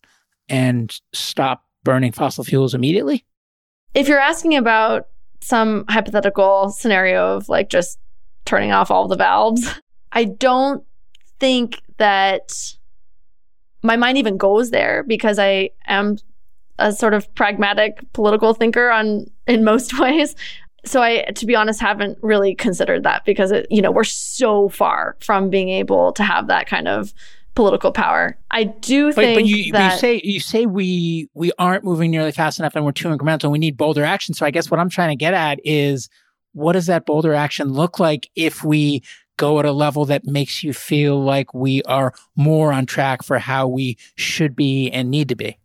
and 0.50 0.96
stop 1.14 1.64
burning 1.84 2.12
fossil 2.12 2.44
fuels 2.44 2.76
immediately? 2.76 3.26
If 3.96 4.08
you're 4.08 4.20
asking 4.20 4.56
about 4.56 5.08
some 5.42 5.86
hypothetical 5.90 6.70
scenario 6.70 7.38
of 7.38 7.50
like 7.50 7.70
just 7.70 7.98
turning 8.46 8.72
off 8.72 8.92
all 8.92 9.08
the 9.08 9.16
valves, 9.16 9.68
I 10.12 10.26
don't 10.26 10.84
think 11.40 11.82
that 11.98 12.52
my 13.84 13.96
mind 13.96 14.18
even 14.18 14.38
goes 14.38 14.72
there 14.72 15.04
because 15.04 15.40
I 15.40 15.72
am 15.88 16.18
a 16.78 16.92
sort 16.94 17.14
of 17.14 17.34
pragmatic 17.36 18.02
political 18.14 18.54
thinker 18.54 18.90
on 18.90 19.26
in 19.48 19.64
most 19.64 20.00
ways. 20.00 20.36
So 20.86 21.02
I, 21.02 21.24
to 21.36 21.46
be 21.46 21.56
honest, 21.56 21.82
haven't 21.82 22.18
really 22.22 22.56
considered 22.56 23.04
that 23.04 23.26
because 23.26 23.52
it, 23.52 23.68
you 23.70 23.82
know, 23.82 23.92
we're 23.92 24.06
so 24.06 24.70
far 24.70 25.18
from 25.20 25.50
being 25.50 25.70
able 25.70 26.14
to 26.14 26.24
have 26.24 26.48
that 26.48 26.68
kind 26.68 26.88
of 26.88 27.14
political 27.54 27.92
power. 27.92 28.38
I 28.52 28.64
do 28.64 29.12
think 29.12 29.36
but, 29.36 29.42
but 29.42 29.46
you, 29.46 29.74
that 29.74 29.94
you 29.94 30.00
say 30.00 30.22
you 30.24 30.40
say 30.40 30.66
we 30.66 31.30
we 31.34 31.52
aren't 31.60 31.84
moving 31.84 32.12
nearly 32.12 32.32
fast 32.32 32.60
enough 32.60 32.76
and 32.76 32.86
we're 32.86 32.94
too 32.94 33.10
incremental. 33.10 33.52
We 33.52 33.60
need 33.60 33.76
bolder 33.76 34.06
action. 34.06 34.34
So 34.34 34.46
I 34.46 34.52
guess 34.52 34.72
what 34.72 34.80
I'm 34.80 34.90
trying 34.90 35.10
to 35.10 35.18
get 35.18 35.34
at 35.34 35.60
is 35.66 36.08
what 36.54 36.74
does 36.74 36.86
that 36.86 37.06
bolder 37.06 37.34
action 37.34 37.74
look 37.74 38.00
like 38.00 38.30
if 38.36 38.64
we 38.64 39.04
go 39.40 39.58
at 39.58 39.66
a 39.66 39.72
level 39.72 40.06
that 40.06 40.26
makes 40.26 40.64
you 40.64 40.74
feel 40.74 41.20
like 41.20 41.54
we 41.54 41.82
are 41.84 42.14
more 42.36 42.72
on 42.72 42.86
track 42.86 43.24
for 43.24 43.40
how 43.40 43.68
we 43.68 43.98
should 44.16 44.56
be 44.56 44.92
and 44.92 45.10
need 45.10 45.30
to 45.30 45.36
be? 45.36 45.58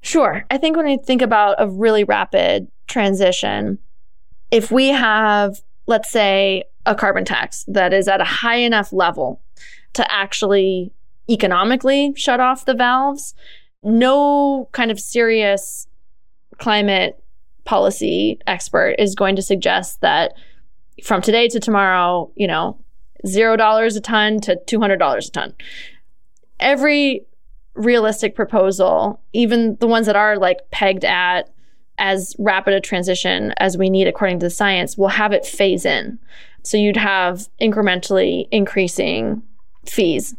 Sure. 0.00 0.44
I 0.50 0.58
think 0.58 0.76
when 0.76 0.86
I 0.86 0.96
think 0.96 1.22
about 1.22 1.56
a 1.58 1.68
really 1.68 2.02
rapid 2.02 2.68
transition, 2.88 3.78
if 4.50 4.72
we 4.72 4.88
have, 4.88 5.60
let's 5.86 6.10
say, 6.10 6.64
a 6.86 6.94
carbon 6.94 7.24
tax 7.24 7.64
that 7.68 7.92
is 7.92 8.08
at 8.08 8.20
a 8.20 8.24
high 8.24 8.56
enough 8.56 8.92
level 8.92 9.42
to 9.92 10.10
actually 10.10 10.92
economically 11.28 12.14
shut 12.16 12.40
off 12.40 12.64
the 12.64 12.74
valves, 12.74 13.34
no 13.82 14.68
kind 14.72 14.90
of 14.90 14.98
serious 14.98 15.86
climate 16.58 17.22
policy 17.64 18.38
expert 18.46 18.94
is 18.98 19.14
going 19.14 19.36
to 19.36 19.42
suggest 19.42 20.00
that 20.00 20.32
from 21.02 21.20
today 21.20 21.48
to 21.48 21.60
tomorrow, 21.60 22.30
you 22.36 22.46
know, 22.46 22.78
$0 23.26 23.96
a 23.96 24.00
ton 24.00 24.40
to 24.40 24.56
$200 24.66 25.28
a 25.28 25.30
ton. 25.30 25.54
Every 26.58 27.26
realistic 27.74 28.34
proposal, 28.34 29.20
even 29.32 29.76
the 29.76 29.86
ones 29.86 30.06
that 30.06 30.16
are 30.16 30.38
like 30.38 30.58
pegged 30.70 31.04
at 31.04 31.50
as 31.98 32.34
rapid 32.38 32.74
a 32.74 32.80
transition 32.80 33.52
as 33.58 33.76
we 33.76 33.90
need 33.90 34.06
according 34.06 34.38
to 34.40 34.46
the 34.46 34.50
science, 34.50 34.96
will 34.96 35.08
have 35.08 35.32
it 35.32 35.46
phase 35.46 35.84
in. 35.84 36.18
So 36.62 36.76
you'd 36.76 36.96
have 36.96 37.48
incrementally 37.60 38.48
increasing 38.50 39.42
fees. 39.84 40.34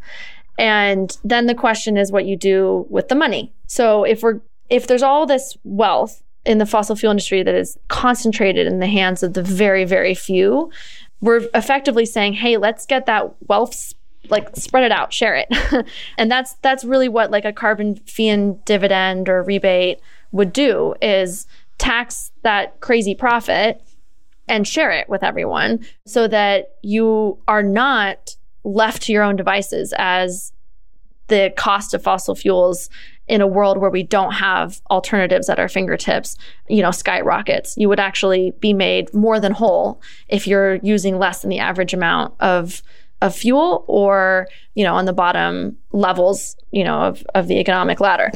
And 0.58 1.16
then 1.24 1.46
the 1.46 1.54
question 1.54 1.96
is 1.96 2.12
what 2.12 2.26
you 2.26 2.36
do 2.36 2.86
with 2.90 3.08
the 3.08 3.14
money. 3.14 3.52
So 3.66 4.04
if 4.04 4.22
we're 4.22 4.40
if 4.68 4.86
there's 4.86 5.02
all 5.02 5.24
this 5.24 5.56
wealth 5.64 6.22
in 6.44 6.58
the 6.58 6.66
fossil 6.66 6.96
fuel 6.96 7.10
industry 7.10 7.42
that 7.42 7.54
is 7.54 7.78
concentrated 7.88 8.66
in 8.66 8.80
the 8.80 8.86
hands 8.86 9.22
of 9.22 9.32
the 9.34 9.42
very 9.42 9.84
very 9.84 10.14
few, 10.14 10.70
we're 11.20 11.48
effectively 11.54 12.06
saying, 12.06 12.34
"Hey, 12.34 12.56
let's 12.56 12.86
get 12.86 13.06
that 13.06 13.34
wealth 13.48 13.94
like 14.30 14.54
spread 14.56 14.84
it 14.84 14.92
out, 14.92 15.12
share 15.12 15.34
it. 15.36 15.48
and 16.18 16.30
that's 16.30 16.54
that's 16.62 16.84
really 16.84 17.08
what 17.08 17.30
like 17.30 17.44
a 17.44 17.52
carbon 17.52 17.96
fee 17.96 18.28
and 18.28 18.64
dividend 18.64 19.28
or 19.28 19.42
rebate 19.42 20.00
would 20.32 20.52
do 20.52 20.94
is 21.00 21.46
tax 21.78 22.30
that 22.42 22.80
crazy 22.80 23.14
profit 23.14 23.82
and 24.48 24.66
share 24.66 24.90
it 24.90 25.08
with 25.08 25.22
everyone 25.22 25.84
so 26.06 26.26
that 26.28 26.72
you 26.82 27.38
are 27.46 27.62
not 27.62 28.36
left 28.64 29.02
to 29.02 29.12
your 29.12 29.22
own 29.22 29.36
devices 29.36 29.94
as 29.96 30.52
the 31.28 31.52
cost 31.56 31.94
of 31.94 32.02
fossil 32.02 32.34
fuels 32.34 32.88
in 33.28 33.40
a 33.40 33.46
world 33.46 33.78
where 33.78 33.90
we 33.90 34.02
don't 34.02 34.32
have 34.32 34.80
alternatives 34.90 35.48
at 35.48 35.58
our 35.58 35.68
fingertips, 35.68 36.36
you 36.68 36.82
know, 36.82 36.90
skyrockets. 36.90 37.74
You 37.76 37.88
would 37.88 38.00
actually 38.00 38.52
be 38.60 38.72
made 38.72 39.12
more 39.12 39.38
than 39.38 39.52
whole 39.52 40.00
if 40.28 40.46
you're 40.46 40.76
using 40.76 41.18
less 41.18 41.42
than 41.42 41.50
the 41.50 41.58
average 41.58 41.94
amount 41.94 42.34
of 42.40 42.82
of 43.20 43.34
fuel 43.34 43.84
or, 43.88 44.46
you 44.76 44.84
know, 44.84 44.94
on 44.94 45.04
the 45.04 45.12
bottom 45.12 45.76
levels, 45.90 46.54
you 46.70 46.84
know, 46.84 47.00
of, 47.00 47.24
of 47.34 47.48
the 47.48 47.58
economic 47.58 47.98
ladder. 47.98 48.30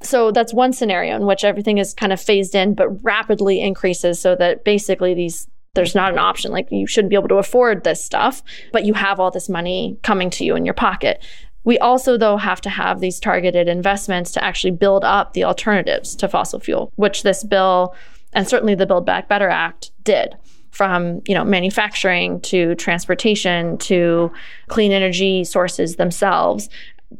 So 0.00 0.30
that's 0.30 0.54
one 0.54 0.72
scenario 0.72 1.16
in 1.16 1.26
which 1.26 1.44
everything 1.44 1.78
is 1.78 1.92
kind 1.92 2.12
of 2.12 2.20
phased 2.20 2.54
in, 2.54 2.74
but 2.74 2.88
rapidly 3.02 3.60
increases 3.60 4.20
so 4.20 4.36
that 4.36 4.64
basically 4.64 5.14
these 5.14 5.48
there's 5.74 5.94
not 5.94 6.12
an 6.12 6.18
option. 6.18 6.52
Like 6.52 6.68
you 6.70 6.86
shouldn't 6.86 7.10
be 7.10 7.16
able 7.16 7.28
to 7.28 7.36
afford 7.36 7.82
this 7.82 8.04
stuff, 8.04 8.42
but 8.72 8.84
you 8.84 8.92
have 8.94 9.18
all 9.18 9.30
this 9.30 9.48
money 9.48 9.98
coming 10.02 10.28
to 10.30 10.44
you 10.44 10.54
in 10.54 10.64
your 10.64 10.74
pocket. 10.74 11.24
We 11.64 11.78
also, 11.78 12.16
though, 12.16 12.36
have 12.36 12.60
to 12.62 12.70
have 12.70 13.00
these 13.00 13.20
targeted 13.20 13.68
investments 13.68 14.32
to 14.32 14.44
actually 14.44 14.72
build 14.72 15.04
up 15.04 15.32
the 15.32 15.44
alternatives 15.44 16.14
to 16.16 16.28
fossil 16.28 16.60
fuel, 16.60 16.92
which 16.96 17.22
this 17.22 17.44
bill 17.44 17.94
and 18.32 18.48
certainly 18.48 18.74
the 18.74 18.86
Build 18.86 19.04
Back 19.04 19.28
Better 19.28 19.48
Act 19.48 19.90
did. 20.04 20.36
From 20.70 21.20
you 21.28 21.34
know 21.34 21.44
manufacturing 21.44 22.40
to 22.42 22.74
transportation 22.76 23.76
to 23.78 24.32
clean 24.68 24.90
energy 24.90 25.44
sources 25.44 25.96
themselves. 25.96 26.70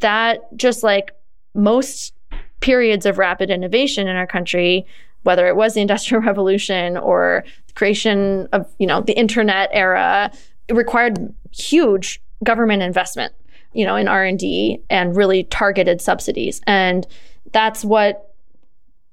That 0.00 0.40
just 0.56 0.82
like 0.82 1.12
most 1.54 2.14
periods 2.60 3.04
of 3.04 3.18
rapid 3.18 3.50
innovation 3.50 4.08
in 4.08 4.16
our 4.16 4.26
country 4.26 4.86
whether 5.22 5.46
it 5.46 5.56
was 5.56 5.74
the 5.74 5.80
industrial 5.80 6.22
revolution 6.26 6.96
or 6.96 7.44
the 7.66 7.72
creation 7.74 8.48
of 8.52 8.72
you 8.78 8.86
know 8.86 9.00
the 9.00 9.12
internet 9.12 9.68
era 9.72 10.30
it 10.68 10.74
required 10.74 11.34
huge 11.50 12.20
government 12.44 12.82
investment 12.82 13.32
you 13.72 13.84
know 13.84 13.96
in 13.96 14.08
r&d 14.08 14.82
and 14.90 15.16
really 15.16 15.44
targeted 15.44 16.00
subsidies 16.00 16.60
and 16.66 17.06
that's 17.52 17.84
what 17.84 18.34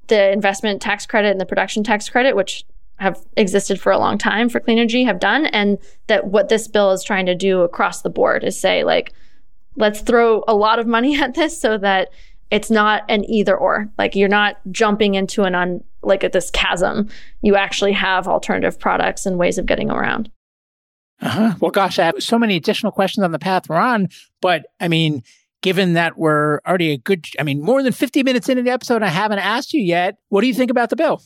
the 0.07 0.31
investment 0.31 0.81
tax 0.81 1.05
credit 1.05 1.29
and 1.29 1.41
the 1.41 1.45
production 1.45 1.83
tax 1.83 2.09
credit 2.09 2.35
which 2.35 2.65
have 2.97 3.23
existed 3.37 3.79
for 3.79 3.91
a 3.91 3.97
long 3.97 4.17
time 4.17 4.49
for 4.49 4.59
clean 4.59 4.77
energy 4.77 5.03
have 5.03 5.19
done 5.19 5.45
and 5.47 5.77
that 6.07 6.27
what 6.27 6.49
this 6.49 6.67
bill 6.67 6.91
is 6.91 7.03
trying 7.03 7.25
to 7.25 7.35
do 7.35 7.61
across 7.61 8.01
the 8.01 8.09
board 8.09 8.43
is 8.43 8.59
say 8.59 8.83
like 8.83 9.13
let's 9.75 10.01
throw 10.01 10.43
a 10.47 10.55
lot 10.55 10.79
of 10.79 10.85
money 10.87 11.19
at 11.21 11.33
this 11.33 11.59
so 11.59 11.77
that 11.77 12.09
It's 12.51 12.71
not 12.71 13.03
an 13.09 13.29
either 13.29 13.55
or. 13.55 13.89
Like 13.97 14.15
you're 14.15 14.27
not 14.27 14.57
jumping 14.71 15.15
into 15.15 15.43
an 15.43 15.55
un 15.55 15.83
like 16.01 16.23
at 16.23 16.31
this 16.31 16.49
chasm. 16.49 17.09
You 17.41 17.55
actually 17.55 17.93
have 17.93 18.27
alternative 18.27 18.79
products 18.79 19.25
and 19.25 19.37
ways 19.37 19.57
of 19.57 19.65
getting 19.65 19.91
around. 19.91 20.31
Uh-huh. 21.21 21.55
Well, 21.59 21.71
gosh, 21.71 21.99
I 21.99 22.05
have 22.05 22.23
so 22.23 22.39
many 22.39 22.55
additional 22.55 22.91
questions 22.91 23.23
on 23.23 23.31
the 23.31 23.39
path 23.39 23.67
we're 23.67 23.75
on, 23.75 24.07
but 24.41 24.65
I 24.79 24.87
mean, 24.87 25.23
given 25.61 25.93
that 25.93 26.17
we're 26.17 26.59
already 26.65 26.91
a 26.91 26.97
good, 26.97 27.27
I 27.39 27.43
mean, 27.43 27.61
more 27.61 27.83
than 27.83 27.91
50 27.91 28.23
minutes 28.23 28.47
into 28.47 28.63
the 28.63 28.69
episode, 28.69 29.03
I 29.03 29.07
haven't 29.07 29.39
asked 29.39 29.73
you 29.73 29.81
yet. 29.81 30.17
What 30.29 30.41
do 30.41 30.47
you 30.47 30.53
think 30.53 30.71
about 30.71 30.89
the 30.89 30.95
bill? 30.95 31.21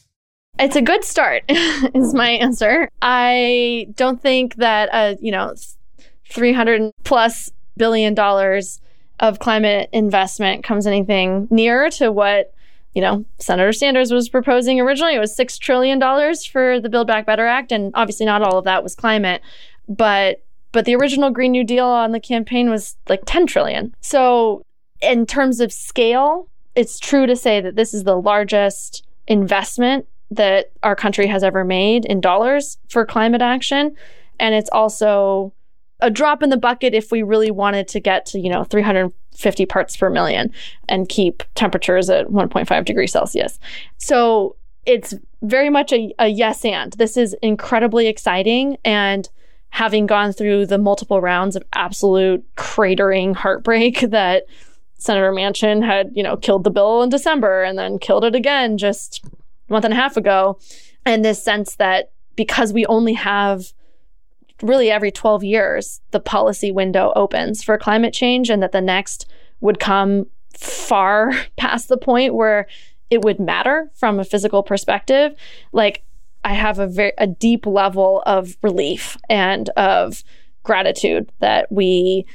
It's 0.59 0.75
a 0.75 0.81
good 0.81 1.03
start, 1.03 1.43
is 1.49 2.13
my 2.13 2.29
answer. 2.29 2.89
I 3.01 3.87
don't 3.95 4.21
think 4.21 4.55
that, 4.55 4.89
uh, 4.91 5.15
you 5.19 5.31
know, 5.31 5.53
300 6.29 6.91
plus 7.03 7.51
billion 7.77 8.13
dollars 8.13 8.79
of 9.19 9.39
climate 9.39 9.89
investment 9.91 10.63
comes 10.63 10.85
anything 10.87 11.47
near 11.49 11.89
to 11.89 12.11
what 12.11 12.53
you 12.93 13.01
know 13.01 13.25
Senator 13.39 13.71
Sanders 13.71 14.11
was 14.11 14.29
proposing 14.29 14.79
originally. 14.79 15.15
It 15.15 15.19
was 15.19 15.35
six 15.35 15.57
trillion 15.57 15.99
dollars 15.99 16.45
for 16.45 16.79
the 16.79 16.89
Build 16.89 17.07
Back 17.07 17.25
Better 17.25 17.45
Act, 17.45 17.71
and 17.71 17.91
obviously 17.95 18.25
not 18.25 18.41
all 18.41 18.57
of 18.57 18.65
that 18.65 18.83
was 18.83 18.95
climate, 18.95 19.41
but 19.87 20.43
but 20.71 20.85
the 20.85 20.95
original 20.95 21.29
Green 21.29 21.51
New 21.51 21.63
Deal 21.63 21.85
on 21.85 22.11
the 22.11 22.19
campaign 22.19 22.69
was 22.69 22.97
like 23.07 23.21
10 23.25 23.45
trillion. 23.45 23.93
So 24.01 24.65
in 25.01 25.27
terms 25.27 25.59
of 25.59 25.71
scale, 25.71 26.49
it's 26.75 26.99
true 26.99 27.27
to 27.27 27.35
say 27.35 27.61
that 27.61 27.75
this 27.75 27.93
is 27.93 28.03
the 28.03 28.19
largest 28.19 29.05
investment 29.27 30.07
that 30.31 30.71
our 30.81 30.95
country 30.95 31.27
has 31.27 31.43
ever 31.43 31.63
made 31.63 32.05
in 32.05 32.19
dollars 32.21 32.77
for 32.89 33.05
climate 33.05 33.41
action. 33.41 33.95
And 34.39 34.55
it's 34.55 34.69
also 34.71 35.53
a 35.99 36.09
drop 36.09 36.41
in 36.41 36.49
the 36.49 36.57
bucket 36.57 36.95
if 36.95 37.11
we 37.11 37.21
really 37.21 37.51
wanted 37.51 37.87
to 37.89 37.99
get 37.99 38.25
to, 38.27 38.39
you 38.39 38.49
know, 38.49 38.63
350 38.63 39.65
parts 39.67 39.95
per 39.95 40.09
million 40.09 40.51
and 40.89 41.07
keep 41.07 41.43
temperatures 41.53 42.09
at 42.09 42.27
1.5 42.27 42.85
degrees 42.85 43.11
Celsius. 43.11 43.59
So 43.99 44.55
it's 44.85 45.13
very 45.43 45.69
much 45.69 45.93
a, 45.93 46.13
a 46.17 46.27
yes 46.27 46.65
and. 46.65 46.93
This 46.93 47.15
is 47.15 47.35
incredibly 47.41 48.07
exciting. 48.07 48.77
And 48.83 49.29
having 49.73 50.05
gone 50.05 50.31
through 50.31 50.67
the 50.67 50.77
multiple 50.77 51.19
rounds 51.19 51.55
of 51.55 51.63
absolute 51.73 52.45
cratering 52.55 53.35
heartbreak 53.35 54.01
that 54.11 54.43
Senator 54.99 55.31
Manchin 55.31 55.83
had, 55.83 56.11
you 56.13 56.21
know, 56.21 56.37
killed 56.37 56.63
the 56.63 56.69
bill 56.69 57.01
in 57.01 57.09
December 57.09 57.63
and 57.63 57.75
then 57.75 57.97
killed 57.97 58.23
it 58.23 58.35
again 58.35 58.77
just 58.77 59.25
a 59.25 59.73
month 59.73 59.83
and 59.83 59.93
a 59.93 59.97
half 59.97 60.15
ago. 60.15 60.59
And 61.07 61.25
this 61.25 61.43
sense 61.43 61.75
that 61.77 62.11
because 62.35 62.71
we 62.71 62.85
only 62.85 63.13
have 63.13 63.73
really 64.61 64.91
every 64.91 65.11
12 65.11 65.43
years, 65.43 66.01
the 66.11 66.19
policy 66.19 66.71
window 66.71 67.11
opens 67.15 67.63
for 67.63 67.75
climate 67.79 68.13
change, 68.13 68.51
and 68.51 68.61
that 68.61 68.73
the 68.73 68.79
next 68.79 69.25
would 69.59 69.79
come 69.79 70.27
far 70.55 71.31
past 71.57 71.87
the 71.87 71.97
point 71.97 72.35
where 72.35 72.67
it 73.09 73.23
would 73.23 73.39
matter 73.39 73.89
from 73.95 74.19
a 74.19 74.23
physical 74.23 74.61
perspective. 74.61 75.35
Like, 75.71 76.03
I 76.43 76.53
have 76.53 76.79
a 76.79 76.87
very 76.87 77.13
a 77.17 77.27
deep 77.27 77.65
level 77.65 78.23
of 78.25 78.57
relief 78.61 79.17
and 79.29 79.69
of 79.69 80.23
gratitude 80.63 81.31
that 81.39 81.71
we 81.71 82.25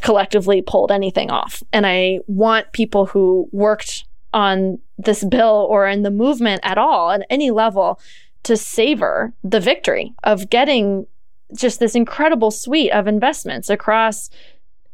collectively 0.00 0.62
pulled 0.62 0.90
anything 0.90 1.30
off. 1.30 1.62
And 1.72 1.86
I 1.86 2.20
want 2.26 2.72
people 2.72 3.06
who 3.06 3.48
worked 3.52 4.04
on 4.32 4.78
this 4.98 5.24
bill 5.24 5.66
or 5.68 5.86
in 5.88 6.02
the 6.02 6.10
movement 6.10 6.60
at 6.62 6.78
all 6.78 7.10
at 7.10 7.26
any 7.30 7.50
level 7.50 8.00
to 8.44 8.56
savor 8.56 9.32
the 9.42 9.60
victory 9.60 10.14
of 10.22 10.48
getting 10.50 11.06
just 11.54 11.80
this 11.80 11.94
incredible 11.94 12.50
suite 12.50 12.92
of 12.92 13.08
investments 13.08 13.68
across 13.68 14.30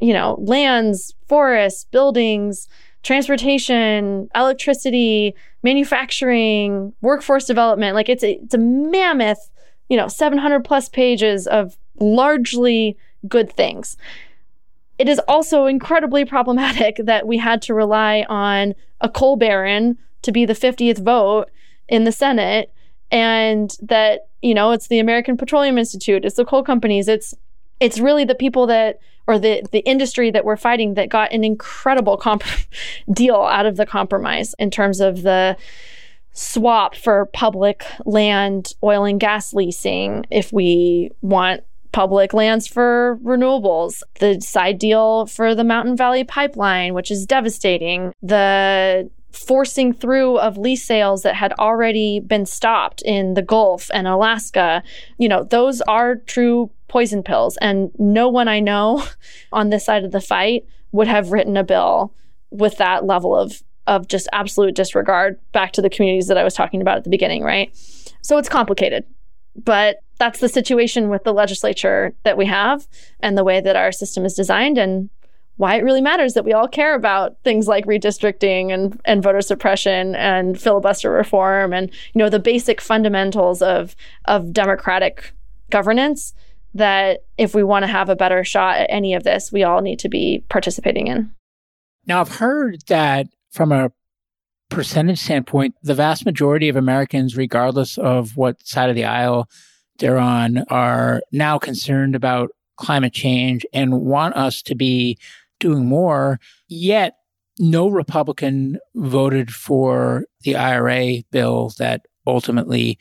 you 0.01 0.13
know 0.13 0.37
lands 0.41 1.15
forests 1.29 1.85
buildings 1.85 2.67
transportation 3.07 4.29
electricity 4.35 5.33
manufacturing 5.63 6.93
workforce 7.03 7.45
development 7.45 7.95
like 7.95 8.09
it's 8.09 8.25
a, 8.25 8.33
it's 8.33 8.55
a 8.55 8.59
mammoth 8.59 9.49
you 9.89 9.97
know 9.97 10.09
700 10.09 10.65
plus 10.65 10.89
pages 10.89 11.47
of 11.47 11.77
largely 11.99 12.97
good 13.29 13.53
things. 13.53 13.97
It 14.99 15.09
is 15.09 15.21
also 15.29 15.67
incredibly 15.67 16.25
problematic 16.25 16.97
that 17.05 17.27
we 17.27 17.39
had 17.39 17.63
to 17.63 17.75
rely 17.75 18.25
on 18.29 18.75
a 19.01 19.09
coal 19.09 19.37
baron 19.37 19.99
to 20.23 20.33
be 20.33 20.45
the 20.45 20.55
50th 20.55 20.99
vote 20.99 21.47
in 21.89 22.05
the 22.05 22.13
Senate 22.13 22.73
and 23.11 23.77
that 23.83 24.29
you 24.43 24.55
know 24.55 24.73
it's 24.73 24.89
the 24.89 24.99
American 24.99 25.37
Petroleum 25.37 25.79
Institute 25.79 26.25
it's 26.25 26.35
the 26.35 26.45
coal 26.45 26.65
companies 26.65 27.07
it's 27.07 27.35
it's 27.79 28.01
really 28.01 28.25
the 28.25 28.35
people 28.35 28.67
that 28.67 28.99
or 29.27 29.39
the 29.39 29.63
the 29.73 29.81
industry 29.81 30.31
that 30.31 30.45
we're 30.45 30.57
fighting 30.57 30.95
that 30.95 31.09
got 31.09 31.33
an 31.33 31.45
incredible 31.45 32.17
comp- 32.17 32.45
deal 33.13 33.43
out 33.43 33.67
of 33.67 33.77
the 33.77 33.87
compromise 33.87 34.55
in 34.59 34.71
terms 34.71 35.01
of 35.01 35.23
the 35.23 35.57
swap 36.33 36.95
for 36.95 37.27
public 37.33 37.85
land 38.05 38.73
oil 38.83 39.05
and 39.05 39.19
gas 39.19 39.55
leasing 39.55 40.27
if 40.31 40.53
we 40.53 41.11
want 41.23 41.63
public 41.93 42.35
lands 42.35 42.67
for 42.67 43.19
renewables, 43.23 44.03
the 44.21 44.39
side 44.43 44.79
deal 44.79 45.25
for 45.25 45.55
the 45.55 45.65
Mountain 45.65 45.97
Valley 45.97 46.25
Pipeline, 46.25 46.93
which 46.93 47.11
is 47.11 47.25
devastating, 47.25 48.13
the 48.21 49.11
forcing 49.33 49.95
through 49.95 50.39
of 50.39 50.59
lease 50.59 50.85
sales 50.85 51.23
that 51.23 51.35
had 51.35 51.55
already 51.55 52.21
been 52.21 52.45
stopped 52.45 53.01
in 53.01 53.33
the 53.33 53.41
Gulf 53.41 53.91
and 53.95 54.07
Alaska. 54.07 54.83
You 55.17 55.29
know, 55.29 55.45
those 55.45 55.81
are 55.83 56.17
true 56.17 56.71
poison 56.89 57.23
pills. 57.23 57.57
And 57.59 57.91
no 57.99 58.29
one 58.29 58.49
I 58.49 58.61
know 58.61 59.05
on 59.53 59.71
this 59.71 59.85
side 59.85 60.05
of 60.05 60.13
the 60.13 60.21
fight 60.21 60.65
would 60.93 61.09
have 61.09 61.33
written 61.33 61.57
a 61.57 61.65
bill 61.65 62.15
with 62.51 62.79
that 62.79 63.05
level 63.05 63.37
of 63.37 63.63
of 63.87 64.09
just 64.09 64.29
absolute 64.33 64.75
disregard 64.75 65.39
back 65.53 65.73
to 65.73 65.81
the 65.81 65.89
communities 65.89 66.27
that 66.27 66.37
I 66.37 66.43
was 66.43 66.55
talking 66.55 66.81
about 66.81 66.97
at 66.97 67.05
the 67.05 67.11
beginning, 67.11 67.45
right? 67.45 67.71
So 68.21 68.37
it's 68.37 68.49
complicated. 68.49 69.05
But 69.55 70.03
that's 70.19 70.41
the 70.41 70.49
situation 70.49 71.09
with 71.09 71.25
the 71.25 71.33
legislature 71.33 72.13
that 72.25 72.37
we 72.37 72.47
have 72.47 72.89
and 73.21 73.39
the 73.39 73.45
way 73.45 73.61
that 73.61 73.77
our 73.77 73.93
system 73.93 74.25
is 74.25 74.35
designed 74.35 74.77
and 74.77 75.09
why 75.57 75.77
it 75.77 75.85
really 75.85 76.01
matters 76.01 76.35
that 76.35 76.45
we 76.45 76.53
all 76.53 76.69
care 76.69 76.95
about 76.95 77.37
things 77.43 77.67
like 77.67 77.87
redistricting 77.87 78.73
and, 78.73 79.01
and 79.05 79.23
voter 79.23 79.41
suppression 79.41 80.15
and 80.15 80.61
filibuster 80.61 81.11
reform 81.11 81.73
and 81.73 81.91
you 82.13 82.19
know 82.19 82.29
the 82.29 82.39
basic 82.39 82.81
fundamentals 82.81 83.63
of 83.63 83.97
of 84.27 84.53
democratic 84.53 85.33
governance 85.71 86.35
that 86.77 87.21
if 87.39 87.55
we 87.55 87.63
want 87.63 87.83
to 87.83 87.87
have 87.89 88.09
a 88.09 88.17
better 88.17 88.45
shot 88.45 88.77
at 88.77 88.87
any 88.91 89.15
of 89.15 89.23
this 89.23 89.51
we 89.53 89.63
all 89.63 89.81
need 89.81 89.99
to 89.99 90.09
be 90.09 90.45
participating 90.49 91.07
in 91.07 91.31
now 92.07 92.21
i've 92.21 92.37
heard 92.37 92.81
that 92.89 93.27
from 93.51 93.73
a 93.73 93.91
percentage 94.69 95.19
standpoint 95.19 95.75
the 95.83 95.95
vast 95.95 96.25
majority 96.25 96.69
of 96.69 96.77
americans 96.77 97.37
regardless 97.37 97.99
of 97.99 98.37
what 98.37 98.67
side 98.67 98.91
of 98.91 98.97
the 98.97 99.05
aisle 99.05 99.49
they're 99.99 100.19
on 100.19 100.59
are 100.69 101.23
now 101.33 101.59
concerned 101.59 102.15
about 102.15 102.51
climate 102.77 103.13
change 103.13 103.67
and 103.73 104.01
want 104.03 104.37
us 104.37 104.63
to 104.63 104.75
be 104.75 105.19
doing 105.59 105.87
more. 105.87 106.39
Yet, 106.69 107.17
no 107.59 107.89
Republican 107.89 108.79
voted 108.95 109.53
for 109.53 110.27
the 110.43 110.57
IRA 110.57 111.23
bill 111.31 111.73
that 111.79 112.03
ultimately 112.27 112.99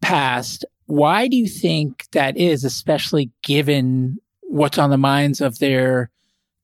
passed. 0.00 0.64
Why 0.86 1.28
do 1.28 1.36
you 1.36 1.48
think 1.48 2.06
that 2.12 2.36
is, 2.36 2.64
especially 2.64 3.30
given 3.42 4.18
what's 4.42 4.78
on 4.78 4.90
the 4.90 4.96
minds 4.96 5.40
of 5.40 5.58
their 5.58 6.10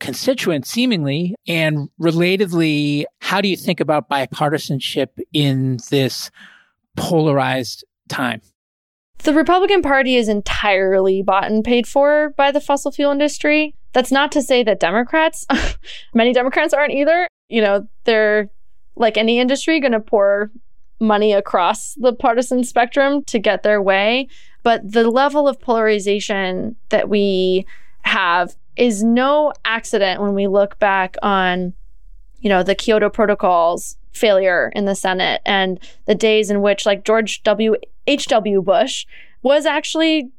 constituents, 0.01 0.71
seemingly? 0.71 1.35
And 1.47 1.89
relatedly, 2.01 3.05
how 3.21 3.41
do 3.41 3.49
you 3.49 3.57
think 3.57 3.81
about 3.81 4.09
bipartisanship 4.09 5.09
in 5.33 5.79
this 5.91 6.31
polarized 6.97 7.85
time? 8.09 8.43
The 9.19 9.33
Republican 9.33 9.83
Party 9.83 10.17
is 10.17 10.29
entirely 10.29 11.23
bought 11.23 11.51
and 11.51 11.65
paid 11.65 11.87
for 11.87 12.35
by 12.37 12.51
the 12.51 12.61
fossil 12.61 12.91
fuel 12.91 13.13
industry. 13.13 13.75
That's 13.93 14.11
not 14.11 14.33
to 14.33 14.43
say 14.43 14.65
that 14.65 14.81
Democrats, 14.81 15.47
many 16.15 16.33
Democrats 16.33 16.75
aren't 16.75 16.93
either. 16.93 17.29
You 17.49 17.63
know, 17.63 17.89
they're 18.05 18.51
like 18.97 19.17
any 19.17 19.39
industry 19.39 19.81
going 19.81 19.93
to 19.93 20.01
pour 20.01 20.51
money 21.03 21.33
across 21.35 21.95
the 21.95 22.15
partisan 22.15 22.65
spectrum 22.65 23.23
to 23.25 23.39
get 23.39 23.63
their 23.63 23.83
way. 23.83 24.29
But 24.63 24.93
the 24.93 25.11
level 25.11 25.49
of 25.49 25.61
polarization 25.61 26.77
that 26.89 27.09
we 27.09 27.67
have 28.03 28.57
is 28.77 29.03
no 29.03 29.53
accident 29.65 30.23
when 30.23 30.35
we 30.35 30.47
look 30.47 30.79
back 30.79 31.17
on, 31.23 31.75
you 32.41 32.49
know, 32.49 32.63
the 32.63 32.75
Kyoto 32.75 33.11
Protocol's 33.11 33.97
failure 34.13 34.71
in 34.75 34.85
the 34.85 34.95
Senate 34.95 35.43
and 35.45 35.79
the 36.07 36.15
days 36.15 36.49
in 36.51 36.63
which, 36.63 36.87
like, 36.87 37.05
George 37.05 37.43
W. 37.43 37.77
Bush 38.63 39.07
was 39.43 39.67
actually 39.67 40.31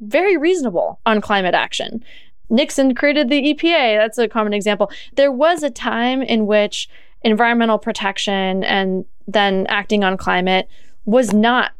very 0.00 0.36
reasonable 0.36 1.00
on 1.04 1.20
climate 1.20 1.54
action. 1.54 2.04
Nixon 2.48 2.94
created 2.94 3.28
the 3.28 3.54
EPA. 3.54 3.98
That's 3.98 4.18
a 4.18 4.28
common 4.28 4.52
example. 4.52 4.90
There 5.14 5.32
was 5.32 5.62
a 5.62 5.70
time 5.70 6.22
in 6.22 6.46
which 6.46 6.88
environmental 7.22 7.78
protection 7.78 8.64
and 8.64 9.04
then 9.26 9.66
acting 9.68 10.04
on 10.04 10.16
climate 10.16 10.68
was 11.04 11.32
not 11.32 11.72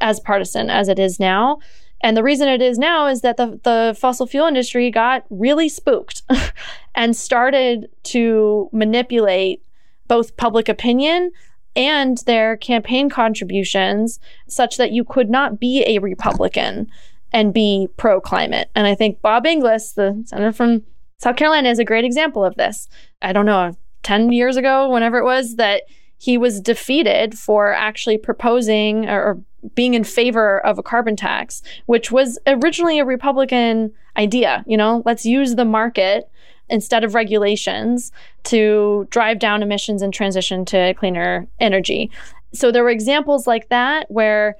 as 0.00 0.20
partisan 0.20 0.70
as 0.70 0.88
it 0.88 0.98
is 0.98 1.20
now. 1.20 1.58
And 2.02 2.16
the 2.16 2.22
reason 2.22 2.48
it 2.48 2.62
is 2.62 2.78
now 2.78 3.06
is 3.06 3.20
that 3.20 3.36
the, 3.36 3.60
the 3.62 3.94
fossil 3.98 4.26
fuel 4.26 4.46
industry 4.46 4.90
got 4.90 5.24
really 5.28 5.68
spooked 5.68 6.22
and 6.94 7.14
started 7.14 7.90
to 8.04 8.70
manipulate 8.72 9.62
both 10.08 10.36
public 10.36 10.68
opinion 10.68 11.30
and 11.76 12.18
their 12.26 12.56
campaign 12.56 13.08
contributions 13.10 14.18
such 14.48 14.76
that 14.76 14.92
you 14.92 15.04
could 15.04 15.30
not 15.30 15.60
be 15.60 15.84
a 15.86 15.98
Republican 15.98 16.88
and 17.32 17.54
be 17.54 17.88
pro 17.96 18.20
climate. 18.20 18.70
And 18.74 18.86
I 18.86 18.94
think 18.94 19.20
Bob 19.20 19.46
Inglis, 19.46 19.92
the 19.92 20.20
senator 20.26 20.52
from 20.52 20.82
South 21.18 21.36
Carolina, 21.36 21.68
is 21.68 21.78
a 21.78 21.84
great 21.84 22.04
example 22.04 22.44
of 22.44 22.56
this. 22.56 22.88
I 23.22 23.32
don't 23.32 23.46
know, 23.46 23.76
10 24.02 24.32
years 24.32 24.56
ago, 24.56 24.90
whenever 24.90 25.18
it 25.18 25.24
was, 25.24 25.56
that 25.56 25.82
he 26.20 26.36
was 26.36 26.60
defeated 26.60 27.38
for 27.38 27.72
actually 27.72 28.18
proposing 28.18 29.08
or, 29.08 29.40
being 29.74 29.92
in 29.92 30.04
favor 30.04 30.58
of 30.60 30.78
a 30.78 30.82
carbon 30.82 31.16
tax, 31.16 31.62
which 31.84 32.10
was 32.10 32.38
originally 32.46 32.98
a 32.98 33.04
Republican 33.04 33.92
idea. 34.16 34.64
You 34.66 34.76
know, 34.76 35.02
let's 35.04 35.26
use 35.26 35.54
the 35.54 35.66
market 35.66 36.30
instead 36.70 37.04
of 37.04 37.14
regulations 37.14 38.10
to 38.44 39.06
drive 39.10 39.38
down 39.38 39.62
emissions 39.62 40.00
and 40.00 40.14
transition 40.14 40.64
to 40.64 40.94
cleaner 40.94 41.46
energy. 41.58 42.10
So 42.54 42.72
there 42.72 42.82
were 42.82 42.90
examples 42.90 43.46
like 43.46 43.68
that 43.68 44.10
where 44.10 44.56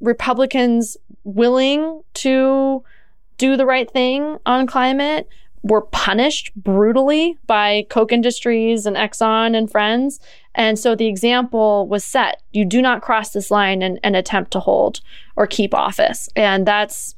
Republicans 0.00 0.96
willing 1.24 2.02
to 2.14 2.84
do 3.38 3.56
the 3.56 3.66
right 3.66 3.90
thing 3.90 4.38
on 4.46 4.68
climate 4.68 5.28
were 5.64 5.80
punished 5.80 6.52
brutally 6.54 7.38
by 7.46 7.86
Koch 7.88 8.12
Industries 8.12 8.86
and 8.86 8.96
Exxon 8.96 9.56
and 9.56 9.70
friends. 9.70 10.20
And 10.54 10.78
so 10.78 10.94
the 10.94 11.06
example 11.06 11.88
was 11.88 12.04
set. 12.04 12.42
You 12.52 12.64
do 12.64 12.80
not 12.80 13.02
cross 13.02 13.30
this 13.30 13.50
line 13.50 13.82
and, 13.82 13.98
and 14.02 14.14
attempt 14.14 14.50
to 14.52 14.60
hold 14.60 15.00
or 15.36 15.46
keep 15.46 15.74
office. 15.74 16.28
And 16.36 16.66
that's 16.66 17.16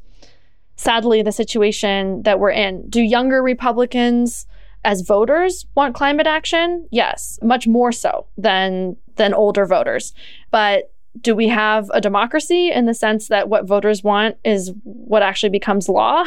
sadly 0.76 1.22
the 1.22 1.32
situation 1.32 2.22
that 2.22 2.38
we're 2.38 2.50
in. 2.50 2.88
Do 2.88 3.00
younger 3.02 3.42
Republicans 3.42 4.46
as 4.84 5.00
voters 5.00 5.66
want 5.74 5.94
climate 5.94 6.26
action? 6.26 6.86
Yes, 6.90 7.38
much 7.42 7.66
more 7.66 7.92
so 7.92 8.26
than 8.38 8.96
than 9.16 9.34
older 9.34 9.64
voters. 9.64 10.12
But 10.50 10.92
do 11.20 11.34
we 11.34 11.48
have 11.48 11.90
a 11.94 12.00
democracy 12.00 12.70
in 12.70 12.84
the 12.84 12.94
sense 12.94 13.28
that 13.28 13.48
what 13.48 13.66
voters 13.66 14.04
want 14.04 14.36
is 14.44 14.72
what 14.84 15.22
actually 15.22 15.48
becomes 15.48 15.88
law? 15.88 16.24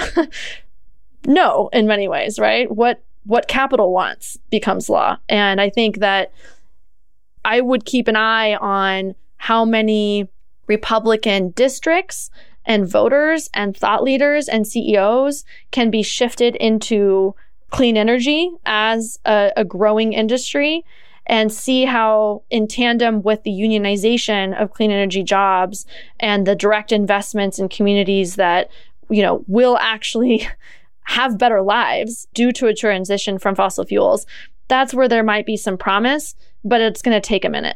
no, 1.28 1.70
in 1.72 1.88
many 1.88 2.08
ways, 2.08 2.40
right? 2.40 2.70
What 2.72 3.04
what 3.26 3.48
capital 3.48 3.94
wants 3.94 4.38
becomes 4.50 4.90
law. 4.90 5.18
And 5.28 5.62
I 5.62 5.70
think 5.70 6.00
that 6.00 6.32
I 7.44 7.62
would 7.62 7.86
keep 7.86 8.08
an 8.08 8.16
eye 8.16 8.56
on 8.56 9.16
how 9.38 9.66
many 9.66 10.30
Republican 10.68 11.50
districts 11.52 12.30
and 12.66 12.88
voters 12.88 13.50
and 13.54 13.76
thought 13.76 14.04
leaders 14.04 14.48
and 14.48 14.68
CEOs 14.68 15.44
can 15.72 15.90
be 15.90 16.04
shifted 16.04 16.56
into 16.58 17.34
clean 17.72 17.98
energy 17.98 18.52
as 18.66 19.20
a, 19.26 19.52
a 19.58 19.66
growing 19.66 20.14
industry 20.14 20.84
and 21.26 21.54
see 21.54 21.86
how, 21.86 22.42
in 22.50 22.68
tandem 22.68 23.22
with 23.22 23.44
the 23.44 23.52
unionization 23.52 24.60
of 24.60 24.72
clean 24.72 24.90
energy 24.92 25.22
jobs 25.22 25.86
and 26.20 26.46
the 26.46 26.56
direct 26.56 26.92
investments 26.92 27.60
in 27.60 27.70
communities 27.70 28.36
that, 28.36 28.70
you 29.10 29.22
know, 29.22 29.44
will 29.48 29.78
actually 29.78 30.48
have 31.04 31.38
better 31.38 31.62
lives 31.62 32.28
due 32.34 32.52
to 32.52 32.68
a 32.68 32.74
transition 32.74 33.38
from 33.38 33.56
fossil 33.56 33.86
fuels, 33.86 34.26
that's 34.70 34.94
where 34.94 35.08
there 35.08 35.24
might 35.24 35.46
be 35.46 35.58
some 35.58 35.78
promise, 35.78 36.36
but 36.64 36.82
it's 36.82 37.02
going 37.02 37.20
to 37.20 37.26
take 37.26 37.44
a 37.44 37.50
minute. 37.50 37.76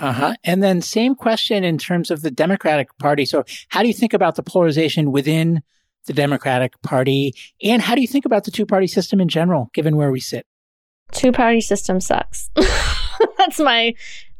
Uh 0.00 0.12
huh. 0.12 0.34
And 0.42 0.60
then, 0.60 0.82
same 0.82 1.14
question 1.14 1.62
in 1.62 1.78
terms 1.78 2.10
of 2.10 2.22
the 2.22 2.30
Democratic 2.30 2.88
Party. 2.98 3.24
So, 3.24 3.44
how 3.68 3.82
do 3.82 3.86
you 3.86 3.94
think 3.94 4.12
about 4.12 4.34
the 4.34 4.42
polarization 4.42 5.12
within 5.12 5.62
the 6.06 6.12
Democratic 6.12 6.80
Party? 6.82 7.34
And 7.62 7.80
how 7.80 7.94
do 7.94 8.00
you 8.00 8.08
think 8.08 8.24
about 8.24 8.42
the 8.42 8.50
two 8.50 8.66
party 8.66 8.88
system 8.88 9.20
in 9.20 9.28
general, 9.28 9.70
given 9.72 9.96
where 9.96 10.10
we 10.10 10.18
sit? 10.18 10.46
two 11.14 11.32
party 11.32 11.60
system 11.60 12.00
sucks. 12.00 12.50
That's 13.38 13.58
my 13.60 13.94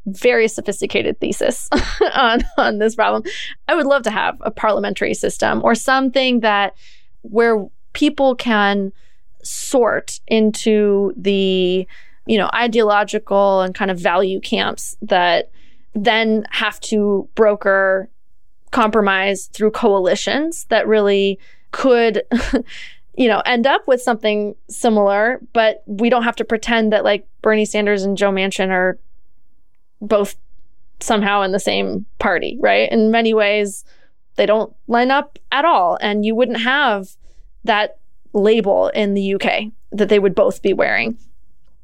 very 0.06 0.48
sophisticated 0.48 1.18
thesis 1.20 1.68
on, 2.14 2.44
on 2.58 2.78
this 2.78 2.94
problem. 2.94 3.22
I 3.68 3.74
would 3.74 3.86
love 3.86 4.02
to 4.02 4.10
have 4.10 4.36
a 4.42 4.50
parliamentary 4.50 5.14
system 5.14 5.62
or 5.64 5.74
something 5.74 6.40
that 6.40 6.74
where 7.22 7.66
people 7.94 8.34
can 8.34 8.92
sort 9.44 10.20
into 10.26 11.12
the 11.16 11.86
you 12.26 12.38
know 12.38 12.50
ideological 12.54 13.60
and 13.60 13.74
kind 13.74 13.90
of 13.90 13.98
value 13.98 14.40
camps 14.40 14.96
that 15.02 15.50
then 15.94 16.46
have 16.50 16.80
to 16.80 17.28
broker 17.34 18.08
compromise 18.70 19.46
through 19.52 19.70
coalitions 19.70 20.64
that 20.68 20.86
really 20.88 21.38
could 21.70 22.22
you 23.16 23.28
know, 23.28 23.42
end 23.46 23.66
up 23.66 23.86
with 23.86 24.02
something 24.02 24.54
similar, 24.68 25.40
but 25.52 25.82
we 25.86 26.10
don't 26.10 26.24
have 26.24 26.36
to 26.36 26.44
pretend 26.44 26.92
that 26.92 27.04
like 27.04 27.26
Bernie 27.42 27.64
Sanders 27.64 28.02
and 28.02 28.16
Joe 28.16 28.30
Manchin 28.30 28.70
are 28.70 28.98
both 30.00 30.36
somehow 31.00 31.42
in 31.42 31.52
the 31.52 31.60
same 31.60 32.06
party, 32.18 32.58
right? 32.60 32.90
In 32.90 33.10
many 33.10 33.32
ways, 33.32 33.84
they 34.36 34.46
don't 34.46 34.74
line 34.88 35.10
up 35.10 35.38
at 35.52 35.64
all. 35.64 35.96
And 36.00 36.24
you 36.24 36.34
wouldn't 36.34 36.60
have 36.60 37.10
that 37.62 37.98
label 38.34 38.88
in 38.88 39.14
the 39.14 39.34
UK 39.34 39.72
that 39.92 40.10
they 40.10 40.18
would 40.18 40.34
both 40.34 40.60
be 40.60 40.74
wearing. 40.74 41.16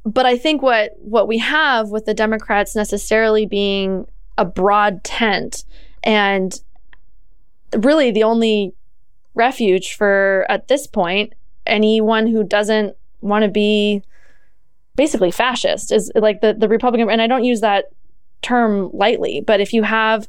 But 0.05 0.27
I 0.27 0.37
think 0.37 0.63
what 0.63 0.93
what 0.99 1.29
we 1.29 1.39
have 1.39 1.91
with 1.91 2.05
the 2.05 2.15
Democrats 2.15 2.77
necessarily 2.77 3.47
being 3.47 4.07
a 4.37 4.45
broad 4.45 5.05
tent 5.05 5.65
and 6.03 6.61
really 7.77 8.11
the 8.11 8.23
only 8.23 8.75
refuge 9.35 9.95
for, 9.95 10.47
at 10.49 10.69
this 10.69 10.87
point, 10.87 11.35
anyone 11.67 12.27
who 12.27 12.43
doesn't 12.43 12.97
want 13.21 13.45
to 13.45 13.51
be 13.51 14.03
basically 14.97 15.31
fascist 15.31 15.93
is 15.93 16.11
like 16.15 16.41
the, 16.41 16.55
the 16.55 16.69
Republican. 16.69 17.09
And 17.11 17.23
I 17.23 17.27
don't 17.27 17.45
use 17.45 17.61
that 17.61 17.87
term 18.43 18.91
lightly, 18.93 19.41
but 19.41 19.61
if 19.61 19.73
you 19.73 19.83
have 19.83 20.27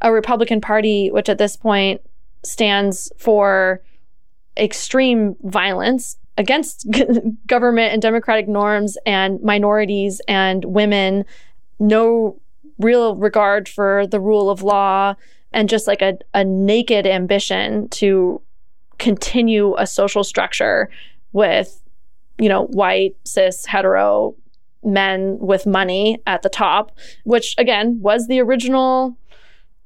a 0.00 0.12
Republican 0.12 0.60
Party, 0.60 1.10
which 1.10 1.28
at 1.28 1.38
this 1.38 1.56
point 1.56 2.00
stands 2.42 3.10
for 3.18 3.80
extreme 4.56 5.36
violence 5.42 6.16
against 6.36 6.86
government 7.46 7.92
and 7.92 8.02
democratic 8.02 8.48
norms 8.48 8.96
and 9.06 9.40
minorities 9.42 10.20
and 10.26 10.64
women, 10.64 11.24
no 11.78 12.40
real 12.78 13.14
regard 13.16 13.68
for 13.68 14.06
the 14.06 14.20
rule 14.20 14.50
of 14.50 14.62
law, 14.62 15.14
and 15.52 15.68
just 15.68 15.86
like 15.86 16.02
a, 16.02 16.18
a 16.32 16.44
naked 16.44 17.06
ambition 17.06 17.88
to 17.88 18.40
continue 18.98 19.74
a 19.78 19.86
social 19.86 20.24
structure 20.24 20.88
with, 21.32 21.80
you 22.38 22.48
know, 22.48 22.64
white, 22.66 23.16
cis, 23.24 23.64
hetero 23.66 24.34
men 24.82 25.38
with 25.38 25.66
money 25.66 26.20
at 26.26 26.42
the 26.42 26.48
top, 26.48 26.92
which 27.24 27.54
again 27.58 27.98
was 28.00 28.26
the 28.26 28.40
original 28.40 29.16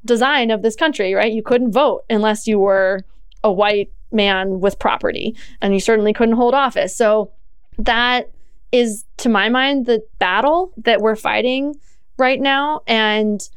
design 0.04 0.50
of 0.50 0.62
this 0.62 0.74
country, 0.74 1.14
right? 1.14 1.32
You 1.32 1.42
couldn't 1.42 1.72
vote 1.72 2.04
unless 2.10 2.46
you 2.46 2.58
were 2.58 3.00
a 3.44 3.52
white 3.52 3.92
man 4.12 4.60
with 4.60 4.78
property, 4.78 5.36
and 5.60 5.74
you 5.74 5.80
certainly 5.80 6.12
couldn't 6.12 6.36
hold 6.36 6.54
office. 6.54 6.96
So 6.96 7.32
that 7.78 8.30
is, 8.72 9.04
to 9.18 9.28
my 9.28 9.48
mind, 9.48 9.86
the 9.86 10.02
battle 10.18 10.72
that 10.78 11.00
we're 11.00 11.16
fighting 11.16 11.74
right 12.18 12.40
now. 12.40 12.82
And 12.86 13.48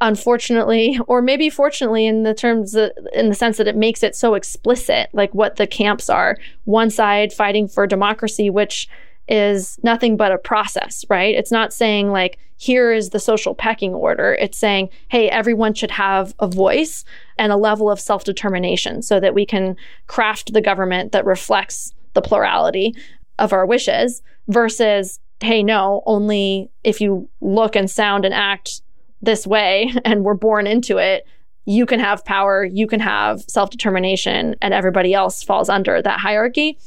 unfortunately 0.00 0.98
or 1.06 1.22
maybe 1.22 1.50
fortunately 1.50 2.06
in 2.06 2.22
the 2.22 2.34
terms 2.34 2.74
of, 2.74 2.90
in 3.12 3.28
the 3.28 3.34
sense 3.34 3.56
that 3.56 3.68
it 3.68 3.76
makes 3.76 4.02
it 4.02 4.14
so 4.14 4.34
explicit 4.34 5.08
like 5.12 5.34
what 5.34 5.56
the 5.56 5.66
camps 5.66 6.08
are 6.08 6.36
one 6.64 6.90
side 6.90 7.32
fighting 7.32 7.66
for 7.66 7.86
democracy 7.86 8.50
which 8.50 8.88
is 9.28 9.78
nothing 9.82 10.16
but 10.16 10.32
a 10.32 10.38
process 10.38 11.04
right 11.10 11.34
it's 11.34 11.50
not 11.52 11.72
saying 11.72 12.10
like 12.10 12.38
here 12.58 12.92
is 12.92 13.10
the 13.10 13.18
social 13.18 13.54
pecking 13.54 13.94
order 13.94 14.34
it's 14.34 14.58
saying 14.58 14.88
hey 15.08 15.30
everyone 15.30 15.72
should 15.72 15.90
have 15.90 16.34
a 16.38 16.46
voice 16.46 17.04
and 17.38 17.50
a 17.50 17.56
level 17.56 17.90
of 17.90 17.98
self-determination 17.98 19.00
so 19.00 19.18
that 19.18 19.34
we 19.34 19.46
can 19.46 19.74
craft 20.06 20.52
the 20.52 20.60
government 20.60 21.12
that 21.12 21.24
reflects 21.24 21.94
the 22.14 22.22
plurality 22.22 22.94
of 23.38 23.52
our 23.52 23.64
wishes 23.64 24.22
versus 24.48 25.18
hey 25.40 25.62
no 25.62 26.02
only 26.04 26.70
if 26.84 27.00
you 27.00 27.28
look 27.40 27.74
and 27.74 27.90
sound 27.90 28.24
and 28.24 28.34
act 28.34 28.82
this 29.22 29.46
way 29.46 29.92
and 30.04 30.24
we're 30.24 30.34
born 30.34 30.66
into 30.66 30.98
it, 30.98 31.26
you 31.64 31.84
can 31.86 32.00
have 32.00 32.24
power, 32.24 32.64
you 32.64 32.86
can 32.86 33.00
have 33.00 33.42
self 33.42 33.70
determination, 33.70 34.56
and 34.62 34.72
everybody 34.72 35.14
else 35.14 35.42
falls 35.42 35.68
under 35.68 36.00
that 36.00 36.20
hierarchy. 36.20 36.78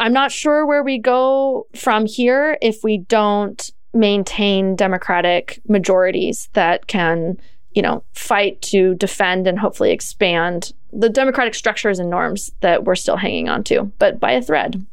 I'm 0.00 0.12
not 0.12 0.30
sure 0.30 0.64
where 0.64 0.82
we 0.82 0.98
go 0.98 1.66
from 1.74 2.06
here 2.06 2.56
if 2.62 2.84
we 2.84 2.98
don't 2.98 3.70
maintain 3.94 4.76
democratic 4.76 5.60
majorities 5.68 6.48
that 6.52 6.86
can, 6.86 7.38
you 7.72 7.82
know, 7.82 8.02
fight 8.12 8.60
to 8.62 8.94
defend 8.96 9.46
and 9.46 9.58
hopefully 9.58 9.90
expand 9.90 10.72
the 10.92 11.08
democratic 11.08 11.54
structures 11.54 11.98
and 11.98 12.10
norms 12.10 12.50
that 12.60 12.84
we're 12.84 12.94
still 12.94 13.16
hanging 13.16 13.48
on 13.48 13.64
to, 13.64 13.84
but 13.98 14.18
by 14.18 14.32
a 14.32 14.42
thread. 14.42 14.84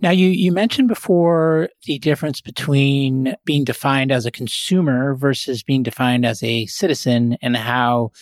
Now, 0.00 0.10
you, 0.10 0.28
you 0.28 0.52
mentioned 0.52 0.86
before 0.86 1.70
the 1.86 1.98
difference 1.98 2.40
between 2.40 3.34
being 3.44 3.64
defined 3.64 4.12
as 4.12 4.26
a 4.26 4.30
consumer 4.30 5.14
versus 5.14 5.64
being 5.64 5.82
defined 5.82 6.24
as 6.24 6.42
a 6.42 6.66
citizen 6.66 7.36
and 7.42 7.56
how 7.56 8.12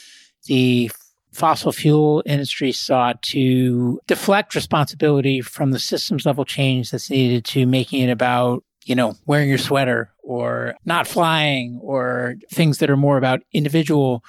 the 0.47 0.91
fossil 1.33 1.71
fuel 1.71 2.23
industry 2.25 2.73
sought 2.73 3.21
to 3.21 4.01
deflect 4.07 4.55
responsibility 4.55 5.43
from 5.43 5.71
the 5.71 5.79
systems 5.79 6.25
level 6.25 6.47
change 6.47 6.91
that's 6.91 7.11
needed 7.11 7.45
to 7.45 7.67
making 7.67 8.01
it 8.01 8.11
about, 8.11 8.65
you 8.87 8.95
know, 8.95 9.17
wearing 9.27 9.49
your 9.49 9.59
sweater 9.59 10.11
or 10.23 10.77
not 10.85 11.09
flying 11.09 11.79
or 11.83 12.37
things 12.53 12.79
that 12.79 12.89
are 12.89 12.97
more 12.97 13.19
about 13.19 13.43
individual 13.53 14.25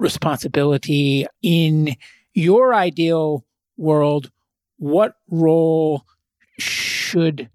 responsibility 0.00 1.26
in 1.42 1.96
your 2.34 2.74
ideal 2.74 3.44
world, 3.76 4.30
what 4.78 5.14
role 5.30 6.04
should 6.58 7.48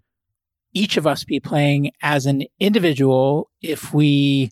each 0.74 0.96
of 0.96 1.06
us 1.06 1.26
be 1.26 1.42
playing 1.42 1.92
as 2.02 2.26
an 2.26 2.44
individual 2.60 3.50
if 3.62 3.94
we 3.94 4.50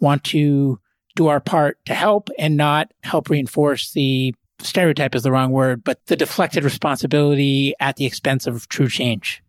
want 0.00 0.24
to 0.24 0.80
do 1.16 1.26
our 1.26 1.40
part 1.40 1.78
to 1.84 1.94
help 1.94 2.30
and 2.38 2.56
not 2.56 2.90
help 3.02 3.28
reinforce 3.28 3.92
the 3.92 4.34
stereotype 4.60 5.14
is 5.14 5.22
the 5.22 5.32
wrong 5.32 5.50
word, 5.50 5.84
but 5.84 6.04
the 6.06 6.16
deflected 6.16 6.64
responsibility 6.64 7.74
at 7.78 7.96
the 7.96 8.06
expense 8.06 8.46
of 8.46 8.68
true 8.68 8.88
change? 8.88 9.42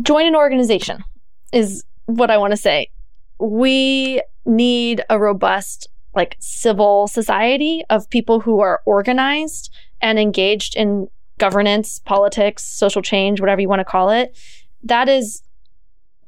Join 0.00 0.26
an 0.26 0.34
organization 0.34 1.04
is 1.52 1.84
what 2.06 2.30
I 2.30 2.38
want 2.38 2.52
to 2.52 2.56
say. 2.56 2.90
We 3.38 4.22
need 4.46 5.04
a 5.10 5.18
robust, 5.18 5.88
like 6.14 6.36
civil 6.40 7.06
society 7.08 7.84
of 7.90 8.08
people 8.08 8.40
who 8.40 8.60
are 8.60 8.80
organized 8.86 9.70
and 10.00 10.18
engaged 10.18 10.76
in 10.76 11.08
governance, 11.38 11.98
politics, 11.98 12.64
social 12.64 13.02
change, 13.02 13.40
whatever 13.40 13.60
you 13.60 13.68
want 13.68 13.80
to 13.80 13.84
call 13.84 14.10
it. 14.10 14.36
That 14.82 15.08
is 15.08 15.42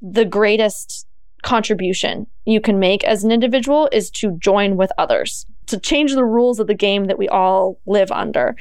the 0.02 0.24
greatest 0.24 1.06
contribution 1.42 2.26
you 2.44 2.60
can 2.60 2.78
make 2.78 3.04
as 3.04 3.24
an 3.24 3.32
individual 3.32 3.88
is 3.92 4.10
to 4.10 4.32
join 4.38 4.76
with 4.76 4.92
others, 4.98 5.46
to 5.66 5.78
change 5.78 6.14
the 6.14 6.24
rules 6.24 6.60
of 6.60 6.66
the 6.66 6.74
game 6.74 7.06
that 7.06 7.18
we 7.18 7.28
all 7.28 7.78
live 7.86 8.10
under. 8.10 8.56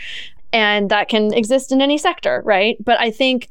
And 0.53 0.89
that 0.89 1.09
can 1.09 1.33
exist 1.33 1.71
in 1.71 1.81
any 1.81 1.97
sector, 1.97 2.41
right? 2.45 2.77
But 2.83 2.99
I 2.99 3.09
think 3.09 3.49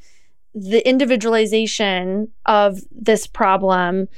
the 0.54 0.86
individualization 0.86 2.28
of 2.46 2.80
this 2.90 3.26
problem, 3.26 4.08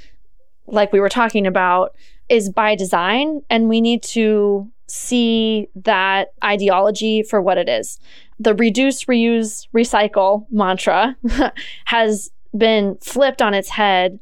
like 0.66 0.92
we 0.92 1.00
were 1.00 1.08
talking 1.08 1.46
about, 1.46 1.94
is 2.28 2.50
by 2.50 2.74
design. 2.74 3.42
And 3.50 3.68
we 3.68 3.80
need 3.80 4.02
to 4.04 4.70
see 4.86 5.68
that 5.74 6.32
ideology 6.42 7.22
for 7.22 7.40
what 7.40 7.58
it 7.58 7.68
is. 7.68 7.98
The 8.38 8.54
reduce, 8.54 9.04
reuse, 9.04 9.66
recycle 9.74 10.46
mantra 10.50 11.16
has 11.86 12.30
been 12.56 12.96
flipped 13.00 13.42
on 13.42 13.54
its 13.54 13.68
head 13.68 14.18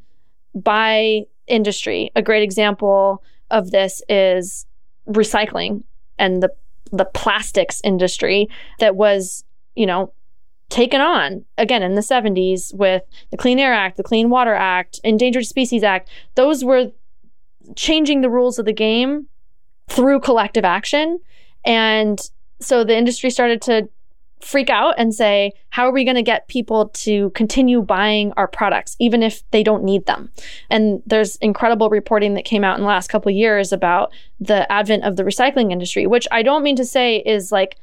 by 0.55 1.23
industry. 1.47 2.11
A 2.15 2.23
great 2.23 2.43
example 2.43 3.23
of 3.51 3.71
this 3.71 4.03
is 4.09 4.67
recycling 5.09 5.83
and 6.19 6.43
the 6.43 6.51
the 6.93 7.05
plastics 7.07 7.81
industry 7.83 8.49
that 8.79 8.97
was, 8.97 9.45
you 9.75 9.87
know, 9.87 10.13
taken 10.73 11.03
on 11.03 11.45
again 11.59 11.83
in 11.83 11.95
the 11.97 12.01
70s 12.01 12.75
with 12.75 13.03
the 13.31 13.37
Clean 13.37 13.59
Air 13.59 13.75
Act, 13.75 13.99
the 13.99 14.03
Clean 14.03 14.31
Water 14.31 14.55
Act, 14.55 15.01
Endangered 15.05 15.45
Species 15.45 15.83
Act. 15.83 16.09
Those 16.35 16.65
were 16.65 16.93
changing 17.77 18.23
the 18.23 18.31
rules 18.31 18.59
of 18.59 18.65
the 18.65 18.73
game 18.73 19.27
through 19.89 20.21
collective 20.21 20.65
action. 20.65 21.21
And 21.63 22.19
so 22.59 22.85
the 22.85 22.97
industry 22.97 23.29
started 23.29 23.61
to 23.63 23.91
freak 24.41 24.71
out 24.71 24.95
and 24.97 25.15
say, 25.15 25.53
how 25.69 25.87
are 25.87 25.93
we 25.93 26.05
going 26.05 26.17
to 26.17 26.23
get 26.23 26.49
people 26.49 26.89
to 26.89 27.29
continue 27.31 27.83
buying 27.83 28.33
our 28.39 28.49
products, 28.49 28.97
even 28.99 29.23
if 29.23 29.49
they 29.51 29.63
don't 29.63 29.85
need 29.85 30.07
them? 30.07 30.31
And 30.71 31.03
there's 31.05 31.37
incredible 31.37 31.91
reporting 31.91 32.33
that 32.35 32.47
came 32.47 32.65
out 32.65 32.77
in 32.77 32.83
the 32.83 32.89
last 32.89 33.09
couple 33.09 33.31
years 33.31 33.73
about 33.73 34.11
the 34.41 34.71
advent 34.73 35.05
of 35.05 35.17
the 35.17 35.23
recycling 35.23 35.71
industry, 35.71 36.07
which 36.07 36.27
I 36.33 36.43
don't 36.43 36.63
mean 36.63 36.77
to 36.77 36.85
say 36.85 37.19
is 37.19 37.53
like 37.53 37.77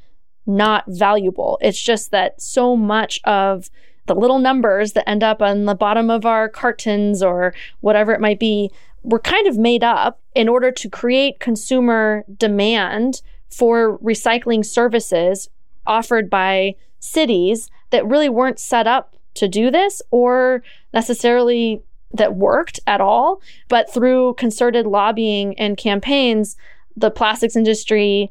not 0.50 0.84
valuable. 0.86 1.58
It's 1.60 1.80
just 1.80 2.10
that 2.10 2.40
so 2.40 2.76
much 2.76 3.20
of 3.24 3.70
the 4.06 4.14
little 4.14 4.38
numbers 4.38 4.92
that 4.92 5.08
end 5.08 5.22
up 5.22 5.40
on 5.40 5.66
the 5.66 5.74
bottom 5.74 6.10
of 6.10 6.26
our 6.26 6.48
cartons 6.48 7.22
or 7.22 7.54
whatever 7.80 8.12
it 8.12 8.20
might 8.20 8.40
be 8.40 8.70
were 9.02 9.20
kind 9.20 9.46
of 9.46 9.56
made 9.56 9.84
up 9.84 10.20
in 10.34 10.48
order 10.48 10.70
to 10.70 10.90
create 10.90 11.40
consumer 11.40 12.24
demand 12.36 13.22
for 13.48 13.98
recycling 13.98 14.64
services 14.64 15.48
offered 15.86 16.28
by 16.28 16.74
cities 16.98 17.70
that 17.90 18.06
really 18.06 18.28
weren't 18.28 18.58
set 18.58 18.86
up 18.86 19.16
to 19.34 19.48
do 19.48 19.70
this 19.70 20.02
or 20.10 20.62
necessarily 20.92 21.82
that 22.12 22.34
worked 22.34 22.80
at 22.86 23.00
all. 23.00 23.40
But 23.68 23.92
through 23.92 24.34
concerted 24.34 24.86
lobbying 24.86 25.58
and 25.58 25.76
campaigns, 25.76 26.56
the 26.96 27.10
plastics 27.10 27.56
industry 27.56 28.30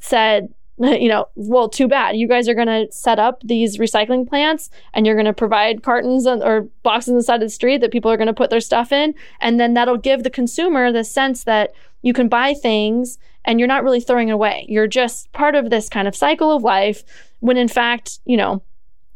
said, 0.00 0.52
you 0.78 1.08
know, 1.08 1.28
well, 1.34 1.68
too 1.68 1.88
bad. 1.88 2.16
You 2.16 2.28
guys 2.28 2.48
are 2.48 2.54
going 2.54 2.66
to 2.66 2.86
set 2.92 3.18
up 3.18 3.40
these 3.42 3.78
recycling 3.78 4.28
plants 4.28 4.70
and 4.92 5.06
you're 5.06 5.14
going 5.14 5.24
to 5.24 5.32
provide 5.32 5.82
cartons 5.82 6.26
or 6.26 6.68
boxes 6.82 7.10
on 7.10 7.16
the 7.16 7.22
side 7.22 7.36
of 7.42 7.46
the 7.46 7.50
street 7.50 7.80
that 7.80 7.92
people 7.92 8.10
are 8.10 8.16
going 8.16 8.26
to 8.26 8.34
put 8.34 8.50
their 8.50 8.60
stuff 8.60 8.92
in. 8.92 9.14
And 9.40 9.58
then 9.58 9.74
that'll 9.74 9.96
give 9.96 10.22
the 10.22 10.30
consumer 10.30 10.92
the 10.92 11.04
sense 11.04 11.44
that 11.44 11.72
you 12.02 12.12
can 12.12 12.28
buy 12.28 12.52
things 12.52 13.18
and 13.44 13.58
you're 13.58 13.68
not 13.68 13.84
really 13.84 14.00
throwing 14.00 14.30
away. 14.30 14.66
You're 14.68 14.86
just 14.86 15.32
part 15.32 15.54
of 15.54 15.70
this 15.70 15.88
kind 15.88 16.06
of 16.06 16.14
cycle 16.14 16.54
of 16.54 16.62
life 16.62 17.04
when 17.40 17.56
in 17.56 17.68
fact, 17.68 18.20
you 18.26 18.36
know, 18.36 18.62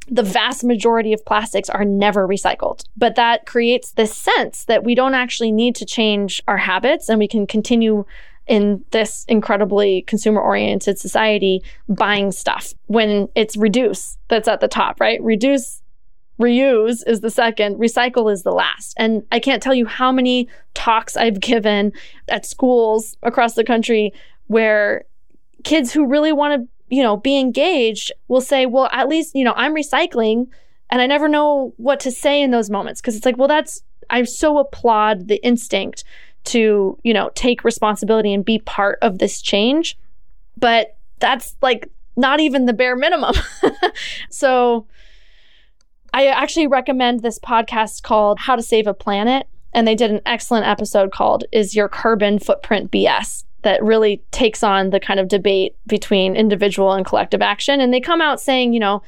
the 0.08 0.22
vast 0.22 0.64
majority 0.64 1.12
of 1.12 1.24
plastics 1.24 1.68
are 1.68 1.84
never 1.84 2.26
recycled. 2.26 2.84
But 2.96 3.14
that 3.14 3.46
creates 3.46 3.92
this 3.92 4.16
sense 4.16 4.64
that 4.64 4.82
we 4.82 4.94
don't 4.94 5.14
actually 5.14 5.52
need 5.52 5.76
to 5.76 5.84
change 5.84 6.42
our 6.48 6.56
habits 6.56 7.08
and 7.08 7.18
we 7.18 7.28
can 7.28 7.46
continue 7.46 8.04
in 8.50 8.84
this 8.90 9.24
incredibly 9.28 10.02
consumer 10.02 10.40
oriented 10.40 10.98
society 10.98 11.62
buying 11.88 12.32
stuff 12.32 12.74
when 12.86 13.28
it's 13.36 13.56
reduce 13.56 14.18
that's 14.26 14.48
at 14.48 14.60
the 14.60 14.66
top, 14.66 15.00
right? 15.00 15.22
Reduce 15.22 15.80
reuse 16.40 17.06
is 17.06 17.20
the 17.20 17.30
second, 17.30 17.76
recycle 17.76 18.30
is 18.30 18.42
the 18.42 18.50
last. 18.50 18.92
And 18.96 19.22
I 19.30 19.38
can't 19.38 19.62
tell 19.62 19.72
you 19.72 19.86
how 19.86 20.10
many 20.10 20.48
talks 20.74 21.16
I've 21.16 21.38
given 21.38 21.92
at 22.28 22.44
schools 22.44 23.16
across 23.22 23.54
the 23.54 23.62
country 23.62 24.12
where 24.48 25.04
kids 25.62 25.92
who 25.92 26.04
really 26.04 26.32
want 26.32 26.60
to, 26.60 26.68
you 26.94 27.04
know, 27.04 27.16
be 27.16 27.38
engaged 27.38 28.10
will 28.26 28.40
say, 28.40 28.66
well, 28.66 28.88
at 28.90 29.08
least, 29.08 29.36
you 29.36 29.44
know, 29.44 29.54
I'm 29.54 29.76
recycling. 29.76 30.48
And 30.90 31.00
I 31.00 31.06
never 31.06 31.28
know 31.28 31.72
what 31.76 32.00
to 32.00 32.10
say 32.10 32.42
in 32.42 32.50
those 32.50 32.68
moments 32.68 33.00
because 33.00 33.14
it's 33.14 33.26
like, 33.26 33.38
well, 33.38 33.46
that's, 33.46 33.84
I 34.08 34.24
so 34.24 34.58
applaud 34.58 35.28
the 35.28 35.36
instinct 35.46 36.02
to, 36.44 36.98
you 37.02 37.14
know, 37.14 37.30
take 37.34 37.64
responsibility 37.64 38.32
and 38.32 38.44
be 38.44 38.58
part 38.58 38.98
of 39.02 39.18
this 39.18 39.40
change. 39.40 39.98
But 40.56 40.96
that's 41.18 41.56
like 41.62 41.90
not 42.16 42.40
even 42.40 42.66
the 42.66 42.72
bare 42.72 42.96
minimum. 42.96 43.34
so, 44.30 44.86
I 46.12 46.26
actually 46.26 46.66
recommend 46.66 47.20
this 47.20 47.38
podcast 47.38 48.02
called 48.02 48.40
How 48.40 48.56
to 48.56 48.62
Save 48.62 48.88
a 48.88 48.94
Planet. 48.94 49.46
And 49.72 49.86
they 49.86 49.94
did 49.94 50.10
an 50.10 50.20
excellent 50.26 50.66
episode 50.66 51.12
called 51.12 51.44
Is 51.52 51.76
Your 51.76 51.88
Carbon 51.88 52.40
Footprint 52.40 52.90
BS? 52.90 53.44
that 53.62 53.82
really 53.82 54.22
takes 54.30 54.62
on 54.62 54.90
the 54.90 55.00
kind 55.00 55.20
of 55.20 55.28
debate 55.28 55.76
between 55.86 56.36
individual 56.36 56.92
and 56.92 57.04
collective 57.04 57.42
action. 57.42 57.80
And 57.80 57.92
they 57.92 58.00
come 58.00 58.20
out 58.20 58.40
saying, 58.40 58.72
you 58.72 58.80
know, 58.80 59.02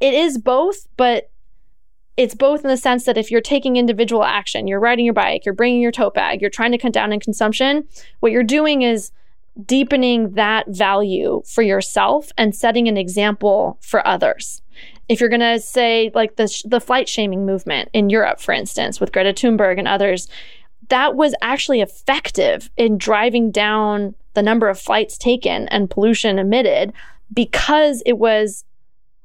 it 0.00 0.14
is 0.14 0.38
both, 0.38 0.86
but 0.96 1.30
it's 2.16 2.34
both 2.34 2.62
in 2.62 2.68
the 2.68 2.76
sense 2.76 3.04
that 3.04 3.16
if 3.16 3.30
you're 3.30 3.40
taking 3.40 3.76
individual 3.76 4.24
action, 4.24 4.66
you're 4.66 4.80
riding 4.80 5.04
your 5.04 5.14
bike, 5.14 5.44
you're 5.44 5.54
bringing 5.54 5.80
your 5.80 5.92
tote 5.92 6.14
bag, 6.14 6.40
you're 6.40 6.50
trying 6.50 6.72
to 6.72 6.78
cut 6.78 6.92
down 6.92 7.12
in 7.12 7.20
consumption, 7.20 7.84
what 8.20 8.32
you're 8.32 8.42
doing 8.42 8.82
is 8.82 9.10
deepening 9.66 10.32
that 10.32 10.66
value 10.68 11.42
for 11.46 11.62
yourself 11.62 12.30
and 12.38 12.54
setting 12.54 12.88
an 12.88 12.96
example 12.96 13.78
for 13.82 14.06
others 14.06 14.62
if 15.08 15.20
you're 15.20 15.28
going 15.28 15.40
to 15.40 15.60
say 15.60 16.10
like 16.14 16.36
the 16.36 16.62
the 16.64 16.80
flight 16.80 17.08
shaming 17.08 17.44
movement 17.44 17.90
in 17.92 18.10
Europe, 18.10 18.40
for 18.40 18.52
instance, 18.52 19.00
with 19.00 19.12
Greta 19.12 19.32
Thunberg 19.32 19.78
and 19.78 19.88
others, 19.88 20.28
that 20.88 21.16
was 21.16 21.34
actually 21.42 21.80
effective 21.80 22.70
in 22.76 22.98
driving 22.98 23.50
down 23.50 24.14
the 24.34 24.42
number 24.42 24.68
of 24.68 24.80
flights 24.80 25.18
taken 25.18 25.68
and 25.68 25.90
pollution 25.90 26.38
emitted 26.38 26.92
because 27.32 28.02
it 28.06 28.18
was 28.18 28.64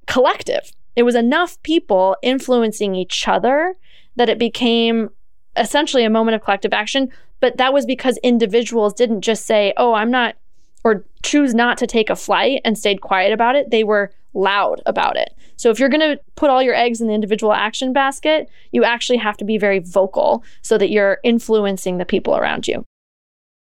collective. 0.08 0.72
It 0.98 1.04
was 1.04 1.16
enough 1.16 1.62
people 1.62 2.18
influencing 2.24 2.95
each 2.95 3.28
other 3.28 3.76
that 4.16 4.30
it 4.30 4.39
became 4.39 5.12
essentially 5.56 6.04
a 6.04 6.10
moment 6.10 6.36
of 6.36 6.43
collective 6.43 6.74
action. 6.74 7.12
But 7.39 7.58
that 7.58 7.72
was 7.72 7.86
because 7.86 8.18
individuals 8.24 8.95
didn't 8.95 9.22
just 9.22 9.45
say, 9.45 9.74
oh, 9.78 9.93
I'm 9.93 10.10
not, 10.10 10.36
or 10.84 11.06
choose 11.22 11.54
not 11.54 11.78
to 11.78 11.88
take 11.88 12.10
a 12.10 12.16
flight 12.16 12.62
and 12.66 12.76
stayed 12.76 13.02
quiet 13.02 13.32
about 13.32 13.56
it. 13.56 13.70
They 13.70 13.84
were 13.84 14.12
loud 14.34 14.82
about 14.88 15.18
it. 15.18 15.36
So 15.56 15.70
if 15.70 15.80
you're 15.80 15.89
going 15.89 16.02
to 16.02 16.20
put 16.36 16.50
all 16.50 16.64
your 16.64 16.74
eggs 16.74 17.00
in 17.00 17.08
the 17.08 17.14
individual 17.14 17.54
action 17.54 17.93
basket, 17.93 18.50
you 18.72 18.84
actually 18.84 19.18
have 19.18 19.38
to 19.38 19.45
be 19.45 19.60
very 19.60 19.80
vocal 19.80 20.43
so 20.64 20.80
that 20.80 20.89
you're 20.89 21.20
influencing 21.24 22.00
the 22.00 22.06
people 22.06 22.36
around 22.36 22.68
you. 22.68 22.84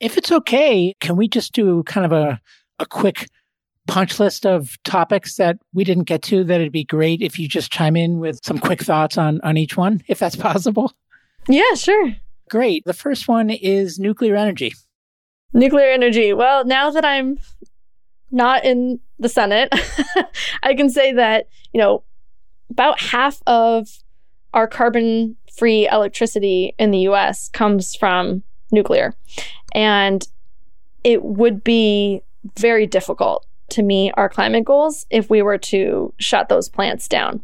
If 0.00 0.16
it's 0.16 0.32
okay, 0.32 0.94
can 1.00 1.16
we 1.16 1.28
just 1.28 1.52
do 1.52 1.82
kind 1.82 2.06
of 2.06 2.12
a, 2.12 2.40
a 2.78 2.86
quick 2.86 3.28
punch 3.90 4.20
list 4.20 4.46
of 4.46 4.80
topics 4.84 5.34
that 5.34 5.58
we 5.74 5.82
didn't 5.82 6.04
get 6.04 6.22
to 6.22 6.44
that 6.44 6.60
it'd 6.60 6.72
be 6.72 6.84
great 6.84 7.20
if 7.20 7.40
you 7.40 7.48
just 7.48 7.72
chime 7.72 7.96
in 7.96 8.20
with 8.20 8.38
some 8.44 8.56
quick 8.56 8.80
thoughts 8.80 9.18
on 9.18 9.40
on 9.42 9.56
each 9.56 9.76
one 9.76 10.00
if 10.06 10.18
that's 10.18 10.36
possible? 10.36 10.92
Yeah 11.48 11.74
sure. 11.74 12.14
Great. 12.48 12.84
The 12.84 12.94
first 12.94 13.26
one 13.26 13.50
is 13.50 13.98
nuclear 13.98 14.36
energy. 14.36 14.72
Nuclear 15.52 15.90
energy. 15.90 16.32
Well 16.32 16.64
now 16.64 16.90
that 16.90 17.04
i'm 17.04 17.38
not 18.30 18.64
in 18.64 19.00
the 19.18 19.28
Senate, 19.28 19.74
I 20.62 20.74
can 20.74 20.88
say 20.88 21.12
that, 21.14 21.48
you 21.72 21.80
know, 21.80 22.04
about 22.70 23.00
half 23.00 23.42
of 23.48 23.88
our 24.54 24.68
carbon 24.68 25.36
free 25.52 25.88
electricity 25.88 26.76
in 26.78 26.92
the 26.92 27.08
US 27.08 27.48
comes 27.48 27.96
from 27.96 28.44
nuclear. 28.70 29.14
And 29.74 30.26
it 31.02 31.24
would 31.24 31.64
be 31.64 32.22
very 32.56 32.86
difficult 32.86 33.46
to 33.70 33.82
meet 33.82 34.12
our 34.16 34.28
climate 34.28 34.64
goals 34.64 35.06
if 35.10 35.30
we 35.30 35.42
were 35.42 35.58
to 35.58 36.12
shut 36.18 36.48
those 36.48 36.68
plants 36.68 37.08
down. 37.08 37.40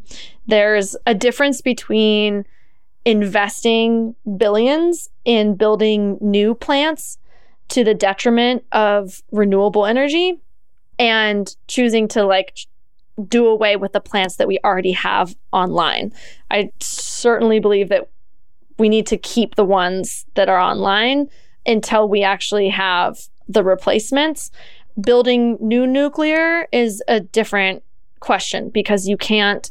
There's 0.47 0.97
a 1.07 1.15
difference 1.15 1.61
between 1.61 2.45
investing 3.05 4.15
billions 4.37 5.09
in 5.25 5.55
building 5.55 6.19
new 6.21 6.55
plants 6.55 7.19
to 7.69 7.85
the 7.85 7.95
detriment 7.95 8.65
of 8.73 9.23
renewable 9.33 9.87
energy 9.87 10.41
and 10.99 11.55
choosing 11.69 12.09
to 12.09 12.25
like 12.25 12.59
do 13.29 13.47
away 13.47 13.77
with 13.77 13.93
the 13.93 14.01
plants 14.01 14.37
that 14.37 14.49
we 14.49 14.59
already 14.65 14.93
have 14.93 15.35
online. 15.53 16.13
I 16.51 16.71
certainly 16.81 17.61
believe 17.61 17.89
that 17.89 18.09
we 18.79 18.89
need 18.89 19.07
to 19.07 19.17
keep 19.17 19.55
the 19.55 19.65
ones 19.65 20.27
that 20.35 20.49
are 20.49 20.61
online 20.61 21.29
until 21.65 22.09
we 22.09 22.23
actually 22.23 22.69
have 22.69 23.19
the 23.49 23.65
replacements. 23.65 24.51
Building 25.01 25.59
new 25.61 25.87
nuclear 25.87 26.67
is 26.73 27.03
a 27.07 27.21
different 27.21 27.83
question 28.21 28.71
because 28.71 29.07
you 29.07 29.17
can't 29.17 29.71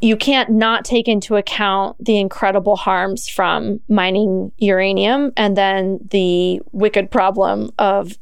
you 0.00 0.16
can't 0.16 0.50
not 0.50 0.84
take 0.84 1.06
into 1.06 1.36
account 1.36 1.96
the 2.04 2.18
incredible 2.18 2.74
harms 2.74 3.28
from 3.28 3.78
mining 3.88 4.50
uranium 4.58 5.32
and 5.36 5.56
then 5.56 6.00
the 6.10 6.60
wicked 6.72 7.08
problem 7.08 7.70
of 7.78 8.18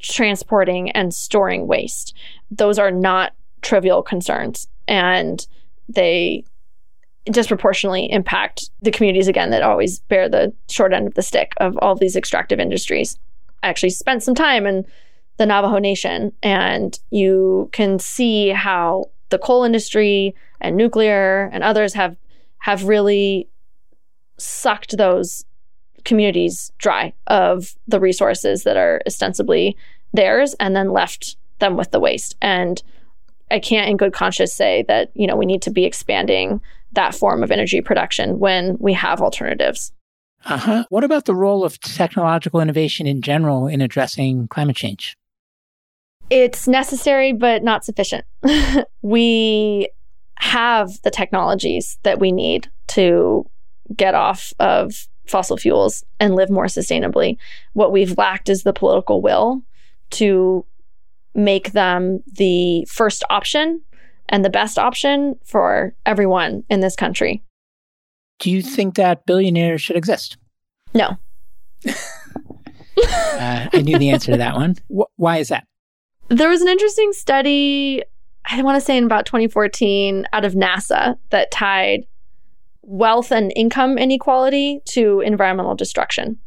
transporting 0.00 0.90
and 0.90 1.14
storing 1.14 1.66
waste. 1.66 2.14
Those 2.50 2.78
are 2.78 2.90
not 2.90 3.32
trivial 3.62 4.02
concerns 4.02 4.68
and 4.86 5.46
they 5.88 6.44
disproportionately 7.24 8.10
impact 8.10 8.70
the 8.82 8.90
communities 8.90 9.28
again 9.28 9.50
that 9.50 9.62
always 9.62 10.00
bear 10.00 10.28
the 10.28 10.52
short 10.68 10.92
end 10.92 11.06
of 11.06 11.14
the 11.14 11.22
stick 11.22 11.52
of 11.56 11.76
all 11.78 11.94
these 11.94 12.16
extractive 12.16 12.60
industries. 12.60 13.18
Actually 13.62 13.90
spent 13.90 14.22
some 14.22 14.34
time 14.34 14.66
in 14.66 14.84
the 15.36 15.46
Navajo 15.46 15.78
Nation 15.78 16.32
and 16.42 16.98
you 17.10 17.68
can 17.72 17.98
see 17.98 18.48
how 18.48 19.06
the 19.30 19.38
coal 19.38 19.64
industry 19.64 20.34
and 20.60 20.76
nuclear 20.76 21.48
and 21.52 21.62
others 21.62 21.94
have 21.94 22.16
have 22.58 22.84
really 22.84 23.48
sucked 24.38 24.96
those 24.96 25.44
communities 26.04 26.72
dry 26.78 27.12
of 27.26 27.74
the 27.86 28.00
resources 28.00 28.64
that 28.64 28.76
are 28.76 29.00
ostensibly 29.06 29.76
theirs 30.12 30.54
and 30.58 30.74
then 30.74 30.90
left 30.90 31.36
them 31.58 31.76
with 31.76 31.90
the 31.90 32.00
waste. 32.00 32.36
And 32.40 32.82
I 33.50 33.58
can't 33.58 33.88
in 33.88 33.96
good 33.96 34.12
conscience 34.12 34.52
say 34.52 34.84
that, 34.88 35.10
you 35.14 35.26
know, 35.26 35.36
we 35.36 35.46
need 35.46 35.62
to 35.62 35.70
be 35.70 35.84
expanding 35.84 36.60
that 36.92 37.14
form 37.14 37.42
of 37.42 37.50
energy 37.50 37.80
production 37.80 38.38
when 38.38 38.76
we 38.78 38.92
have 38.94 39.20
alternatives. 39.20 39.92
Uh-huh. 40.44 40.84
What 40.88 41.04
about 41.04 41.24
the 41.24 41.34
role 41.34 41.64
of 41.64 41.80
technological 41.80 42.60
innovation 42.60 43.06
in 43.06 43.22
general 43.22 43.66
in 43.66 43.80
addressing 43.80 44.48
climate 44.48 44.76
change? 44.76 45.16
It's 46.30 46.68
necessary 46.68 47.32
but 47.32 47.62
not 47.62 47.84
sufficient. 47.84 48.24
we 49.02 49.88
have 50.38 51.00
the 51.02 51.10
technologies 51.10 51.98
that 52.02 52.20
we 52.20 52.32
need 52.32 52.70
to 52.88 53.44
get 53.96 54.14
off 54.14 54.52
of 54.58 55.08
fossil 55.26 55.56
fuels 55.56 56.04
and 56.20 56.34
live 56.34 56.50
more 56.50 56.66
sustainably. 56.66 57.36
What 57.72 57.92
we've 57.92 58.16
lacked 58.16 58.48
is 58.48 58.62
the 58.62 58.72
political 58.72 59.20
will 59.20 59.62
to 60.10 60.64
make 61.34 61.72
them 61.72 62.22
the 62.32 62.86
first 62.88 63.24
option 63.30 63.82
and 64.28 64.44
the 64.44 64.50
best 64.50 64.78
option 64.78 65.36
for 65.44 65.94
everyone 66.06 66.64
in 66.68 66.80
this 66.80 66.96
country. 66.96 67.42
Do 68.38 68.50
you 68.50 68.62
think 68.62 68.94
that 68.96 69.26
billionaires 69.26 69.80
should 69.80 69.96
exist? 69.96 70.36
No. 70.94 71.16
uh, 71.88 71.92
I 72.96 73.82
knew 73.82 73.98
the 73.98 74.10
answer 74.10 74.32
to 74.32 74.38
that 74.38 74.54
one. 74.54 74.76
Wh- 74.88 75.10
why 75.16 75.38
is 75.38 75.48
that? 75.48 75.66
There 76.28 76.48
was 76.48 76.62
an 76.62 76.68
interesting 76.68 77.12
study, 77.12 78.02
I 78.44 78.62
want 78.62 78.76
to 78.76 78.84
say 78.84 78.96
in 78.96 79.04
about 79.04 79.26
2014, 79.26 80.26
out 80.32 80.44
of 80.44 80.54
NASA 80.54 81.16
that 81.30 81.50
tied 81.50 82.06
wealth 82.82 83.30
and 83.32 83.52
income 83.56 83.98
inequality 83.98 84.80
to 84.86 85.20
environmental 85.20 85.74
destruction. 85.74 86.38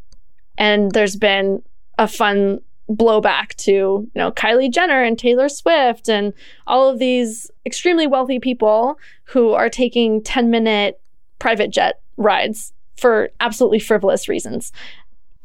And 0.57 0.91
there's 0.91 1.15
been 1.15 1.61
a 1.97 2.07
fun 2.07 2.59
blowback 2.89 3.55
to, 3.55 3.71
you 3.71 4.11
know, 4.15 4.31
Kylie 4.31 4.71
Jenner 4.71 5.01
and 5.03 5.17
Taylor 5.17 5.49
Swift 5.49 6.09
and 6.09 6.33
all 6.67 6.89
of 6.89 6.99
these 6.99 7.49
extremely 7.65 8.07
wealthy 8.07 8.39
people 8.39 8.97
who 9.25 9.51
are 9.51 9.69
taking 9.69 10.21
10 10.21 10.49
minute 10.49 10.99
private 11.41 11.71
jet 11.71 11.99
rides 12.17 12.71
for 12.97 13.31
absolutely 13.39 13.79
frivolous 13.79 14.29
reasons. 14.29 14.71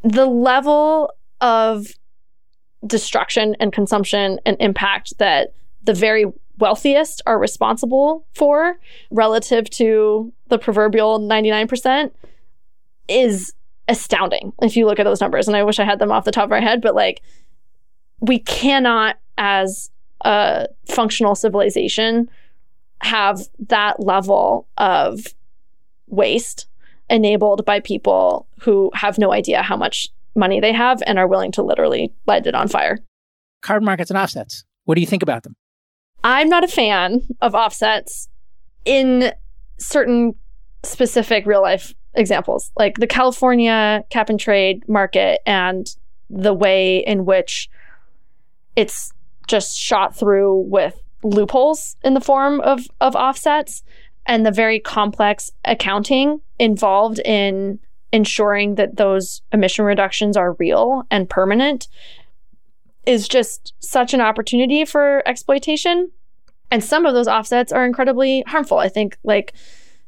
The 0.03 0.26
level 0.26 1.11
of 1.40 1.86
destruction 2.86 3.57
and 3.59 3.72
consumption 3.72 4.38
and 4.44 4.59
impact 4.61 5.16
that 5.18 5.55
the 5.84 5.94
very 5.94 6.26
wealthiest 6.59 7.22
are 7.24 7.38
responsible 7.38 8.26
for 8.34 8.78
relative 9.11 9.70
to 9.70 10.30
the 10.49 10.59
proverbial 10.59 11.18
99% 11.18 12.11
is 13.09 13.55
astounding 13.88 14.53
if 14.61 14.76
you 14.76 14.84
look 14.84 15.01
at 15.01 15.05
those 15.05 15.22
numbers. 15.22 15.49
And 15.49 15.57
I 15.57 15.64
wish 15.64 15.78
I 15.78 15.84
had 15.84 15.99
them 15.99 16.12
off 16.12 16.26
the 16.26 16.30
top 16.30 16.44
of 16.44 16.51
my 16.51 16.61
head, 16.61 16.82
but 16.82 16.94
like 16.94 17.22
we 18.20 18.38
cannot, 18.38 19.16
as 19.38 19.90
a 20.20 20.68
functional 20.90 21.34
civilization, 21.34 22.28
have 23.01 23.40
that 23.68 24.01
level 24.01 24.66
of 24.76 25.26
waste 26.09 26.66
enabled 27.09 27.64
by 27.64 27.80
people 27.80 28.46
who 28.61 28.90
have 28.94 29.18
no 29.18 29.32
idea 29.32 29.62
how 29.62 29.76
much 29.76 30.09
money 30.34 30.61
they 30.61 30.72
have 30.72 31.02
and 31.07 31.18
are 31.18 31.28
willing 31.28 31.52
to 31.52 31.62
literally 31.62 32.12
light 32.26 32.46
it 32.46 32.54
on 32.54 32.68
fire. 32.68 32.98
Carbon 33.62 33.84
markets 33.84 34.11
and 34.11 34.18
offsets. 34.18 34.64
What 34.84 34.94
do 34.94 35.00
you 35.00 35.07
think 35.07 35.22
about 35.22 35.42
them? 35.42 35.57
I'm 36.22 36.48
not 36.48 36.64
a 36.64 36.68
fan 36.68 37.22
of 37.40 37.54
offsets 37.54 38.28
in 38.84 39.32
certain 39.78 40.34
specific 40.82 41.46
real 41.46 41.62
life 41.62 41.94
examples, 42.14 42.70
like 42.78 42.98
the 42.98 43.07
California 43.07 44.04
cap 44.11 44.30
and 44.30 44.40
trade 44.40 44.88
market 44.88 45.40
and 45.46 45.86
the 46.30 46.54
way 46.54 46.98
in 46.98 47.24
which 47.24 47.68
it's 48.74 49.12
just 49.46 49.78
shot 49.78 50.16
through 50.16 50.64
with 50.68 51.00
loopholes 51.22 51.96
in 52.02 52.14
the 52.14 52.20
form 52.20 52.61
of, 52.61 52.86
of 53.00 53.14
offsets 53.16 53.82
and 54.27 54.45
the 54.45 54.51
very 54.51 54.81
complex 54.81 55.51
accounting 55.64 56.41
involved 56.59 57.20
in 57.24 57.79
ensuring 58.12 58.77
that 58.77 58.97
those 58.97 59.43
emission 59.53 59.85
reductions 59.85 60.37
are 60.37 60.55
real 60.55 61.05
and 61.11 61.29
permanent 61.29 61.89
is 63.05 63.29
just 63.29 63.72
such 63.79 64.14
an 64.14 64.20
opportunity 64.20 64.85
for 64.85 65.22
exploitation. 65.26 66.11
And 66.71 66.83
some 66.83 67.07
of 67.07 67.14
those 67.14 67.29
offsets 67.29 67.72
are 67.72 67.87
incredibly 67.87 68.42
harmful. 68.46 68.79
I 68.79 68.88
think, 68.88 69.17
like 69.22 69.55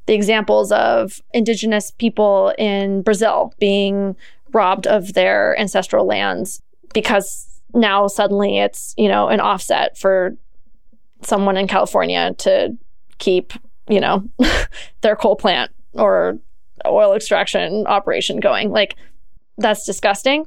the 0.07 0.15
examples 0.15 0.73
of 0.73 1.21
indigenous 1.33 1.93
people 1.93 2.53
in 2.59 3.03
Brazil 3.03 3.53
being 3.61 4.17
robbed 4.53 4.87
of 4.87 5.13
their 5.13 5.59
ancestral 5.61 6.07
lands 6.07 6.63
because 6.95 7.61
now 7.75 8.07
suddenly 8.07 8.59
it's, 8.59 8.95
you 8.97 9.09
know, 9.09 9.29
an 9.29 9.41
offset 9.41 9.97
for 9.99 10.35
someone 11.23 11.57
in 11.57 11.69
California 11.69 12.35
to 12.39 12.77
keep, 13.19 13.53
you 13.89 14.01
know, 14.01 14.29
their 15.01 15.17
coal 15.17 15.37
plant 15.37 15.71
or 15.95 16.39
oil 16.87 17.15
extraction 17.15 17.87
operation 17.87 18.41
going. 18.41 18.71
Like, 18.71 18.97
that's 19.57 19.85
disgusting. 19.85 20.47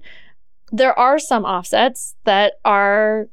There 0.72 0.98
are 0.98 1.20
some 1.20 1.44
offsets 1.44 2.16
that 2.24 2.54
are, 2.64 3.28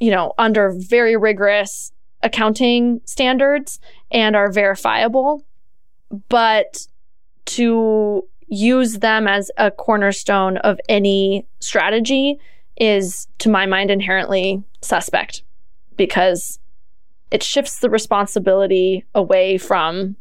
you 0.00 0.10
know, 0.10 0.32
under 0.38 0.74
very 0.76 1.16
rigorous 1.16 1.92
accounting 2.22 3.00
standards 3.04 3.78
and 4.10 4.34
are 4.34 4.50
verifiable 4.50 5.44
but 6.28 6.86
to 7.46 8.24
use 8.46 8.98
them 8.98 9.26
as 9.26 9.50
a 9.56 9.70
cornerstone 9.70 10.58
of 10.58 10.78
any 10.88 11.46
strategy 11.60 12.38
is, 12.76 13.26
to 13.38 13.48
my 13.48 13.66
mind, 13.66 13.90
inherently 13.90 14.62
suspect 14.80 15.42
because 15.96 16.58
it 17.30 17.42
shifts 17.42 17.80
the 17.80 17.90
responsibility 17.90 19.04
away 19.14 19.58
from 19.58 20.16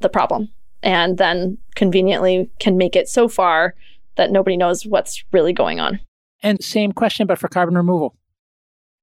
the 0.00 0.08
problem 0.08 0.48
and 0.82 1.18
then 1.18 1.58
conveniently 1.74 2.50
can 2.60 2.76
make 2.76 2.94
it 2.94 3.08
so 3.08 3.28
far 3.28 3.74
that 4.16 4.30
nobody 4.30 4.56
knows 4.56 4.86
what's 4.86 5.24
really 5.32 5.52
going 5.52 5.80
on. 5.80 6.00
And 6.42 6.62
same 6.62 6.92
question, 6.92 7.26
but 7.26 7.38
for 7.38 7.48
carbon 7.48 7.74
removal. 7.74 8.14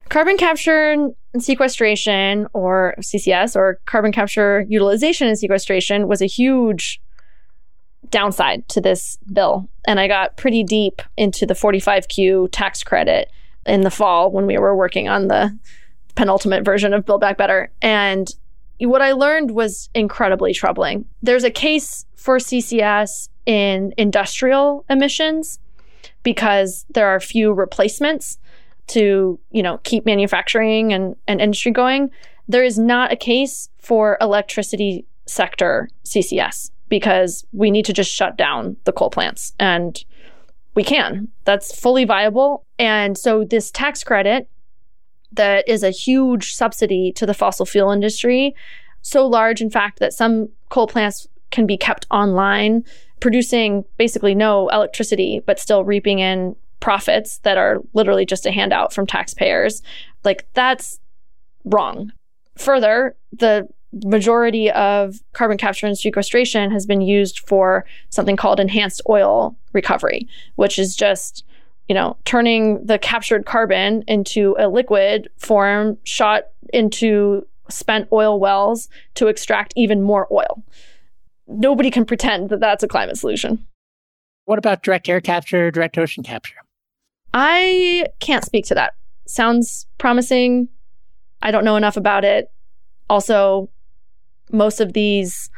Carbon 0.09 0.37
capture 0.37 0.91
and 0.91 1.15
sequestration, 1.43 2.47
or 2.53 2.95
CCS, 2.99 3.55
or 3.55 3.79
carbon 3.85 4.11
capture 4.11 4.65
utilization 4.69 5.27
and 5.27 5.37
sequestration, 5.37 6.07
was 6.07 6.21
a 6.21 6.27
huge 6.27 7.01
downside 8.11 8.67
to 8.69 8.79
this 8.79 9.17
bill. 9.33 9.67
And 9.87 9.99
I 9.99 10.07
got 10.07 10.37
pretty 10.37 10.63
deep 10.63 11.01
into 11.17 11.45
the 11.45 11.55
45Q 11.55 12.49
tax 12.51 12.83
credit 12.83 13.31
in 13.65 13.81
the 13.81 13.91
fall 13.91 14.31
when 14.31 14.45
we 14.45 14.57
were 14.57 14.75
working 14.75 15.09
on 15.09 15.27
the 15.27 15.57
penultimate 16.15 16.63
version 16.63 16.93
of 16.93 17.05
Build 17.05 17.21
Back 17.21 17.37
Better. 17.37 17.71
And 17.81 18.33
what 18.79 19.01
I 19.01 19.11
learned 19.11 19.51
was 19.51 19.89
incredibly 19.93 20.53
troubling. 20.53 21.05
There's 21.21 21.43
a 21.43 21.51
case 21.51 22.05
for 22.15 22.37
CCS 22.37 23.29
in 23.45 23.93
industrial 23.97 24.85
emissions 24.89 25.59
because 26.23 26.85
there 26.89 27.07
are 27.07 27.19
few 27.19 27.53
replacements 27.53 28.39
to, 28.87 29.39
you 29.51 29.63
know, 29.63 29.79
keep 29.83 30.05
manufacturing 30.05 30.93
and, 30.93 31.15
and 31.27 31.41
industry 31.41 31.71
going. 31.71 32.11
There 32.47 32.63
is 32.63 32.77
not 32.77 33.11
a 33.11 33.15
case 33.15 33.69
for 33.79 34.17
electricity 34.21 35.05
sector 35.25 35.89
CCS 36.03 36.71
because 36.89 37.45
we 37.51 37.71
need 37.71 37.85
to 37.85 37.93
just 37.93 38.11
shut 38.11 38.37
down 38.37 38.77
the 38.83 38.91
coal 38.91 39.09
plants 39.09 39.53
and 39.59 40.03
we 40.75 40.83
can. 40.83 41.29
That's 41.45 41.77
fully 41.77 42.05
viable. 42.05 42.65
And 42.77 43.17
so 43.17 43.43
this 43.43 43.71
tax 43.71 44.03
credit 44.03 44.49
that 45.31 45.67
is 45.67 45.83
a 45.83 45.89
huge 45.89 46.53
subsidy 46.53 47.11
to 47.13 47.25
the 47.25 47.33
fossil 47.33 47.65
fuel 47.65 47.91
industry, 47.91 48.55
so 49.01 49.25
large 49.27 49.61
in 49.61 49.69
fact 49.69 49.99
that 49.99 50.13
some 50.13 50.49
coal 50.69 50.87
plants 50.87 51.27
can 51.51 51.65
be 51.65 51.77
kept 51.77 52.07
online 52.11 52.83
producing 53.19 53.85
basically 53.97 54.35
no 54.35 54.67
electricity 54.69 55.41
but 55.45 55.59
still 55.59 55.83
reaping 55.83 56.19
in 56.19 56.55
profits 56.79 57.39
that 57.39 57.57
are 57.57 57.79
literally 57.93 58.25
just 58.25 58.45
a 58.45 58.51
handout 58.51 58.93
from 58.93 59.07
taxpayers. 59.07 59.81
Like 60.23 60.47
that's 60.53 60.99
wrong. 61.63 62.11
Further, 62.57 63.15
the 63.31 63.67
majority 64.03 64.69
of 64.71 65.15
carbon 65.33 65.57
capture 65.57 65.87
and 65.87 65.97
sequestration 65.97 66.71
has 66.71 66.85
been 66.85 67.01
used 67.01 67.39
for 67.39 67.85
something 68.09 68.35
called 68.35 68.59
enhanced 68.59 69.01
oil 69.09 69.55
recovery, 69.73 70.27
which 70.55 70.77
is 70.77 70.95
just, 70.95 71.43
you 71.87 71.95
know, 71.95 72.17
turning 72.25 72.85
the 72.85 72.97
captured 72.97 73.45
carbon 73.45 74.03
into 74.07 74.55
a 74.59 74.67
liquid 74.67 75.29
form 75.37 75.97
shot 76.03 76.43
into 76.73 77.45
spent 77.69 78.07
oil 78.11 78.39
wells 78.39 78.89
to 79.15 79.27
extract 79.27 79.73
even 79.75 80.01
more 80.01 80.27
oil. 80.31 80.63
Nobody 81.47 81.91
can 81.91 82.05
pretend 82.05 82.49
that 82.49 82.59
that's 82.59 82.83
a 82.83 82.87
climate 82.87 83.17
solution. 83.17 83.65
What 84.45 84.59
about 84.59 84.83
direct 84.83 85.09
air 85.09 85.21
capture, 85.21 85.71
direct 85.71 85.97
ocean 85.97 86.23
capture? 86.23 86.55
I 87.33 88.05
can't 88.19 88.45
speak 88.45 88.65
to 88.67 88.75
that. 88.75 88.93
Sounds 89.27 89.87
promising. 89.97 90.69
I 91.41 91.51
don't 91.51 91.65
know 91.65 91.75
enough 91.75 91.97
about 91.97 92.23
it. 92.23 92.51
Also, 93.09 93.69
most 94.51 94.79
of 94.79 94.93
these 94.93 95.49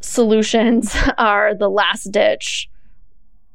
solutions 0.00 0.96
are 1.18 1.54
the 1.54 1.68
last 1.68 2.10
ditch. 2.10 2.68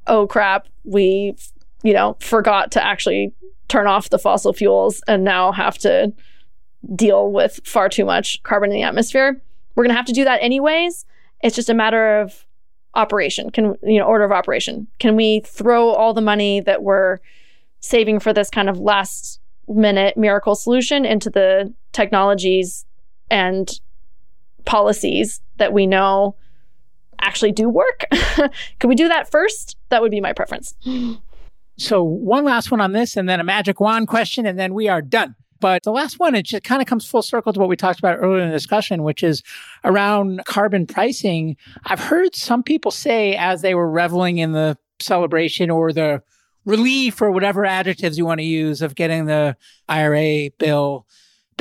Oh 0.08 0.28
crap, 0.28 0.68
we, 0.84 1.36
you 1.84 1.94
know, 1.94 2.18
forgot 2.20 2.72
to 2.72 2.84
actually 2.84 3.34
turn 3.68 3.88
off 3.88 4.10
the 4.10 4.20
fossil 4.20 4.54
fuels 4.54 5.02
and 5.08 5.24
now 5.24 5.52
have 5.52 5.78
to 5.80 6.14
deal 6.96 7.32
with 7.32 7.60
far 7.64 7.90
too 7.90 8.06
much 8.06 8.42
carbon 8.44 8.72
in 8.72 8.76
the 8.76 8.84
atmosphere. 8.84 9.42
We're 9.76 9.84
going 9.84 9.94
to 9.94 9.98
have 9.98 10.06
to 10.08 10.14
do 10.14 10.24
that 10.26 10.42
anyways. 10.42 11.06
It's 11.42 11.56
just 11.56 11.70
a 11.70 11.74
matter 11.74 12.20
of 12.20 12.46
operation. 12.94 13.50
Can 13.50 13.76
you 13.84 14.00
know 14.00 14.06
order 14.06 14.26
of 14.26 14.32
operation? 14.32 14.88
Can 15.00 15.16
we 15.16 15.42
throw 15.46 15.90
all 15.90 16.14
the 16.14 16.22
money 16.22 16.60
that 16.62 16.84
we're 16.84 17.20
saving 17.80 18.20
for 18.20 18.34
this 18.34 18.50
kind 18.50 18.70
of 18.70 18.80
last 18.80 19.40
minute 19.68 20.18
miracle 20.18 20.56
solution 20.56 21.06
into 21.06 21.30
the 21.30 21.74
technologies 21.94 22.86
and 23.30 23.80
policies 24.66 25.42
that 25.58 25.74
we 25.74 25.88
know 25.88 26.36
actually 27.22 27.52
do 27.52 27.70
work. 27.70 28.06
Could 28.80 28.88
we 28.88 28.96
do 28.96 29.08
that 29.08 29.30
first? 29.30 29.78
That 29.90 30.02
would 30.02 30.12
be 30.12 30.22
my 30.22 30.34
preference. 30.34 30.74
So, 31.78 32.04
one 32.04 32.44
last 32.44 32.72
one 32.72 32.82
on 32.82 32.92
this, 32.92 33.18
and 33.18 33.28
then 33.28 33.40
a 33.40 33.44
magic 33.44 33.80
wand 33.80 34.08
question, 34.08 34.46
and 34.46 34.60
then 34.60 34.74
we 34.74 34.88
are 34.88 35.02
done. 35.02 35.36
But 35.60 35.84
the 35.84 35.92
last 35.92 36.20
one, 36.20 36.34
it 36.34 36.46
just 36.46 36.64
kind 36.64 36.82
of 36.82 36.88
comes 36.88 37.06
full 37.06 37.22
circle 37.22 37.54
to 37.54 37.60
what 37.60 37.70
we 37.70 37.76
talked 37.76 38.00
about 38.00 38.18
earlier 38.18 38.44
in 38.44 38.50
the 38.50 38.56
discussion, 38.56 39.04
which 39.04 39.24
is 39.24 39.44
around 39.84 40.42
carbon 40.46 40.88
pricing. 40.88 41.56
I've 41.86 42.00
heard 42.00 42.36
some 42.36 42.64
people 42.64 42.92
say 42.92 43.36
as 43.36 43.62
they 43.62 43.76
were 43.76 43.90
reveling 43.90 44.40
in 44.40 44.54
the 44.54 44.78
celebration 45.00 45.70
or 45.70 45.94
the 45.94 46.24
relief 46.66 47.22
or 47.22 47.32
whatever 47.32 47.66
adjectives 47.66 48.18
you 48.18 48.26
want 48.26 48.40
to 48.40 48.46
use 48.46 48.82
of 48.82 48.96
getting 48.96 49.26
the 49.26 49.56
IRA 49.88 50.50
bill 50.58 51.06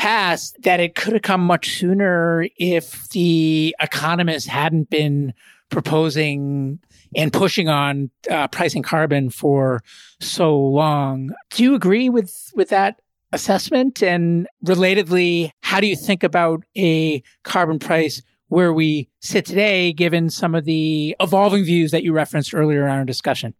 passed 0.01 0.57
that 0.63 0.81
it 0.81 0.95
could 0.95 1.13
have 1.13 1.21
come 1.21 1.43
much 1.43 1.77
sooner 1.77 2.49
if 2.57 3.07
the 3.11 3.77
economists 3.83 4.47
hadn't 4.47 4.89
been 4.89 5.35
proposing 5.69 6.79
and 7.15 7.31
pushing 7.35 7.69
on 7.69 8.11
uh, 8.31 8.49
pricing 8.49 8.83
carbon 8.83 9.29
for 9.29 9.83
so 10.19 10.59
long. 10.59 11.31
Do 11.51 11.63
you 11.63 11.75
agree 11.75 12.09
with 12.09 12.51
with 12.55 12.71
that 12.71 13.03
assessment? 13.33 14.03
And 14.03 14.49
relatedly, 14.65 15.51
how 15.61 15.81
do 15.81 15.87
you 15.87 15.97
think 15.97 16.23
about 16.23 16.65
a 16.79 17.23
carbon 17.45 17.79
price 17.79 18.23
where 18.49 18.73
we 18.73 19.11
sit 19.21 19.45
today, 19.45 19.93
given 19.93 20.31
some 20.31 20.55
of 20.55 20.65
the 20.65 21.15
evolving 21.21 21.63
views 21.65 21.91
that 21.91 22.05
you 22.05 22.15
referenced 22.15 22.55
earlier 22.55 22.87
in 22.87 22.91
our 22.91 23.05
discussion? 23.05 23.53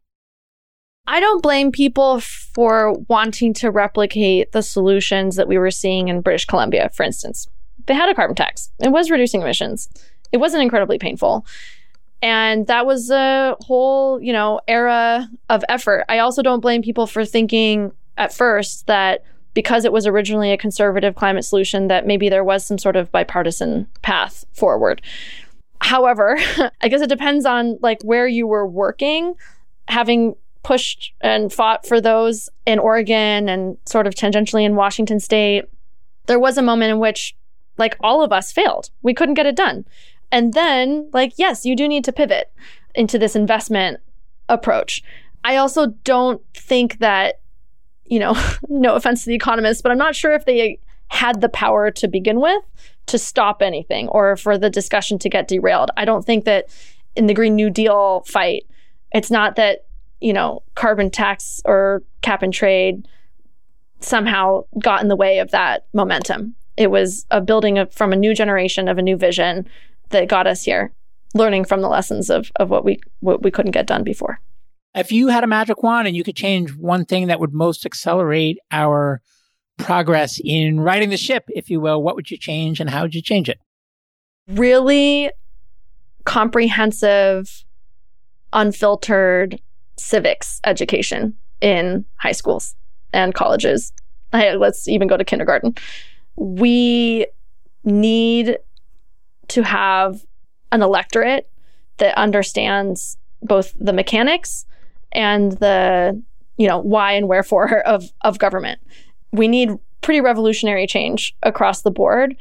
I 1.07 1.19
don't 1.21 1.43
blame 1.43 1.73
people 1.73 2.21
for 2.21 2.95
wanting 3.09 3.53
to 3.55 3.71
replicate 3.71 4.53
the 4.53 4.63
solutions 4.63 5.37
that 5.37 5.49
we 5.49 5.59
were 5.59 5.71
seeing 5.71 6.09
in 6.09 6.21
British 6.21 6.45
Columbia, 6.45 6.91
for 6.95 7.03
instance. 7.03 7.49
They 7.87 7.95
had 7.95 8.09
a 8.09 8.15
carbon 8.15 8.37
tax, 8.37 8.71
it 8.79 8.91
was 8.93 9.11
reducing 9.11 9.43
emissions, 9.43 9.89
it 10.33 10.37
wasn't 10.37 10.63
incredibly 10.63 10.99
painful. 10.99 11.45
And 12.23 12.67
that 12.67 12.85
was 12.85 13.11
a 13.11 13.57
whole, 13.61 14.21
you 14.21 14.33
know, 14.33 14.61
era 14.69 15.29
of 15.49 15.65
effort. 15.69 16.05
I 16.09 16.19
also 16.19 16.43
don't 16.43 16.61
blame 16.61 16.83
people 16.83 17.07
for 17.07 17.25
thinking 17.25 17.93
at 18.19 18.33
first 18.33 18.87
that 18.87 19.25
because 19.55 19.85
it 19.85 19.93
was 19.93 20.07
originally 20.07 20.53
a 20.53 20.59
conservative 20.59 21.15
climate 21.15 21.45
solution 21.45 21.89
that 21.89 22.07
maybe 22.07 22.29
there 22.29 22.45
was 22.45 22.65
some 22.65 22.79
sort 22.79 22.95
of 22.95 23.11
bipartisan 23.11 23.87
path 24.03 24.45
forward. 24.53 25.03
However, 25.81 26.39
I 26.81 26.89
guess 26.89 27.01
it 27.01 27.09
depends 27.09 27.47
on 27.47 27.79
like 27.81 28.03
where 28.03 28.29
you 28.29 28.47
were 28.47 28.67
working. 28.67 29.35
Having 29.89 30.37
pushed 30.63 31.13
and 31.21 31.53
fought 31.53 31.87
for 31.87 32.01
those 32.01 32.49
in 32.67 32.79
Oregon 32.79 33.49
and 33.49 33.77
sort 33.87 34.07
of 34.07 34.15
tangentially 34.15 34.65
in 34.65 34.77
Washington 34.77 35.21
state, 35.21 35.65
there 36.27 36.39
was 36.39 36.59
a 36.59 36.63
moment 36.63 36.91
in 36.91 36.99
which, 36.99 37.35
like, 37.79 37.97
all 38.01 38.23
of 38.23 38.33
us 38.33 38.53
failed. 38.53 38.91
We 39.03 39.15
couldn't 39.15 39.35
get 39.35 39.47
it 39.47 39.57
done. 39.57 39.85
And 40.31 40.53
then, 40.53 41.09
like, 41.13 41.33
yes, 41.37 41.65
you 41.65 41.75
do 41.75 41.89
need 41.89 42.05
to 42.05 42.13
pivot 42.13 42.53
into 42.95 43.19
this 43.19 43.35
investment 43.35 44.01
approach. 44.49 45.03
I 45.45 45.57
also 45.57 45.87
don't 46.05 46.43
think 46.55 46.99
that, 46.99 47.41
you 48.05 48.19
know, 48.19 48.37
no 48.69 48.95
offense 48.95 49.25
to 49.25 49.29
the 49.29 49.35
economists, 49.35 49.83
but 49.83 49.93
I'm 49.93 49.99
not 49.99 50.15
sure 50.15 50.33
if 50.33 50.45
they 50.45 50.79
had 51.09 51.41
the 51.41 51.49
power 51.49 51.91
to 51.91 52.07
begin 52.07 52.41
with 52.41 52.63
to 53.07 53.19
stop 53.19 53.63
anything 53.63 54.09
or 54.09 54.37
for 54.37 54.57
the 54.57 54.71
discussion 54.71 55.19
to 55.19 55.29
get 55.29 55.49
derailed. 55.49 55.91
I 55.97 56.05
don't 56.05 56.25
think 56.25 56.45
that 56.45 56.69
in 57.17 57.27
the 57.27 57.35
Green 57.35 57.57
New 57.57 57.71
Deal 57.71 58.21
fight, 58.27 58.65
it's 59.13 59.31
not 59.31 59.57
that 59.57 59.87
you 60.21 60.33
know, 60.33 60.63
carbon 60.75 61.11
tax 61.11 61.61
or 61.65 62.03
cap 62.23 62.43
and 62.43 62.53
trade 62.53 63.07
somehow 64.01 64.65
got 64.79 65.03
in 65.03 65.09
the 65.09 65.17
way 65.17 65.39
of 65.39 65.51
that 65.51 65.87
momentum. 65.93 66.55
It 66.77 66.91
was 66.91 67.27
a 67.31 67.41
building 67.41 67.79
of, 67.79 67.93
from 67.93 68.13
a 68.13 68.17
new 68.17 68.35
generation 68.35 68.89
of 68.89 68.99
a 68.99 69.03
new 69.03 69.17
vision 69.17 69.69
that 70.11 70.29
got 70.29 70.47
us 70.47 70.63
here, 70.65 70.93
learning 71.35 71.65
from 71.65 71.81
the 71.81 71.89
lessons 71.89 72.31
of, 72.31 72.51
of 72.57 72.71
what 72.71 72.85
we 72.85 73.01
what 73.21 73.43
we 73.43 73.51
couldn't 73.51 73.73
get 73.73 73.87
done 73.87 74.03
before. 74.03 74.41
If 74.95 75.13
you 75.13 75.29
had 75.29 75.45
a 75.45 75.47
magic 75.47 75.83
wand 75.83 76.09
and 76.09 76.17
you 76.17 76.25
could 76.25 76.37
change 76.37 76.75
one 76.75 77.05
thing 77.05 77.29
that 77.29 77.39
would 77.39 77.53
most 77.53 77.87
accelerate 77.87 78.59
our 78.73 79.21
progress 79.79 80.41
in 80.43 80.81
riding 80.81 81.11
the 81.11 81.17
ship, 81.17 81.45
if 81.49 81.71
you 81.71 81.81
will, 81.81 82.03
what 82.03 82.17
would 82.17 82.31
you 82.31 82.37
change 82.37 82.81
and 82.81 82.91
how 82.91 83.03
would 83.03 83.15
you 83.15 83.23
change 83.23 83.49
it? 83.49 83.59
Really 84.49 85.31
comprehensive, 86.25 87.65
unfiltered 88.53 89.61
civics 90.01 90.61
education 90.65 91.35
in 91.61 92.05
high 92.17 92.33
schools 92.33 92.75
and 93.13 93.35
colleges. 93.35 93.93
Let's 94.33 94.89
even 94.89 95.09
go 95.09 95.17
to 95.17 95.25
kindergarten. 95.25 95.75
We 96.37 97.27
need 97.85 98.59
to 99.49 99.63
have 99.63 100.25
an 100.73 100.83
electorate 100.83 101.51
that 101.99 102.17
understands 102.17 103.17
both 103.43 103.75
the 103.79 103.93
mechanics 103.93 104.65
and 105.13 105.53
the 105.53 106.23
you 106.57 106.69
know 106.69 106.79
why 106.79 107.13
and 107.13 107.29
wherefore 107.29 107.81
of 107.87 108.13
of 108.23 108.39
government. 108.39 108.81
We 109.33 109.49
need 109.49 109.71
pretty 110.01 110.21
revolutionary 110.21 110.87
change 110.87 111.37
across 111.43 111.83
the 111.83 111.91
board 111.91 112.37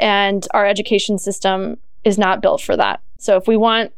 and 0.00 0.46
our 0.52 0.66
education 0.66 1.18
system 1.18 1.76
is 2.02 2.18
not 2.18 2.40
built 2.40 2.60
for 2.60 2.76
that. 2.76 3.00
So 3.18 3.36
if 3.36 3.46
we 3.46 3.56
want 3.56 3.92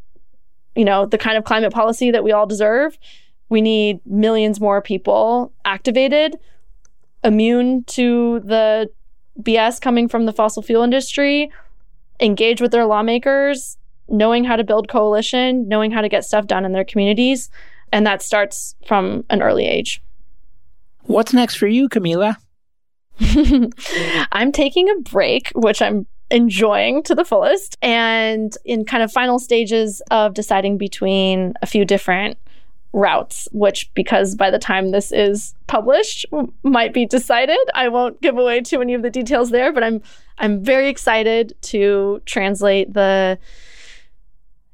you 0.77 0.85
know, 0.85 1.07
the 1.07 1.19
kind 1.19 1.37
of 1.37 1.45
climate 1.45 1.73
policy 1.73 2.11
that 2.11 2.23
we 2.23 2.33
all 2.33 2.47
deserve. 2.47 2.99
We 3.49 3.61
need 3.61 4.01
millions 4.05 4.61
more 4.61 4.83
people 4.83 5.53
activated, 5.65 6.37
immune 7.25 7.85
to 7.85 8.41
the 8.41 8.91
BS 9.41 9.81
coming 9.81 10.09
from 10.09 10.27
the 10.27 10.33
fossil 10.33 10.63
fuel 10.63 10.83
industry, 10.83 11.51
engage 12.21 12.61
with 12.61 12.73
their 12.73 12.87
lawmakers, 12.87 13.77
knowing 14.09 14.45
how 14.45 14.57
to 14.57 14.65
build 14.65 14.89
coalition, 14.89 15.69
knowing 15.69 15.91
how 15.91 16.01
to 16.01 16.09
get 16.09 16.25
stuff 16.25 16.47
done 16.47 16.65
in 16.65 16.73
their 16.73 16.85
communities. 16.85 17.51
And 17.93 18.07
that 18.07 18.23
starts 18.23 18.75
from 18.87 19.25
an 19.31 19.43
early 19.43 19.67
age. 19.67 20.03
What's 21.03 21.33
next 21.33 21.57
for 21.57 21.69
you, 21.69 21.89
Camila? 21.89 22.37
I'm 24.33 24.53
taking 24.53 24.91
a 24.91 25.01
break, 25.01 25.53
which 25.55 25.81
I'm 25.81 26.07
enjoying 26.31 27.03
to 27.05 27.15
the 27.15 27.25
fullest, 27.25 27.77
and 27.83 28.57
in 28.65 28.85
kind 28.85 29.03
of 29.03 29.13
final 29.13 29.39
stages 29.39 30.03
of 30.11 30.35
deciding 30.35 30.79
between 30.79 31.55
a 31.63 31.67
few 31.67 31.85
different 31.85 32.39
routes, 32.93 33.47
which, 33.53 33.93
because 33.95 34.35
by 34.35 34.51
the 34.51 34.59
time 34.59 34.91
this 34.91 35.13
is 35.13 35.55
published, 35.67 36.25
might 36.63 36.93
be 36.93 37.07
decided. 37.07 37.59
I 37.75 37.89
won't 37.89 38.21
give 38.23 38.39
away 38.39 38.63
too 38.63 38.79
many 38.79 38.95
of 38.95 39.03
the 39.03 39.11
details 39.11 39.51
there, 39.51 39.73
but 39.73 39.85
I'm 39.85 40.03
I'm 40.39 40.63
very 40.63 40.89
excited 40.89 41.55
to 41.63 42.21
translate 42.25 42.93
the 42.93 43.39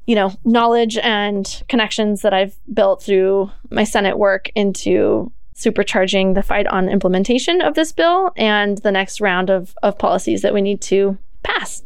you 0.07 0.15
know 0.15 0.33
knowledge 0.45 0.97
and 0.99 1.63
connections 1.69 2.23
that 2.23 2.33
I've 2.33 2.57
built 2.73 3.03
through 3.03 3.51
my 3.71 3.85
Senate 3.85 4.19
work 4.19 4.51
into 4.55 5.33
supercharging 5.55 6.35
the 6.35 6.43
fight 6.43 6.67
on 6.67 6.89
implementation 6.89 7.61
of 7.61 7.75
this 7.75 7.93
bill 7.93 8.33
and 8.37 8.79
the 8.79 8.91
next 8.91 9.21
round 9.21 9.51
of, 9.51 9.75
of 9.83 9.99
policies 9.99 10.43
that 10.43 10.55
we 10.55 10.61
need 10.61 10.81
to 10.81 11.17
pass. 11.43 11.83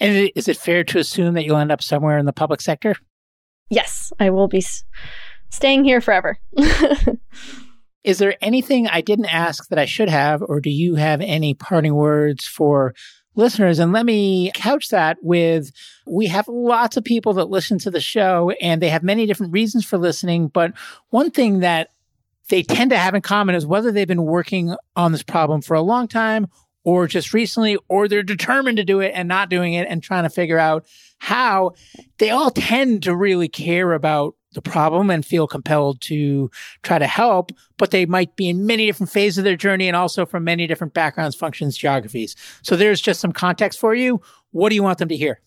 And 0.00 0.30
is 0.34 0.48
it 0.48 0.56
fair 0.56 0.84
to 0.84 0.98
assume 0.98 1.34
that 1.34 1.44
you'll 1.44 1.56
end 1.56 1.72
up 1.72 1.82
somewhere 1.82 2.18
in 2.18 2.26
the 2.26 2.32
public 2.32 2.60
sector? 2.60 2.96
Yes, 3.70 4.12
I 4.18 4.30
will 4.30 4.48
be 4.48 4.64
staying 5.50 5.84
here 5.84 6.00
forever. 6.00 6.38
Is 8.04 8.18
there 8.18 8.36
anything 8.42 8.86
I 8.86 9.00
didn't 9.00 9.32
ask 9.32 9.68
that 9.68 9.78
I 9.78 9.86
should 9.86 10.10
have, 10.10 10.42
or 10.42 10.60
do 10.60 10.68
you 10.68 10.96
have 10.96 11.22
any 11.22 11.54
parting 11.54 11.94
words 11.94 12.46
for 12.46 12.94
listeners? 13.34 13.78
And 13.78 13.92
let 13.92 14.04
me 14.04 14.52
couch 14.54 14.90
that 14.90 15.16
with 15.22 15.72
we 16.06 16.26
have 16.26 16.46
lots 16.46 16.98
of 16.98 17.04
people 17.04 17.32
that 17.34 17.48
listen 17.48 17.78
to 17.78 17.90
the 17.90 18.00
show 18.00 18.52
and 18.60 18.82
they 18.82 18.90
have 18.90 19.02
many 19.02 19.24
different 19.24 19.54
reasons 19.54 19.86
for 19.86 19.96
listening. 19.96 20.48
But 20.48 20.72
one 21.08 21.30
thing 21.30 21.60
that 21.60 21.88
they 22.50 22.62
tend 22.62 22.90
to 22.90 22.98
have 22.98 23.14
in 23.14 23.22
common 23.22 23.54
is 23.54 23.64
whether 23.64 23.90
they've 23.90 24.06
been 24.06 24.26
working 24.26 24.76
on 24.96 25.12
this 25.12 25.22
problem 25.22 25.62
for 25.62 25.74
a 25.74 25.80
long 25.80 26.06
time 26.06 26.46
or 26.84 27.06
just 27.06 27.34
recently, 27.34 27.78
or 27.88 28.06
they're 28.06 28.22
determined 28.22 28.76
to 28.76 28.84
do 28.84 29.00
it 29.00 29.12
and 29.14 29.26
not 29.26 29.48
doing 29.48 29.72
it 29.72 29.88
and 29.88 30.02
trying 30.02 30.24
to 30.24 30.30
figure 30.30 30.58
out 30.58 30.86
how 31.18 31.72
they 32.18 32.30
all 32.30 32.50
tend 32.50 33.02
to 33.02 33.16
really 33.16 33.48
care 33.48 33.92
about 33.92 34.34
the 34.52 34.62
problem 34.62 35.10
and 35.10 35.26
feel 35.26 35.46
compelled 35.46 36.00
to 36.02 36.50
try 36.82 36.98
to 36.98 37.06
help, 37.06 37.50
but 37.76 37.90
they 37.90 38.06
might 38.06 38.36
be 38.36 38.48
in 38.48 38.66
many 38.66 38.86
different 38.86 39.10
phases 39.10 39.38
of 39.38 39.44
their 39.44 39.56
journey 39.56 39.88
and 39.88 39.96
also 39.96 40.24
from 40.24 40.44
many 40.44 40.66
different 40.66 40.94
backgrounds, 40.94 41.34
functions, 41.34 41.76
geographies. 41.76 42.36
So 42.62 42.76
there's 42.76 43.00
just 43.00 43.20
some 43.20 43.32
context 43.32 43.80
for 43.80 43.94
you. 43.94 44.20
What 44.52 44.68
do 44.68 44.76
you 44.76 44.82
want 44.82 44.98
them 44.98 45.08
to 45.08 45.16
hear? 45.16 45.40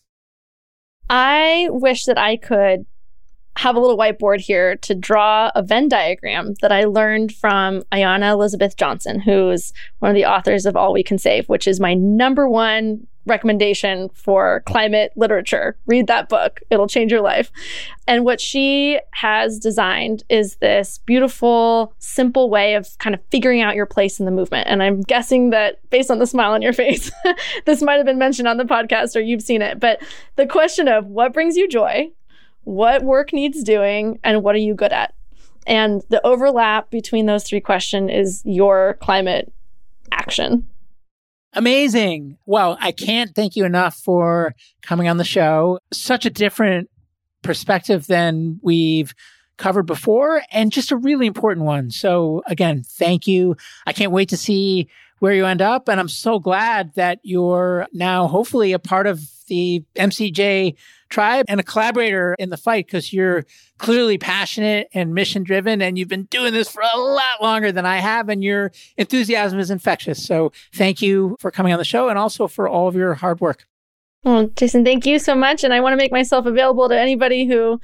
I 1.09 1.67
wish 1.71 2.05
that 2.05 2.17
I 2.17 2.35
could 2.35 2.85
have 3.57 3.75
a 3.75 3.79
little 3.79 3.97
whiteboard 3.97 4.39
here 4.39 4.75
to 4.77 4.93
draw 4.95 5.51
a 5.55 5.63
Venn 5.63 5.89
diagram 5.89 6.53
that 6.61 6.71
I 6.71 6.85
learned 6.85 7.33
from 7.33 7.81
Ayana 7.91 8.31
Elizabeth 8.31 8.77
Johnson, 8.77 9.19
who's 9.19 9.73
one 9.99 10.09
of 10.09 10.15
the 10.15 10.25
authors 10.25 10.65
of 10.65 10.75
All 10.75 10.93
We 10.93 11.03
Can 11.03 11.17
Save, 11.17 11.49
which 11.49 11.67
is 11.67 11.79
my 11.79 11.93
number 11.93 12.47
one 12.47 13.07
recommendation 13.27 14.09
for 14.13 14.63
climate 14.65 15.11
literature. 15.15 15.77
Read 15.85 16.07
that 16.07 16.29
book, 16.29 16.61
it'll 16.69 16.87
change 16.87 17.11
your 17.11 17.21
life. 17.21 17.51
And 18.07 18.23
what 18.23 18.39
she 18.39 18.99
has 19.11 19.59
designed 19.59 20.23
is 20.29 20.55
this 20.55 20.99
beautiful, 20.99 21.93
simple 21.99 22.49
way 22.49 22.75
of 22.75 22.97
kind 22.99 23.13
of 23.13 23.21
figuring 23.29 23.61
out 23.61 23.75
your 23.75 23.85
place 23.85 24.19
in 24.19 24.25
the 24.25 24.31
movement. 24.31 24.67
And 24.67 24.81
I'm 24.81 25.01
guessing 25.01 25.49
that 25.49 25.79
based 25.89 26.09
on 26.09 26.19
the 26.19 26.27
smile 26.27 26.53
on 26.53 26.61
your 26.61 26.73
face, 26.73 27.11
this 27.65 27.81
might 27.81 27.95
have 27.95 28.05
been 28.05 28.17
mentioned 28.17 28.47
on 28.47 28.57
the 28.57 28.63
podcast 28.63 29.15
or 29.15 29.19
you've 29.19 29.41
seen 29.41 29.61
it. 29.61 29.79
But 29.79 30.01
the 30.37 30.47
question 30.47 30.87
of 30.87 31.07
what 31.07 31.33
brings 31.33 31.57
you 31.57 31.67
joy, 31.67 32.11
what 32.67 33.01
work 33.01 33.31
needs 33.31 33.63
doing, 33.63 34.19
and 34.25 34.43
what 34.43 34.53
are 34.53 34.59
you 34.59 34.75
good 34.75 34.91
at? 34.91 35.13
And 35.65 36.03
the 36.09 36.25
overlap 36.27 36.89
between 36.89 37.25
those 37.25 37.45
three 37.45 37.61
questions 37.61 38.11
is 38.11 38.41
your 38.43 38.95
climate 38.95 39.53
action. 40.11 40.67
Amazing. 41.53 42.37
Well, 42.45 42.77
I 42.81 42.91
can't 42.91 43.33
thank 43.33 43.55
you 43.55 43.63
enough 43.63 43.95
for 43.95 44.53
coming 44.81 45.07
on 45.07 45.15
the 45.15 45.23
show. 45.23 45.79
Such 45.93 46.25
a 46.25 46.29
different 46.29 46.89
perspective 47.41 48.07
than 48.07 48.59
we've 48.61 49.13
covered 49.57 49.85
before 49.85 50.43
and 50.51 50.69
just 50.69 50.91
a 50.91 50.97
really 50.97 51.25
important 51.25 51.65
one. 51.65 51.89
So 51.89 52.43
again, 52.47 52.83
thank 52.83 53.27
you. 53.27 53.55
I 53.85 53.93
can't 53.93 54.11
wait 54.11 54.29
to 54.29 54.37
see 54.37 54.89
where 55.19 55.33
you 55.33 55.45
end 55.45 55.61
up. 55.61 55.87
And 55.87 56.01
I'm 56.01 56.09
so 56.09 56.37
glad 56.37 56.93
that 56.95 57.19
you're 57.23 57.87
now 57.93 58.27
hopefully 58.27 58.73
a 58.73 58.79
part 58.79 59.07
of 59.07 59.21
the 59.47 59.83
MCJ 59.95 60.75
tribe 61.09 61.45
and 61.47 61.59
a 61.59 61.63
collaborator 61.63 62.35
in 62.39 62.49
the 62.49 62.57
fight 62.57 62.85
because 62.85 63.13
you're 63.13 63.45
clearly 63.77 64.17
passionate 64.17 64.87
and 64.93 65.13
mission 65.13 65.43
driven 65.43 65.81
and 65.81 65.97
you've 65.97 66.07
been 66.07 66.25
doing 66.25 66.53
this 66.53 66.69
for 66.69 66.81
a 66.81 66.97
lot 66.97 67.41
longer 67.41 67.71
than 67.71 67.85
I 67.85 67.97
have 67.97 68.29
and 68.29 68.43
your 68.43 68.71
enthusiasm 68.97 69.59
is 69.59 69.71
infectious. 69.71 70.25
So 70.25 70.51
thank 70.73 71.01
you 71.01 71.37
for 71.39 71.51
coming 71.51 71.73
on 71.73 71.79
the 71.79 71.85
show 71.85 72.09
and 72.09 72.17
also 72.17 72.47
for 72.47 72.67
all 72.67 72.87
of 72.87 72.95
your 72.95 73.13
hard 73.15 73.39
work. 73.41 73.65
Well, 74.23 74.47
Jason, 74.55 74.83
thank 74.83 75.05
you 75.05 75.19
so 75.19 75.35
much. 75.35 75.63
And 75.63 75.73
I 75.73 75.79
want 75.79 75.93
to 75.93 75.97
make 75.97 76.11
myself 76.11 76.45
available 76.45 76.89
to 76.89 76.99
anybody 76.99 77.45
who, 77.45 77.79